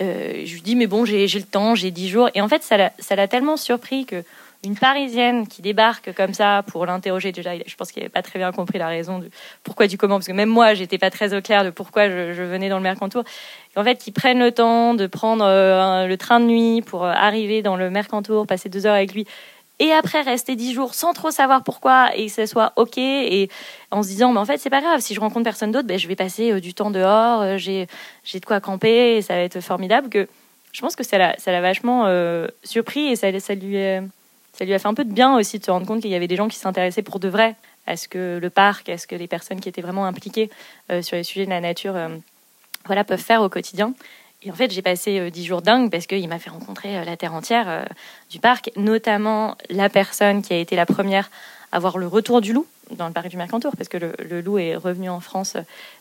Euh, 0.00 0.42
je 0.44 0.54
lui 0.54 0.62
dis 0.62 0.76
Mais 0.76 0.86
bon, 0.86 1.04
j'ai 1.04 1.26
le 1.26 1.42
temps, 1.42 1.74
j'ai 1.74 1.90
dix 1.90 2.08
jours. 2.08 2.30
Et 2.34 2.40
en 2.40 2.48
fait, 2.48 2.62
ça 2.62 3.16
l'a 3.16 3.28
tellement 3.28 3.56
surpris 3.56 4.06
que 4.06 4.24
une 4.64 4.76
Parisienne 4.76 5.46
qui 5.46 5.62
débarque 5.62 6.12
comme 6.14 6.34
ça 6.34 6.64
pour 6.66 6.84
l'interroger, 6.84 7.30
déjà, 7.30 7.52
je 7.64 7.74
pense 7.76 7.92
qu'il 7.92 8.02
n'avait 8.02 8.10
pas 8.10 8.22
très 8.22 8.40
bien 8.40 8.50
compris 8.50 8.78
la 8.78 8.88
raison 8.88 9.20
du 9.20 9.30
pourquoi 9.62 9.86
du 9.86 9.96
comment, 9.96 10.16
parce 10.16 10.26
que 10.26 10.32
même 10.32 10.48
moi, 10.48 10.74
j'étais 10.74 10.98
pas 10.98 11.10
très 11.10 11.32
au 11.32 11.40
clair 11.40 11.64
de 11.64 11.70
pourquoi 11.70 12.08
je, 12.08 12.42
venais 12.42 12.68
dans 12.68 12.78
le 12.78 12.82
Mercantour. 12.82 13.22
En 13.76 13.84
fait, 13.84 13.96
qu'ils 13.96 14.12
prennent 14.12 14.40
le 14.40 14.50
temps 14.50 14.94
de 14.94 15.06
prendre 15.06 15.44
euh, 15.44 16.06
le 16.06 16.16
train 16.16 16.40
de 16.40 16.46
nuit 16.46 16.82
pour 16.82 17.04
euh, 17.04 17.12
arriver 17.12 17.62
dans 17.62 17.76
le 17.76 17.88
Mercantour, 17.88 18.48
passer 18.48 18.68
deux 18.68 18.84
heures 18.84 18.96
avec 18.96 19.14
lui, 19.14 19.26
et 19.78 19.92
après 19.92 20.22
rester 20.22 20.56
dix 20.56 20.74
jours 20.74 20.92
sans 20.94 21.12
trop 21.12 21.30
savoir 21.30 21.62
pourquoi 21.62 22.10
et 22.16 22.26
que 22.26 22.32
ça 22.32 22.48
soit 22.48 22.72
ok 22.74 22.98
et 22.98 23.48
en 23.92 24.02
se 24.02 24.08
disant 24.08 24.32
mais 24.32 24.40
en 24.40 24.44
fait 24.44 24.58
c'est 24.58 24.70
pas 24.70 24.80
grave 24.80 24.98
si 24.98 25.14
je 25.14 25.20
rencontre 25.20 25.44
personne 25.44 25.70
d'autre 25.70 25.86
ben 25.86 25.96
je 25.96 26.08
vais 26.08 26.16
passer 26.16 26.50
euh, 26.50 26.58
du 26.58 26.74
temps 26.74 26.90
dehors 26.90 27.56
j'ai 27.58 27.86
j'ai 28.24 28.40
de 28.40 28.44
quoi 28.44 28.58
camper 28.58 29.18
et 29.18 29.22
ça 29.22 29.34
va 29.34 29.42
être 29.42 29.60
formidable 29.60 30.08
que 30.08 30.26
je 30.72 30.80
pense 30.80 30.96
que 30.96 31.04
ça 31.04 31.16
l'a 31.16 31.36
ça 31.38 31.52
l'a 31.52 31.60
vachement 31.60 32.12
surpris 32.64 33.06
et 33.06 33.14
ça 33.14 33.28
ça 33.38 33.54
lui 33.54 33.76
est 33.76 34.02
ça 34.58 34.64
lui 34.64 34.74
a 34.74 34.78
fait 34.80 34.88
un 34.88 34.94
peu 34.94 35.04
de 35.04 35.12
bien 35.12 35.36
aussi 35.36 35.60
de 35.60 35.64
se 35.64 35.70
rendre 35.70 35.86
compte 35.86 36.00
qu'il 36.00 36.10
y 36.10 36.16
avait 36.16 36.26
des 36.26 36.34
gens 36.34 36.48
qui 36.48 36.56
s'intéressaient 36.56 37.02
pour 37.02 37.20
de 37.20 37.28
vrai 37.28 37.54
à 37.86 37.96
ce 37.96 38.08
que 38.08 38.38
le 38.42 38.50
parc, 38.50 38.88
à 38.88 38.98
ce 38.98 39.06
que 39.06 39.14
les 39.14 39.28
personnes 39.28 39.60
qui 39.60 39.68
étaient 39.68 39.82
vraiment 39.82 40.04
impliquées 40.04 40.50
euh, 40.90 41.00
sur 41.00 41.16
les 41.16 41.22
sujets 41.22 41.44
de 41.44 41.50
la 41.50 41.60
nature 41.60 41.94
euh, 41.94 42.08
voilà, 42.86 43.04
peuvent 43.04 43.20
faire 43.20 43.40
au 43.40 43.48
quotidien. 43.48 43.94
Et 44.42 44.50
en 44.50 44.54
fait, 44.54 44.72
j'ai 44.72 44.82
passé 44.82 45.20
euh, 45.20 45.30
dix 45.30 45.44
jours 45.44 45.62
dingues 45.62 45.90
parce 45.92 46.08
qu'il 46.08 46.28
m'a 46.28 46.40
fait 46.40 46.50
rencontrer 46.50 47.04
la 47.04 47.16
terre 47.16 47.34
entière 47.34 47.86
du 48.30 48.40
parc, 48.40 48.72
notamment 48.76 49.56
la 49.70 49.88
personne 49.88 50.42
qui 50.42 50.52
a 50.52 50.58
été 50.58 50.74
la 50.74 50.86
première 50.86 51.30
à 51.72 51.78
voir 51.78 51.98
le 51.98 52.06
retour 52.06 52.40
du 52.40 52.52
loup 52.52 52.66
dans 52.90 53.06
le 53.06 53.12
parc 53.12 53.28
du 53.28 53.36
Mercantour, 53.36 53.72
parce 53.76 53.88
que 53.88 53.98
le, 53.98 54.40
loup 54.40 54.58
est 54.58 54.76
revenu 54.76 55.10
en 55.10 55.20
France 55.20 55.56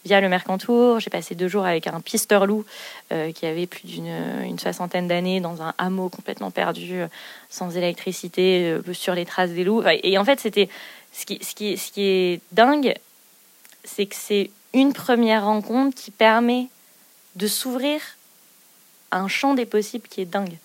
via 0.05 0.21
le 0.21 0.29
Mercantour. 0.29 0.99
J'ai 0.99 1.09
passé 1.09 1.35
deux 1.35 1.47
jours 1.47 1.65
avec 1.65 1.87
un 1.87 1.99
pisteur 1.99 2.45
loup 2.45 2.65
euh, 3.11 3.31
qui 3.31 3.45
avait 3.45 3.67
plus 3.67 3.85
d'une 3.85 4.57
soixantaine 4.57 5.07
d'années 5.07 5.41
dans 5.41 5.61
un 5.61 5.73
hameau 5.77 6.09
complètement 6.09 6.51
perdu, 6.51 7.01
euh, 7.01 7.07
sans 7.49 7.75
électricité, 7.75 8.71
euh, 8.71 8.93
sur 8.93 9.13
les 9.15 9.25
traces 9.25 9.51
des 9.51 9.63
loups. 9.63 9.83
Et 9.85 10.17
en 10.17 10.25
fait, 10.25 10.39
c'était 10.39 10.69
ce 11.11 11.25
qui, 11.25 11.43
ce, 11.43 11.55
qui, 11.55 11.77
ce 11.77 11.91
qui 11.91 12.03
est 12.03 12.41
dingue, 12.51 12.95
c'est 13.83 14.05
que 14.05 14.15
c'est 14.15 14.51
une 14.73 14.93
première 14.93 15.45
rencontre 15.45 15.95
qui 15.95 16.11
permet 16.11 16.67
de 17.35 17.47
s'ouvrir 17.47 18.01
à 19.11 19.19
un 19.19 19.27
champ 19.27 19.53
des 19.53 19.65
possibles 19.65 20.07
qui 20.07 20.21
est 20.21 20.25
dingue. 20.25 20.57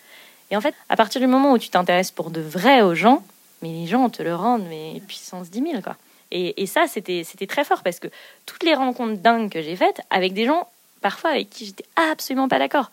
Et 0.51 0.57
en 0.57 0.61
fait, 0.61 0.75
à 0.89 0.97
partir 0.97 1.21
du 1.21 1.27
moment 1.27 1.53
où 1.53 1.59
tu 1.59 1.71
t'intéresses 1.71 2.11
pour 2.11 2.31
de 2.31 2.41
vrai 2.41 2.83
aux 2.83 2.95
gens, 2.95 3.25
mais 3.63 3.71
les 3.71 3.87
gens 3.87 4.11
te 4.11 4.23
le 4.23 4.35
rendent, 4.35 4.67
mais 4.69 5.01
puissance 5.07 5.51
10 5.51 5.63
000, 5.63 5.83
quoi. 5.83 5.97
Et, 6.35 6.67
ça, 6.67 6.87
c'était 6.87 7.47
très 7.47 7.63
fort 7.63 7.83
parce 7.83 8.01
que 8.01 8.09
toutes 8.47 8.63
les 8.63 8.75
rencontres 8.75 9.21
dingues 9.21 9.51
que 9.51 9.61
j'ai 9.61 9.77
faites 9.77 10.01
avec 10.09 10.33
des 10.33 10.47
gens, 10.47 10.67
parfois 11.03 11.31
avec 11.31 11.51
qui 11.51 11.67
j'étais 11.67 11.85
absolument 11.97 12.49
pas 12.49 12.59
d'accord. 12.59 12.91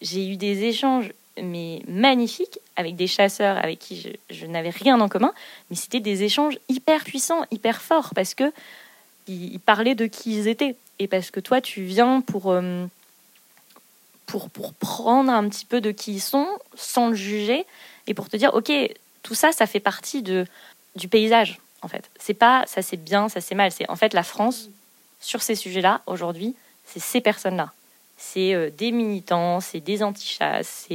J'ai 0.00 0.28
eu 0.28 0.36
des 0.36 0.64
échanges 0.64 1.12
mais 1.40 1.82
magnifiques 1.86 2.58
avec 2.76 2.96
des 2.96 3.06
chasseurs 3.06 3.56
avec 3.58 3.78
qui 3.78 4.16
je, 4.30 4.46
n'avais 4.46 4.70
rien 4.70 5.00
en 5.00 5.08
commun, 5.08 5.32
mais 5.70 5.76
c'était 5.76 6.00
des 6.00 6.24
échanges 6.24 6.58
hyper 6.68 7.04
puissants, 7.04 7.44
hyper 7.52 7.80
forts 7.80 8.10
parce 8.12 8.34
que 8.34 8.52
ils, 9.28 9.60
parlaient 9.60 9.94
de 9.94 10.06
qui 10.06 10.36
ils 10.36 10.48
étaient. 10.48 10.74
Et 10.98 11.06
parce 11.06 11.30
que 11.30 11.40
toi, 11.40 11.60
tu 11.60 11.82
viens 11.82 12.20
pour, 12.20 12.50
euh, 12.50 12.86
pour, 14.26 14.50
pour 14.50 14.74
prendre 14.74 15.32
un 15.32 15.48
petit 15.48 15.64
peu 15.64 15.80
de 15.80 15.92
qui 15.92 16.14
ils 16.14 16.20
sont, 16.20 16.48
sans 16.74 17.08
le 17.08 17.14
juger, 17.14 17.66
et 18.06 18.14
pour 18.14 18.28
te 18.28 18.36
dire, 18.36 18.54
OK, 18.54 18.70
tout 19.24 19.34
ça, 19.34 19.50
ça 19.50 19.66
fait 19.66 19.80
partie 19.80 20.22
de, 20.22 20.46
du 20.94 21.08
paysage, 21.08 21.58
en 21.82 21.88
fait. 21.88 22.08
C'est 22.20 22.34
pas 22.34 22.62
ça 22.66 22.82
c'est 22.82 22.96
bien, 22.96 23.28
ça 23.28 23.40
c'est 23.40 23.56
mal. 23.56 23.72
C'est 23.72 23.90
en 23.90 23.96
fait 23.96 24.14
la 24.14 24.22
France, 24.22 24.68
sur 25.20 25.42
ces 25.42 25.56
sujets-là, 25.56 26.02
aujourd'hui, 26.06 26.54
c'est 26.84 27.00
ces 27.00 27.20
personnes-là. 27.20 27.72
C'est 28.16 28.54
euh, 28.54 28.70
des 28.70 28.92
militants, 28.92 29.58
c'est 29.58 29.80
des 29.80 30.04
anti-chasses, 30.04 30.86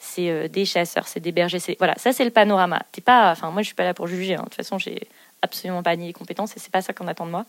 c'est 0.00 0.30
euh, 0.30 0.48
des 0.48 0.64
chasseurs, 0.64 1.06
c'est 1.06 1.20
des 1.20 1.32
bergers. 1.32 1.58
Voilà, 1.76 1.94
ça 1.98 2.14
c'est 2.14 2.24
le 2.24 2.30
panorama. 2.30 2.80
T'es 2.92 3.02
pas, 3.02 3.30
enfin 3.30 3.50
moi 3.50 3.60
je 3.60 3.66
suis 3.66 3.74
pas 3.74 3.84
là 3.84 3.92
pour 3.92 4.06
juger. 4.06 4.36
Hein. 4.36 4.38
De 4.38 4.44
toute 4.44 4.54
façon, 4.54 4.78
j'ai 4.78 5.06
absolument 5.44 5.82
pas 5.82 5.94
ni 5.94 6.06
les 6.06 6.12
compétences 6.12 6.56
et 6.56 6.60
c'est 6.60 6.72
pas 6.72 6.82
ça 6.82 6.92
qu'on 6.92 7.06
attend 7.06 7.26
de 7.26 7.30
moi. 7.30 7.44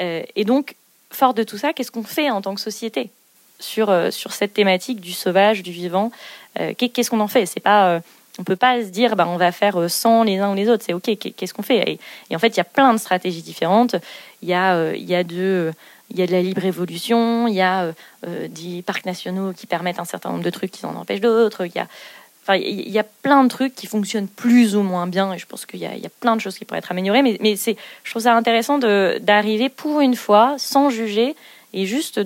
Euh, 0.00 0.22
et 0.36 0.44
donc, 0.44 0.76
fort 1.10 1.34
de 1.34 1.42
tout 1.42 1.58
ça, 1.58 1.72
qu'est-ce 1.72 1.90
qu'on 1.90 2.04
fait 2.04 2.30
en 2.30 2.40
tant 2.40 2.54
que 2.54 2.60
société 2.60 3.10
sur, 3.58 3.90
euh, 3.90 4.10
sur 4.10 4.32
cette 4.32 4.54
thématique 4.54 5.00
du 5.00 5.12
sauvage, 5.12 5.62
du 5.62 5.72
vivant 5.72 6.12
euh, 6.58 6.74
Qu'est-ce 6.76 7.10
qu'on 7.10 7.20
en 7.20 7.28
fait? 7.28 7.46
C'est 7.46 7.60
pas 7.60 8.00
on 8.38 8.44
peut 8.44 8.56
pas 8.56 8.82
se 8.82 8.88
dire 8.88 9.16
bah, 9.16 9.26
on 9.28 9.36
va 9.36 9.52
faire 9.52 9.90
sans 9.90 10.22
les 10.22 10.38
uns 10.38 10.52
ou 10.52 10.54
les 10.54 10.68
autres. 10.68 10.84
C'est 10.86 10.94
ok, 10.94 11.16
qu'est-ce 11.36 11.54
qu'on 11.54 11.62
fait? 11.62 11.98
Et, 12.30 12.36
en 12.36 12.38
fait, 12.38 12.48
il 12.48 12.56
y 12.56 12.60
a 12.60 12.64
plein 12.64 12.92
de 12.92 12.98
stratégies 12.98 13.42
différentes. 13.42 13.96
Il 14.42 14.48
y 14.48 14.54
a, 14.54 14.94
il 14.94 15.04
y 15.04 15.14
a 15.14 15.24
de 15.24 15.72
y 16.12 16.22
a 16.22 16.26
de 16.26 16.32
la 16.32 16.42
libre 16.42 16.64
évolution, 16.64 17.46
il 17.46 17.54
y 17.54 17.60
a 17.60 17.92
des 18.48 18.82
parcs 18.82 19.06
nationaux 19.06 19.52
qui 19.52 19.68
permettent 19.68 20.00
un 20.00 20.04
certain 20.04 20.30
nombre 20.30 20.42
de 20.42 20.50
trucs 20.50 20.72
qui 20.72 20.84
en 20.84 20.96
empêchent 20.96 21.20
d'autres, 21.20 21.66
il 21.66 21.72
y 21.74 21.78
a 21.78 21.86
il 22.54 22.90
y 22.90 22.98
a 22.98 23.04
plein 23.04 23.44
de 23.44 23.48
trucs 23.48 23.74
qui 23.74 23.86
fonctionnent 23.86 24.28
plus 24.28 24.76
ou 24.76 24.82
moins 24.82 25.06
bien 25.06 25.32
et 25.32 25.38
je 25.38 25.46
pense 25.46 25.66
qu'il 25.66 25.80
y, 25.80 25.86
a 25.86 26.10
plein 26.20 26.36
de 26.36 26.40
choses 26.40 26.58
qui 26.58 26.64
pourraient 26.64 26.78
être 26.78 26.90
améliorées. 26.90 27.22
Mais, 27.22 27.36
mais 27.40 27.56
c'est, 27.56 27.76
je 28.04 28.10
trouve 28.10 28.22
ça 28.22 28.34
intéressant 28.34 28.78
d'arriver 28.78 29.68
pour 29.68 30.00
une 30.00 30.16
fois 30.16 30.54
sans 30.58 30.90
juger 30.90 31.36
et 31.72 31.86
juste 31.86 32.18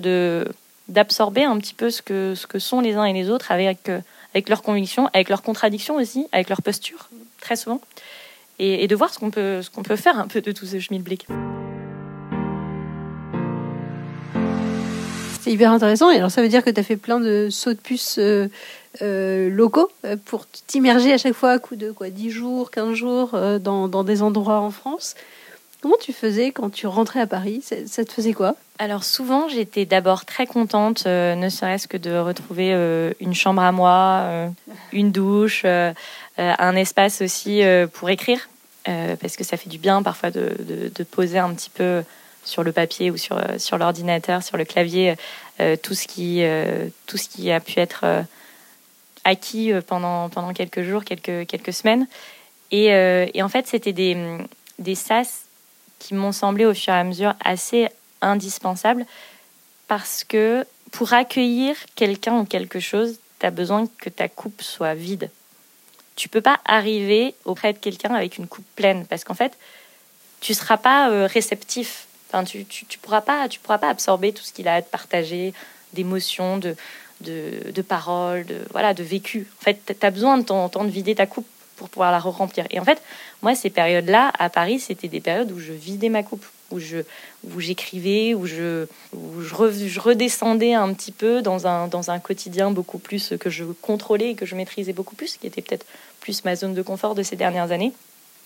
d'absorber 0.89 1.43
un 1.43 1.57
petit 1.57 1.73
peu 1.73 1.89
ce 1.89 2.01
que, 2.01 2.33
ce 2.35 2.47
que 2.47 2.59
sont 2.59 2.81
les 2.81 2.95
uns 2.95 3.05
et 3.05 3.13
les 3.13 3.29
autres 3.29 3.51
avec, 3.51 3.89
euh, 3.89 3.99
avec 4.35 4.49
leurs 4.49 4.61
convictions, 4.61 5.09
avec 5.13 5.29
leurs 5.29 5.41
contradictions 5.41 5.95
aussi, 5.95 6.27
avec 6.33 6.49
leur 6.49 6.61
posture, 6.61 7.09
très 7.39 7.55
souvent, 7.55 7.79
et, 8.59 8.85
de 8.85 8.95
voir 8.95 9.13
ce 9.13 9.17
qu'on 9.17 9.31
peut, 9.31 9.61
ce 9.61 9.69
peut 9.69 9.95
faire 9.95 10.19
un 10.19 10.27
peu 10.27 10.41
de 10.41 10.51
tout 10.51 10.65
ce 10.65 10.77
schmilblick. 10.77 11.25
C'est 15.41 15.51
hyper 15.51 15.71
intéressant. 15.71 16.11
Et 16.11 16.17
alors, 16.17 16.31
ça 16.31 16.41
veut 16.41 16.49
dire 16.49 16.63
que 16.63 16.69
tu 16.69 16.79
as 16.79 16.83
fait 16.83 16.97
plein 16.97 17.19
de 17.19 17.47
sauts 17.49 17.73
de 17.73 17.79
puce 17.79 18.17
euh, 18.17 18.47
euh, 19.01 19.49
locaux 19.49 19.89
euh, 20.03 20.17
pour 20.25 20.47
t'immerger 20.47 21.13
à 21.13 21.17
chaque 21.17 21.33
fois 21.33 21.51
à 21.51 21.59
coup 21.59 21.77
de 21.77 21.91
quoi 21.91 22.09
10 22.09 22.31
jours, 22.31 22.71
15 22.71 22.93
jours 22.93 23.39
dans, 23.61 24.03
des 24.03 24.21
endroits 24.21 24.59
en 24.59 24.71
France. 24.71 25.15
Comment 25.85 25.97
tu 26.01 26.13
faisais 26.13 26.49
quand 26.49 26.71
tu 26.71 26.87
rentrais 26.87 27.19
à 27.19 27.27
Paris? 27.27 27.61
Ça, 27.61 28.03
te 28.03 28.11
faisait 28.11 28.33
quoi? 28.33 28.55
Alors 28.79 29.03
souvent, 29.03 29.47
j'étais 29.47 29.85
d'abord 29.85 30.25
très 30.25 30.47
contente, 30.47 31.05
ne 31.05 31.47
serait-ce 31.47 31.87
que 31.87 31.95
de 31.95 32.17
retrouver 32.17 32.71
une 33.19 33.35
chambre 33.35 33.61
à 33.61 33.71
moi, 33.71 34.49
une 34.91 35.11
douche, 35.11 35.63
un 36.37 36.75
espace 36.75 37.21
aussi 37.21 37.61
pour 37.93 38.09
écrire, 38.09 38.49
parce 38.85 39.35
que 39.35 39.43
ça 39.43 39.57
fait 39.57 39.69
du 39.69 39.77
bien 39.77 40.01
parfois 40.01 40.31
de, 40.31 41.03
poser 41.11 41.37
un 41.37 41.53
petit 41.53 41.69
peu 41.69 42.01
sur 42.43 42.63
le 42.63 42.71
papier 42.71 43.11
ou 43.11 43.17
sur, 43.17 43.39
sur 43.59 43.77
l'ordinateur, 43.77 44.41
sur 44.41 44.57
le 44.57 44.65
clavier, 44.65 45.13
tout, 45.83 45.93
ce 45.93 46.07
qui, 46.07 46.43
tout 47.05 47.17
ce 47.17 47.29
qui 47.29 47.51
a 47.51 47.59
pu 47.59 47.79
être 47.79 48.25
acquis 49.23 49.71
euh, 49.71 49.81
pendant, 49.85 50.29
pendant 50.29 50.51
quelques 50.51 50.81
jours, 50.81 51.03
quelques, 51.03 51.45
quelques 51.45 51.73
semaines. 51.73 52.07
Et, 52.71 52.91
euh, 52.91 53.27
et 53.35 53.43
en 53.43 53.49
fait, 53.49 53.67
c'était 53.67 53.93
des, 53.93 54.17
des 54.79 54.95
sas 54.95 55.44
qui 56.05 56.13
m'ont 56.13 56.31
semblé 56.31 56.65
au 56.65 56.73
fur 56.75 56.93
et 56.93 56.97
à 56.97 57.03
mesure 57.03 57.33
assez 57.43 57.89
indispensables 58.21 59.07
parce 59.87 60.23
que 60.23 60.63
pour 60.91 61.13
accueillir 61.13 61.75
quelqu'un 61.95 62.37
ou 62.37 62.45
quelque 62.45 62.79
chose, 62.79 63.19
tu 63.39 63.45
as 63.45 63.51
besoin 63.51 63.87
que 63.97 64.09
ta 64.09 64.29
coupe 64.29 64.61
soit 64.61 64.93
vide. 64.93 65.31
Tu 66.15 66.29
peux 66.29 66.41
pas 66.41 66.59
arriver 66.63 67.33
auprès 67.43 67.73
de 67.73 67.79
quelqu'un 67.79 68.13
avec 68.13 68.37
une 68.37 68.47
coupe 68.47 68.65
pleine 68.75 69.07
parce 69.07 69.23
qu'en 69.23 69.33
fait, 69.33 69.57
tu 70.41 70.53
seras 70.53 70.77
pas 70.77 71.09
euh, 71.09 71.25
réceptif. 71.25 72.05
Enfin, 72.29 72.43
tu, 72.43 72.65
tu, 72.65 72.99
pourras 72.99 73.21
pas, 73.21 73.49
tu 73.49 73.59
pourras 73.59 73.79
pas 73.79 73.89
absorber 73.89 74.31
tout 74.31 74.43
ce 74.43 74.53
qu'il 74.53 74.67
a 74.67 74.75
à 74.75 74.81
te 74.83 74.89
partager, 74.89 75.55
d'émotions, 75.93 76.57
de, 76.57 76.75
de, 77.21 77.71
de 77.71 77.81
paroles, 77.81 78.45
de, 78.45 78.61
voilà, 78.71 78.93
de 78.93 79.03
vécu. 79.03 79.47
En 79.59 79.63
fait, 79.63 79.79
tu 79.99 80.05
as 80.05 80.11
besoin 80.11 80.37
de 80.37 80.51
en 80.51 80.69
temps 80.69 80.83
de 80.83 80.89
vider 80.89 81.15
ta 81.15 81.25
coupe 81.25 81.47
pour 81.75 81.89
pouvoir 81.89 82.11
la 82.11 82.19
re-remplir. 82.19 82.65
Et 82.69 82.79
en 82.79 82.85
fait, 82.85 83.01
moi, 83.41 83.55
ces 83.55 83.69
périodes-là, 83.69 84.31
à 84.37 84.49
Paris, 84.49 84.79
c'était 84.79 85.07
des 85.07 85.19
périodes 85.19 85.51
où 85.51 85.59
je 85.59 85.73
vidais 85.73 86.09
ma 86.09 86.23
coupe, 86.23 86.45
où 86.71 86.79
je 86.79 86.97
où 87.53 87.59
j'écrivais, 87.59 88.33
où, 88.33 88.47
je, 88.47 88.85
où 89.13 89.41
je, 89.41 89.99
redescendais 89.99 90.73
un 90.73 90.91
petit 90.93 91.11
peu 91.11 91.41
dans 91.41 91.67
un, 91.67 91.87
dans 91.87 92.09
un 92.09 92.19
quotidien 92.19 92.71
beaucoup 92.71 92.97
plus 92.97 93.33
que 93.39 93.49
je 93.49 93.63
contrôlais 93.65 94.31
et 94.31 94.35
que 94.35 94.45
je 94.45 94.55
maîtrisais 94.55 94.93
beaucoup 94.93 95.15
plus, 95.15 95.37
qui 95.37 95.47
était 95.47 95.61
peut-être 95.61 95.85
plus 96.21 96.43
ma 96.43 96.55
zone 96.55 96.73
de 96.73 96.81
confort 96.81 97.13
de 97.13 97.23
ces 97.23 97.35
dernières 97.35 97.71
années. 97.71 97.93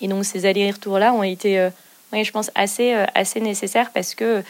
Et 0.00 0.08
donc, 0.08 0.24
ces 0.24 0.46
allers-retours-là 0.46 1.12
ont 1.12 1.22
été, 1.22 1.58
euh, 1.58 1.70
je 2.12 2.30
pense, 2.30 2.50
assez, 2.54 2.94
euh, 2.94 3.06
assez 3.14 3.40
nécessaires 3.40 3.90
parce 3.92 4.14
que 4.14 4.42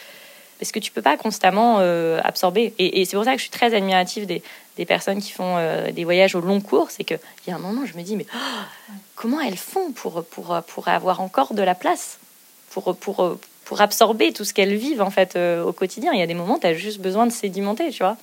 parce 0.60 0.72
que 0.72 0.78
tu 0.78 0.92
peux 0.92 1.00
pas 1.00 1.16
constamment 1.16 1.78
euh, 1.80 2.20
absorber. 2.22 2.74
Et, 2.78 3.06
c'est 3.06 3.16
pour 3.16 3.24
ça 3.24 3.32
que 3.32 3.38
je 3.38 3.44
suis 3.44 3.50
très 3.50 3.74
admirative 3.74 4.26
des, 4.26 4.42
des 4.80 4.86
personnes 4.86 5.20
qui 5.20 5.30
font 5.30 5.58
euh, 5.58 5.92
des 5.92 6.04
voyages 6.04 6.34
au 6.34 6.40
long 6.40 6.62
cours. 6.62 6.90
C'est 6.90 7.04
qu'il 7.04 7.18
y 7.46 7.50
a 7.50 7.54
un 7.54 7.58
moment, 7.58 7.84
je 7.84 7.98
me 7.98 8.02
dis, 8.02 8.16
mais 8.16 8.24
oh, 8.34 8.92
comment 9.14 9.38
elles 9.38 9.58
font 9.58 9.92
pour, 9.92 10.24
pour, 10.24 10.58
pour 10.66 10.88
avoir 10.88 11.20
encore 11.20 11.52
de 11.52 11.62
la 11.62 11.74
place? 11.74 12.18
Pour, 12.70 12.96
pour, 12.96 13.38
pour 13.66 13.80
absorber 13.82 14.32
tout 14.32 14.46
ce 14.46 14.54
qu'elles 14.54 14.76
vivent 14.76 15.02
en 15.02 15.10
fait 15.10 15.36
euh, 15.36 15.62
au 15.62 15.74
quotidien. 15.74 16.12
Il 16.14 16.18
y 16.18 16.22
a 16.22 16.26
des 16.26 16.34
moments, 16.34 16.58
tu 16.58 16.66
as 16.66 16.72
juste 16.72 16.98
besoin 17.00 17.26
de 17.26 17.30
sédimenter, 17.30 17.90
tu 17.90 18.02
vois. 18.02 18.16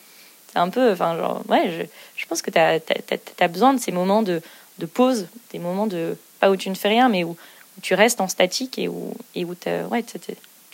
C'est 0.52 0.58
un 0.58 0.70
peu, 0.70 0.94
enfin, 0.94 1.16
genre, 1.16 1.44
ouais, 1.48 1.70
je, 1.70 1.84
je 2.20 2.26
pense 2.26 2.42
que 2.42 2.50
tu 2.50 2.58
as, 2.58 3.48
besoin 3.48 3.76
de 3.76 3.80
ces 3.80 3.92
moments 3.92 4.24
de, 4.24 4.42
de 4.80 4.86
pause, 4.88 5.28
des 5.52 5.60
moments 5.60 5.86
de, 5.86 6.18
pas 6.40 6.50
où 6.50 6.56
tu 6.56 6.72
ne 6.72 6.76
fais 6.76 6.90
rien, 6.90 7.08
mais 7.08 7.24
où, 7.24 7.30
où 7.78 7.82
tu 7.84 7.94
restes 7.94 8.20
en 8.20 8.28
statique 8.28 8.80
et 8.80 8.88
où, 8.88 9.14
et 9.36 9.46
où 9.46 9.54
ouais, 9.92 10.04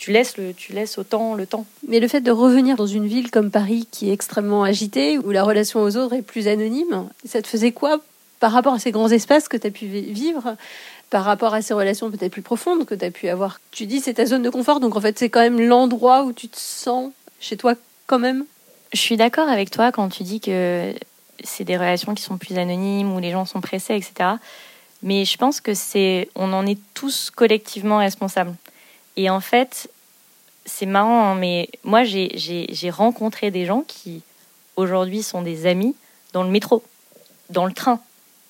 tu 0.04 0.12
laisses, 0.12 0.36
le, 0.36 0.52
tu 0.52 0.74
laisses 0.74 0.98
autant 0.98 1.32
le 1.34 1.46
temps. 1.46 1.64
Mais 1.88 1.98
le 1.98 2.08
fait 2.08 2.20
de 2.20 2.30
revenir 2.30 2.76
dans 2.76 2.86
une 2.86 3.06
ville 3.06 3.30
comme 3.30 3.50
Paris 3.50 3.88
qui 3.90 4.10
est 4.10 4.12
extrêmement 4.12 4.62
agitée, 4.62 5.16
où 5.18 5.30
la 5.30 5.42
relation 5.42 5.80
aux 5.80 5.96
autres 5.96 6.12
est 6.12 6.20
plus 6.20 6.46
anonyme, 6.46 7.08
ça 7.24 7.40
te 7.40 7.46
faisait 7.46 7.72
quoi 7.72 8.00
par 8.38 8.52
rapport 8.52 8.74
à 8.74 8.78
ces 8.78 8.90
grands 8.90 9.08
espaces 9.08 9.48
que 9.48 9.56
tu 9.56 9.66
as 9.66 9.70
pu 9.70 9.86
vivre 9.86 10.56
par 11.08 11.24
rapport 11.24 11.54
à 11.54 11.62
ces 11.62 11.72
relations 11.72 12.10
peut-être 12.10 12.32
plus 12.32 12.42
profondes 12.42 12.84
que 12.84 12.94
tu 12.94 13.02
as 13.02 13.10
pu 13.10 13.30
avoir? 13.30 13.60
Tu 13.70 13.86
dis 13.86 14.00
c'est 14.00 14.12
ta 14.12 14.26
zone 14.26 14.42
de 14.42 14.50
confort, 14.50 14.78
donc 14.78 14.94
en 14.94 15.00
fait 15.00 15.18
c'est 15.18 15.30
quand 15.30 15.40
même 15.40 15.58
l'endroit 15.58 16.24
où 16.24 16.34
tu 16.34 16.48
te 16.48 16.58
sens 16.58 17.10
chez 17.40 17.56
toi 17.56 17.74
quand 18.06 18.18
même? 18.18 18.44
Je 18.92 19.00
suis 19.00 19.16
d'accord 19.16 19.48
avec 19.48 19.70
toi 19.70 19.90
quand 19.90 20.10
tu 20.10 20.22
dis 20.22 20.40
que 20.40 20.92
c'est 21.42 21.64
des 21.64 21.78
relations 21.78 22.14
qui 22.14 22.22
sont 22.22 22.36
plus 22.36 22.58
anonymes, 22.58 23.10
où 23.16 23.20
les 23.20 23.30
gens 23.30 23.46
sont 23.46 23.62
pressés, 23.62 23.94
etc. 23.94 24.32
Mais 25.02 25.24
je 25.24 25.38
pense 25.38 25.62
que 25.62 25.72
c'est, 25.72 26.28
on 26.34 26.52
en 26.52 26.66
est 26.66 26.78
tous 26.92 27.30
collectivement 27.30 27.96
responsables. 27.96 28.54
Et 29.16 29.30
en 29.30 29.40
fait, 29.40 29.88
c'est 30.66 30.86
marrant, 30.86 31.32
hein, 31.32 31.34
mais 31.34 31.68
moi, 31.82 32.04
j'ai 32.04 32.90
rencontré 32.90 33.50
des 33.50 33.66
gens 33.66 33.82
qui, 33.86 34.22
aujourd'hui, 34.76 35.22
sont 35.22 35.42
des 35.42 35.66
amis 35.66 35.94
dans 36.32 36.42
le 36.42 36.50
métro, 36.50 36.82
dans 37.50 37.66
le 37.66 37.72
train, 37.72 38.00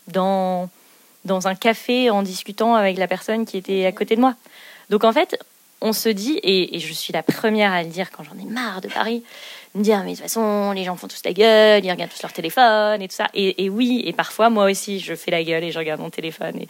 dans, 0.09 0.69
un 1.27 1.55
café 1.55 2.11
en 2.11 2.23
discutant 2.23 2.75
avec 2.75 2.99
la 2.99 3.09
personne 3.09 3.45
qui 3.47 3.57
était 3.57 3.87
à 3.87 3.93
côté 3.93 4.17
de 4.17 4.21
moi. 4.21 4.35
Donc, 4.91 5.05
en 5.05 5.13
fait, 5.13 5.39
on 5.81 5.93
se 5.93 6.09
dit, 6.09 6.39
et, 6.43 6.79
je 6.79 6.93
suis 6.93 7.13
la 7.13 7.23
première 7.23 7.73
à 7.73 7.83
le 7.83 7.89
dire 7.89 8.11
quand 8.11 8.23
j'en 8.23 8.39
ai 8.41 8.51
marre 8.51 8.81
de 8.81 8.89
Paris, 8.89 9.23
me 9.75 9.83
dire, 9.83 9.99
mais 10.05 10.13
de 10.13 10.17
toute 10.17 10.23
façon, 10.23 10.71
les 10.73 10.85
gens 10.85 10.97
font 10.97 11.09
tous 11.09 11.21
la 11.25 11.33
gueule, 11.33 11.85
ils 11.85 11.91
regardent 11.91 12.13
tous 12.13 12.23
leur 12.23 12.33
téléphone 12.33 13.03
et 13.03 13.09
tout 13.09 13.15
ça. 13.15 13.27
Et, 13.35 13.69
oui, 13.69 14.03
et 14.07 14.13
parfois, 14.13 14.51
moi 14.51 14.71
aussi, 14.71 15.01
je 15.01 15.15
fais 15.15 15.33
la 15.33 15.43
gueule 15.43 15.65
et 15.65 15.73
je 15.73 15.79
regarde 15.79 16.01
mon 16.01 16.11
téléphone 16.11 16.61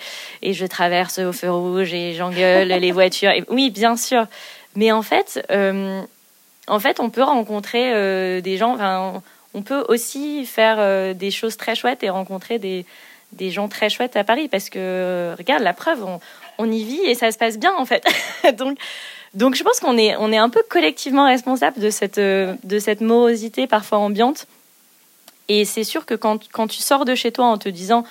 et, 0.42 0.52
je 0.54 0.66
traverse 0.66 1.18
au 1.18 1.32
feu 1.32 1.50
rouge 1.50 1.92
et 1.92 2.14
j'engueule 2.14 2.68
les 2.68 2.92
voitures. 2.92 3.32
Oui, 3.50 3.70
bien 3.70 3.96
sûr. 3.96 4.26
Mais 4.76 4.92
en 4.92 5.02
fait, 5.02 5.44
euh, 5.50 6.02
en 6.66 6.80
fait, 6.80 7.00
on 7.00 7.10
peut 7.10 7.22
rencontrer 7.22 7.92
euh, 7.94 8.40
des 8.40 8.56
gens, 8.56 8.74
enfin, 8.74 9.22
on 9.54 9.62
peut 9.62 9.84
aussi 9.88 10.46
faire 10.46 10.76
euh, 10.78 11.14
des 11.14 11.30
choses 11.30 11.56
très 11.56 11.74
chouettes 11.74 12.02
et 12.02 12.10
rencontrer 12.10 12.58
des, 12.58 12.84
des 13.32 13.50
gens 13.50 13.68
très 13.68 13.88
chouettes 13.88 14.16
à 14.16 14.24
Paris 14.24 14.48
parce 14.48 14.70
que, 14.70 15.34
regarde, 15.38 15.62
la 15.62 15.72
preuve, 15.72 16.04
on, 16.04 16.20
on 16.58 16.70
y 16.70 16.82
vit 16.82 17.00
et 17.04 17.14
ça 17.14 17.30
se 17.30 17.38
passe 17.38 17.58
bien 17.58 17.74
en 17.76 17.84
fait. 17.84 18.04
donc, 18.56 18.78
donc 19.34 19.54
je 19.54 19.62
pense 19.62 19.80
qu'on 19.80 19.96
est, 19.96 20.16
on 20.16 20.32
est 20.32 20.38
un 20.38 20.48
peu 20.48 20.62
collectivement 20.68 21.26
responsable 21.26 21.80
de 21.80 21.90
cette, 21.90 22.18
de 22.18 22.78
cette 22.78 23.00
morosité 23.00 23.66
parfois 23.66 23.98
ambiante. 23.98 24.46
Et 25.48 25.64
c'est 25.64 25.84
sûr 25.84 26.06
que 26.06 26.14
quand, 26.14 26.48
quand 26.52 26.66
tu 26.66 26.80
sors 26.80 27.04
de 27.04 27.14
chez 27.14 27.30
toi 27.30 27.46
en 27.46 27.58
te 27.58 27.68
disant 27.68 28.04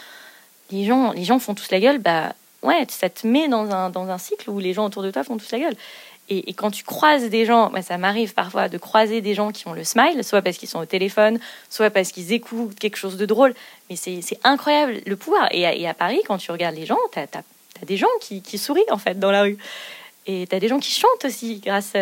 les 0.71 0.86
gens, 0.86 1.12
les 1.14 1.24
gens 1.24 1.39
font 1.39 1.55
tous 1.55 1.72
la 1.72 1.80
gueule, 1.80 1.99
bah 1.99 2.34
ouais, 2.61 2.86
ça 2.89 3.09
te 3.09 3.28
met 3.28 3.47
dans 3.47 3.72
un, 3.72 3.89
dans 3.89 4.09
un 4.09 4.18
cycle 4.18 4.49
où 4.49 4.59
les 4.59 4.74
gens 4.74 4.86
autour 4.86 5.03
de 5.03 5.11
toi 5.11 5.24
font 5.24 5.38
tous 5.38 5.51
la 5.51 5.59
gueule. 5.59 5.76
Et, 6.47 6.53
quand 6.53 6.71
tu 6.71 6.84
croises 6.84 7.29
des 7.29 7.45
gens, 7.45 7.69
bah, 7.69 7.81
ça 7.81 7.97
m'arrive 7.97 8.34
parfois 8.34 8.69
de 8.69 8.77
croiser 8.77 9.21
des 9.21 9.34
gens 9.34 9.51
qui 9.51 9.67
ont 9.67 9.73
le 9.73 9.84
smile, 9.84 10.23
soit 10.23 10.41
parce 10.41 10.57
qu'ils 10.57 10.69
sont 10.69 10.79
au 10.79 10.86
téléphone, 10.86 11.39
soit 11.69 11.89
parce 11.89 12.11
qu'ils 12.11 12.34
écoutent 12.34 12.77
quelque 12.79 12.97
chose 12.97 13.17
de 13.17 13.25
drôle. 13.25 13.53
Mais 13.89 13.95
c'est 13.95 14.39
incroyable 14.43 15.01
le 15.05 15.15
pouvoir. 15.15 15.47
Et 15.51 15.88
à, 15.88 15.93
Paris, 15.93 16.21
quand 16.27 16.38
tu 16.38 16.51
regardes 16.51 16.75
les 16.75 16.86
gens, 16.86 16.97
tu 17.11 17.19
as, 17.19 17.86
des 17.86 17.97
gens 17.97 18.07
qui, 18.21 18.57
sourient 18.57 18.81
en 18.91 18.97
fait 18.97 19.19
dans 19.19 19.31
la 19.31 19.43
rue. 19.43 19.57
Et 20.25 20.47
tu 20.47 20.55
as 20.55 20.59
des 20.59 20.69
gens 20.69 20.79
qui 20.79 20.91
chantent 20.91 21.25
aussi 21.25 21.59
grâce 21.59 21.93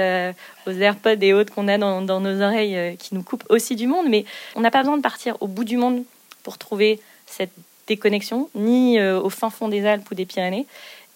aux 0.67 0.71
AirPods 0.71 1.21
et 1.21 1.33
autres 1.33 1.53
qu'on 1.53 1.67
a 1.67 1.77
dans, 1.77 2.01
dans, 2.01 2.19
nos 2.19 2.41
oreilles 2.41 2.97
qui 2.97 3.15
nous 3.15 3.23
coupent 3.23 3.45
aussi 3.49 3.75
du 3.75 3.87
monde. 3.87 4.07
Mais 4.07 4.25
on 4.55 4.61
n'a 4.61 4.71
pas 4.71 4.79
besoin 4.79 4.97
de 4.97 5.01
partir 5.01 5.35
au 5.41 5.47
bout 5.47 5.63
du 5.63 5.77
monde 5.77 6.03
pour 6.43 6.57
trouver 6.57 6.99
cette 7.25 7.51
déconnexion, 7.87 8.49
ni 8.55 9.01
au 9.01 9.29
fin 9.29 9.49
fond 9.49 9.67
des 9.67 9.85
Alpes 9.85 10.09
ou 10.11 10.15
des 10.15 10.25
Pyrénées. 10.25 10.65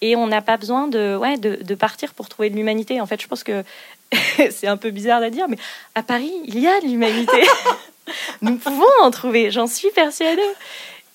Et 0.02 0.16
on 0.16 0.26
n'a 0.26 0.42
pas 0.42 0.56
besoin 0.56 0.88
de, 0.88 1.16
ouais, 1.16 1.38
de, 1.38 1.56
de, 1.62 1.74
partir 1.74 2.12
pour 2.14 2.28
trouver 2.28 2.50
de 2.50 2.56
l'humanité. 2.56 3.00
En 3.00 3.06
fait, 3.06 3.20
je 3.20 3.26
pense 3.26 3.42
que 3.42 3.64
c'est 4.50 4.66
un 4.66 4.76
peu 4.76 4.90
bizarre 4.90 5.22
à 5.22 5.30
dire, 5.30 5.46
mais 5.48 5.58
à 5.94 6.02
Paris, 6.02 6.32
il 6.44 6.58
y 6.58 6.66
a 6.66 6.80
de 6.80 6.86
l'humanité. 6.86 7.42
Nous 8.42 8.56
pouvons 8.56 8.84
en 9.02 9.10
trouver, 9.10 9.50
j'en 9.50 9.66
suis 9.66 9.90
persuadée. 9.90 10.42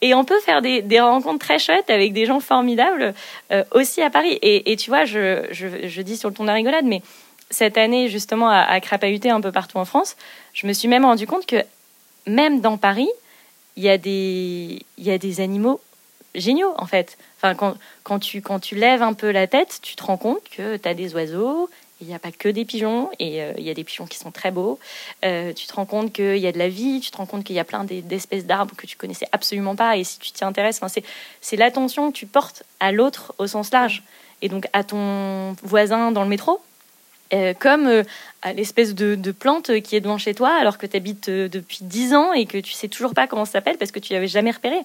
Et 0.01 0.15
on 0.15 0.25
peut 0.25 0.39
faire 0.39 0.63
des, 0.63 0.81
des, 0.81 0.99
rencontres 0.99 1.45
très 1.45 1.59
chouettes 1.59 1.89
avec 1.91 2.11
des 2.11 2.25
gens 2.25 2.39
formidables 2.39 3.13
euh, 3.51 3.63
aussi 3.71 4.01
à 4.01 4.09
Paris. 4.09 4.39
Et, 4.41 4.71
et 4.71 4.75
tu 4.75 4.89
vois, 4.89 5.05
je, 5.05 5.45
je, 5.51 5.87
je, 5.87 6.01
dis 6.01 6.17
sur 6.17 6.29
le 6.29 6.35
ton 6.35 6.43
de 6.43 6.47
la 6.47 6.55
rigolade, 6.55 6.85
mais 6.85 7.03
cette 7.51 7.77
année, 7.77 8.07
justement, 8.07 8.49
à, 8.49 8.61
à 8.61 8.79
crapahuter 8.79 9.29
un 9.29 9.41
peu 9.41 9.51
partout 9.51 9.77
en 9.77 9.85
France, 9.85 10.17
je 10.53 10.65
me 10.65 10.73
suis 10.73 10.87
même 10.87 11.05
rendu 11.05 11.27
compte 11.27 11.45
que 11.45 11.57
même 12.25 12.61
dans 12.61 12.77
Paris, 12.77 13.09
il 13.77 13.83
y 13.83 13.89
a 13.89 13.99
des, 13.99 14.81
il 14.97 15.03
y 15.03 15.11
a 15.11 15.19
des 15.19 15.39
animaux 15.39 15.79
géniaux, 16.35 16.73
en 16.77 16.85
fait. 16.85 17.17
Enfin, 17.37 17.55
quand, 17.55 17.75
quand, 18.03 18.19
tu, 18.19 18.41
quand 18.41 18.59
tu 18.59 18.75
lèves 18.75 19.01
un 19.01 19.13
peu 19.13 19.31
la 19.31 19.47
tête, 19.47 19.79
tu 19.81 19.95
te 19.95 20.03
rends 20.03 20.17
compte 20.17 20.43
que 20.49 20.77
tu 20.77 20.87
as 20.87 20.93
des 20.93 21.13
oiseaux, 21.13 21.69
il 22.01 22.07
n'y 22.07 22.15
a 22.15 22.19
pas 22.19 22.31
que 22.31 22.49
des 22.49 22.65
pigeons, 22.65 23.09
et 23.19 23.43
euh, 23.43 23.53
il 23.57 23.63
y 23.63 23.69
a 23.69 23.73
des 23.73 23.83
pigeons 23.83 24.07
qui 24.07 24.17
sont 24.17 24.31
très 24.31 24.49
beaux. 24.51 24.79
Euh, 25.23 25.53
tu 25.53 25.67
te 25.67 25.73
rends 25.73 25.85
compte 25.85 26.11
qu'il 26.11 26.37
y 26.37 26.47
a 26.47 26.51
de 26.51 26.57
la 26.57 26.67
vie, 26.69 26.99
tu 26.99 27.11
te 27.11 27.17
rends 27.17 27.27
compte 27.27 27.43
qu'il 27.43 27.55
y 27.55 27.59
a 27.59 27.63
plein 27.63 27.83
d'espèces 27.83 28.45
d'arbres 28.45 28.75
que 28.75 28.87
tu 28.87 28.97
connaissais 28.97 29.27
absolument 29.31 29.75
pas, 29.75 29.97
et 29.97 30.03
si 30.03 30.17
tu 30.19 30.31
t'y 30.31 30.43
intéresses, 30.43 30.81
c'est 31.41 31.57
l'attention 31.57 32.11
que 32.11 32.17
tu 32.17 32.25
portes 32.25 32.63
à 32.79 32.91
l'autre 32.91 33.33
au 33.37 33.47
sens 33.47 33.71
large, 33.71 34.03
et 34.41 34.49
donc 34.49 34.67
à 34.73 34.83
ton 34.83 35.55
voisin 35.63 36.11
dans 36.11 36.23
le 36.23 36.29
métro, 36.29 36.59
euh, 37.33 37.53
comme 37.57 38.03
à 38.41 38.53
l'espèce 38.53 38.93
de, 38.95 39.31
plante 39.31 39.79
qui 39.81 39.95
est 39.95 40.01
devant 40.01 40.17
chez 40.17 40.33
toi 40.33 40.51
alors 40.59 40.77
que 40.77 40.85
tu 40.85 40.97
habites 40.97 41.29
depuis 41.29 41.79
10 41.81 42.13
ans 42.13 42.33
et 42.33 42.45
que 42.45 42.57
tu 42.57 42.73
sais 42.73 42.87
toujours 42.87 43.13
pas 43.13 43.27
comment 43.27 43.45
ça 43.45 43.53
s'appelle 43.53 43.77
parce 43.77 43.91
que 43.91 43.99
tu 43.99 44.13
l'avais 44.13 44.27
jamais 44.27 44.51
repéré. 44.51 44.77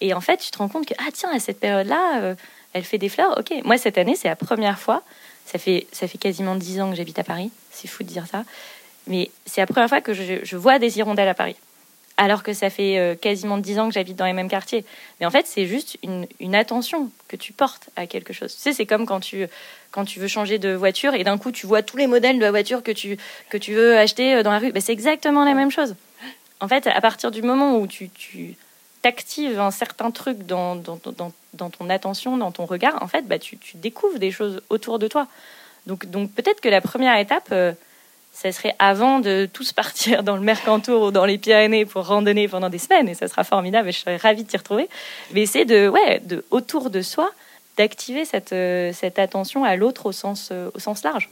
Et 0.00 0.14
en 0.14 0.20
fait, 0.20 0.38
tu 0.38 0.50
te 0.50 0.58
rends 0.58 0.68
compte 0.68 0.86
que, 0.86 0.94
ah 0.98 1.10
tiens, 1.12 1.30
à 1.34 1.38
cette 1.38 1.60
période-là, 1.60 2.34
elle 2.72 2.84
fait 2.84 2.98
des 2.98 3.08
fleurs. 3.08 3.36
Ok, 3.38 3.52
moi 3.64 3.76
cette 3.78 3.98
année, 3.98 4.16
c'est 4.16 4.28
la 4.28 4.36
première 4.36 4.78
fois 4.78 5.02
ça 5.50 5.58
fait, 5.58 5.88
ça 5.90 6.06
fait 6.06 6.18
quasiment 6.18 6.54
dix 6.54 6.80
ans 6.80 6.90
que 6.90 6.96
j'habite 6.96 7.18
à 7.18 7.24
Paris. 7.24 7.50
C'est 7.72 7.88
fou 7.88 8.04
de 8.04 8.08
dire 8.08 8.26
ça. 8.30 8.44
Mais 9.08 9.30
c'est 9.46 9.60
la 9.60 9.66
première 9.66 9.88
fois 9.88 10.00
que 10.00 10.14
je, 10.14 10.56
vois 10.56 10.78
des 10.78 10.98
hirondelles 10.98 11.28
à 11.28 11.34
Paris. 11.34 11.56
Alors 12.22 12.42
que 12.42 12.52
ça 12.52 12.68
fait 12.68 12.98
euh, 12.98 13.14
quasiment 13.14 13.56
dix 13.56 13.78
ans 13.78 13.88
que 13.88 13.94
j'habite 13.94 14.16
dans 14.16 14.26
les 14.26 14.34
mêmes 14.34 14.50
quartiers. 14.50 14.84
Mais 15.18 15.26
en 15.26 15.30
fait, 15.30 15.46
c'est 15.46 15.64
juste 15.64 15.96
une, 16.02 16.26
une, 16.38 16.54
attention 16.54 17.10
que 17.28 17.36
tu 17.36 17.54
portes 17.54 17.88
à 17.96 18.06
quelque 18.06 18.34
chose. 18.34 18.54
Tu 18.54 18.60
sais, 18.60 18.74
c'est 18.74 18.84
comme 18.84 19.06
quand 19.06 19.20
tu, 19.20 19.46
quand 19.90 20.04
tu 20.04 20.20
veux 20.20 20.28
changer 20.28 20.58
de 20.58 20.74
voiture 20.74 21.14
et 21.14 21.24
d'un 21.24 21.38
coup, 21.38 21.50
tu 21.50 21.66
vois 21.66 21.82
tous 21.82 21.96
les 21.96 22.06
modèles 22.06 22.36
de 22.36 22.42
la 22.42 22.50
voiture 22.50 22.82
que 22.82 22.92
tu, 22.92 23.16
que 23.48 23.56
tu 23.56 23.72
veux 23.72 23.96
acheter 23.96 24.34
euh, 24.34 24.42
dans 24.42 24.50
la 24.50 24.58
rue. 24.58 24.70
Ben, 24.70 24.82
c'est 24.82 24.92
exactement 24.92 25.46
la 25.46 25.54
même 25.54 25.70
chose. 25.70 25.94
En 26.60 26.68
fait, 26.68 26.86
à 26.88 27.00
partir 27.00 27.30
du 27.30 27.40
moment 27.40 27.78
où 27.78 27.86
tu, 27.86 28.10
tu 28.10 28.54
t'actives 29.00 29.58
un 29.58 29.70
certain 29.70 30.10
truc 30.10 30.44
dans, 30.44 30.76
dans, 30.76 31.00
dans, 31.16 31.32
dans, 31.54 31.70
ton 31.70 31.88
attention, 31.88 32.36
dans 32.36 32.52
ton 32.52 32.66
regard, 32.66 33.02
en 33.02 33.08
fait, 33.08 33.26
bah, 33.26 33.38
tu, 33.38 33.56
tu 33.56 33.78
découvres 33.78 34.18
des 34.18 34.30
choses 34.30 34.60
autour 34.68 34.98
de 34.98 35.08
toi. 35.08 35.26
Donc, 35.86 36.04
donc 36.04 36.30
peut-être 36.32 36.60
que 36.60 36.68
la 36.68 36.82
première 36.82 37.18
étape, 37.18 37.48
euh, 37.52 37.72
ça 38.32 38.52
serait 38.52 38.74
avant 38.78 39.20
de 39.20 39.48
tous 39.52 39.72
partir 39.72 40.22
dans 40.22 40.36
le 40.36 40.42
Mercantour 40.42 41.02
ou 41.02 41.10
dans 41.10 41.24
les 41.24 41.38
Pyrénées 41.38 41.84
pour 41.84 42.06
randonner 42.06 42.48
pendant 42.48 42.68
des 42.68 42.78
semaines, 42.78 43.08
et 43.08 43.14
ça 43.14 43.28
sera 43.28 43.44
formidable, 43.44 43.88
et 43.88 43.92
je 43.92 43.98
serais 43.98 44.16
ravie 44.16 44.44
de 44.44 44.48
t'y 44.48 44.56
retrouver. 44.56 44.88
Mais 45.34 45.46
c'est 45.46 45.64
de, 45.64 45.88
ouais, 45.88 46.20
de 46.24 46.44
autour 46.50 46.90
de 46.90 47.02
soi, 47.02 47.30
d'activer 47.76 48.24
cette, 48.24 48.52
euh, 48.52 48.92
cette 48.92 49.18
attention 49.18 49.64
à 49.64 49.76
l'autre 49.76 50.06
au 50.06 50.12
sens, 50.12 50.50
euh, 50.52 50.70
au 50.74 50.78
sens 50.78 51.02
large. 51.02 51.28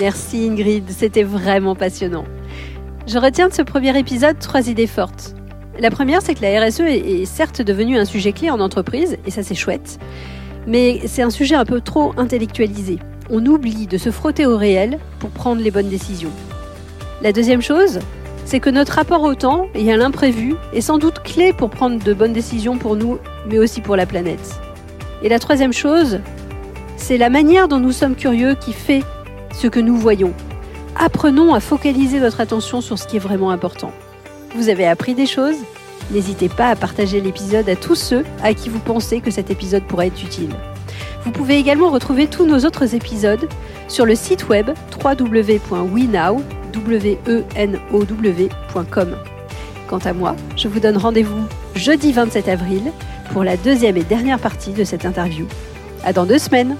Merci 0.00 0.48
Ingrid, 0.50 0.88
c'était 0.90 1.24
vraiment 1.24 1.74
passionnant. 1.74 2.24
Je 3.06 3.18
retiens 3.18 3.48
de 3.48 3.54
ce 3.54 3.62
premier 3.62 3.98
épisode 3.98 4.38
trois 4.38 4.68
idées 4.68 4.86
fortes. 4.86 5.34
La 5.78 5.90
première, 5.90 6.22
c'est 6.22 6.34
que 6.34 6.42
la 6.42 6.64
RSE 6.64 6.80
est, 6.80 7.24
certes 7.24 7.62
devenue 7.62 7.98
un 7.98 8.04
sujet 8.04 8.32
clé 8.32 8.50
en 8.50 8.60
entreprise, 8.60 9.18
et 9.26 9.30
ça 9.30 9.42
c'est 9.42 9.54
chouette, 9.54 9.98
mais 10.66 11.00
c'est 11.06 11.22
un 11.22 11.30
sujet 11.30 11.54
un 11.54 11.64
peu 11.64 11.80
trop 11.80 12.12
intellectualisé. 12.16 12.98
On 13.32 13.46
oublie 13.46 13.86
de 13.86 13.96
se 13.96 14.10
frotter 14.10 14.44
au 14.44 14.56
réel 14.56 14.98
pour 15.20 15.30
prendre 15.30 15.62
les 15.62 15.70
bonnes 15.70 15.88
décisions. 15.88 16.32
La 17.22 17.32
deuxième 17.32 17.62
chose, 17.62 18.00
c'est 18.44 18.58
que 18.58 18.70
notre 18.70 18.94
rapport 18.94 19.22
au 19.22 19.36
temps 19.36 19.68
et 19.74 19.92
à 19.92 19.96
l'imprévu 19.96 20.56
est 20.72 20.80
sans 20.80 20.98
doute 20.98 21.22
clé 21.22 21.52
pour 21.52 21.70
prendre 21.70 22.02
de 22.02 22.12
bonnes 22.12 22.32
décisions 22.32 22.76
pour 22.76 22.96
nous, 22.96 23.18
mais 23.48 23.60
aussi 23.60 23.80
pour 23.82 23.94
la 23.94 24.06
planète. 24.06 24.58
Et 25.22 25.28
la 25.28 25.38
troisième 25.38 25.72
chose, 25.72 26.18
c'est 26.96 27.18
la 27.18 27.30
manière 27.30 27.68
dont 27.68 27.78
nous 27.78 27.92
sommes 27.92 28.16
curieux 28.16 28.56
qui 28.56 28.72
fait 28.72 29.04
ce 29.54 29.68
que 29.68 29.78
nous 29.78 29.96
voyons. 29.96 30.32
Apprenons 30.96 31.54
à 31.54 31.60
focaliser 31.60 32.18
notre 32.18 32.40
attention 32.40 32.80
sur 32.80 32.98
ce 32.98 33.06
qui 33.06 33.16
est 33.16 33.20
vraiment 33.20 33.50
important. 33.50 33.92
Vous 34.56 34.68
avez 34.68 34.88
appris 34.88 35.14
des 35.14 35.26
choses? 35.26 35.58
N'hésitez 36.10 36.48
pas 36.48 36.70
à 36.70 36.74
partager 36.74 37.20
l'épisode 37.20 37.68
à 37.68 37.76
tous 37.76 37.94
ceux 37.94 38.24
à 38.42 38.54
qui 38.54 38.68
vous 38.68 38.80
pensez 38.80 39.20
que 39.20 39.30
cet 39.30 39.50
épisode 39.50 39.84
pourrait 39.84 40.08
être 40.08 40.24
utile. 40.24 40.50
Vous 41.24 41.32
pouvez 41.32 41.58
également 41.58 41.90
retrouver 41.90 42.26
tous 42.26 42.46
nos 42.46 42.60
autres 42.60 42.94
épisodes 42.94 43.48
sur 43.88 44.06
le 44.06 44.14
site 44.14 44.48
web 44.48 44.70
www.wenow.com. 45.04 45.96
Quant 49.88 49.98
à 49.98 50.12
moi, 50.12 50.36
je 50.56 50.68
vous 50.68 50.80
donne 50.80 50.96
rendez-vous 50.96 51.44
jeudi 51.74 52.12
27 52.12 52.48
avril 52.48 52.92
pour 53.32 53.44
la 53.44 53.56
deuxième 53.56 53.96
et 53.96 54.04
dernière 54.04 54.38
partie 54.38 54.72
de 54.72 54.84
cette 54.84 55.04
interview. 55.04 55.46
À 56.04 56.12
dans 56.12 56.26
deux 56.26 56.38
semaines! 56.38 56.76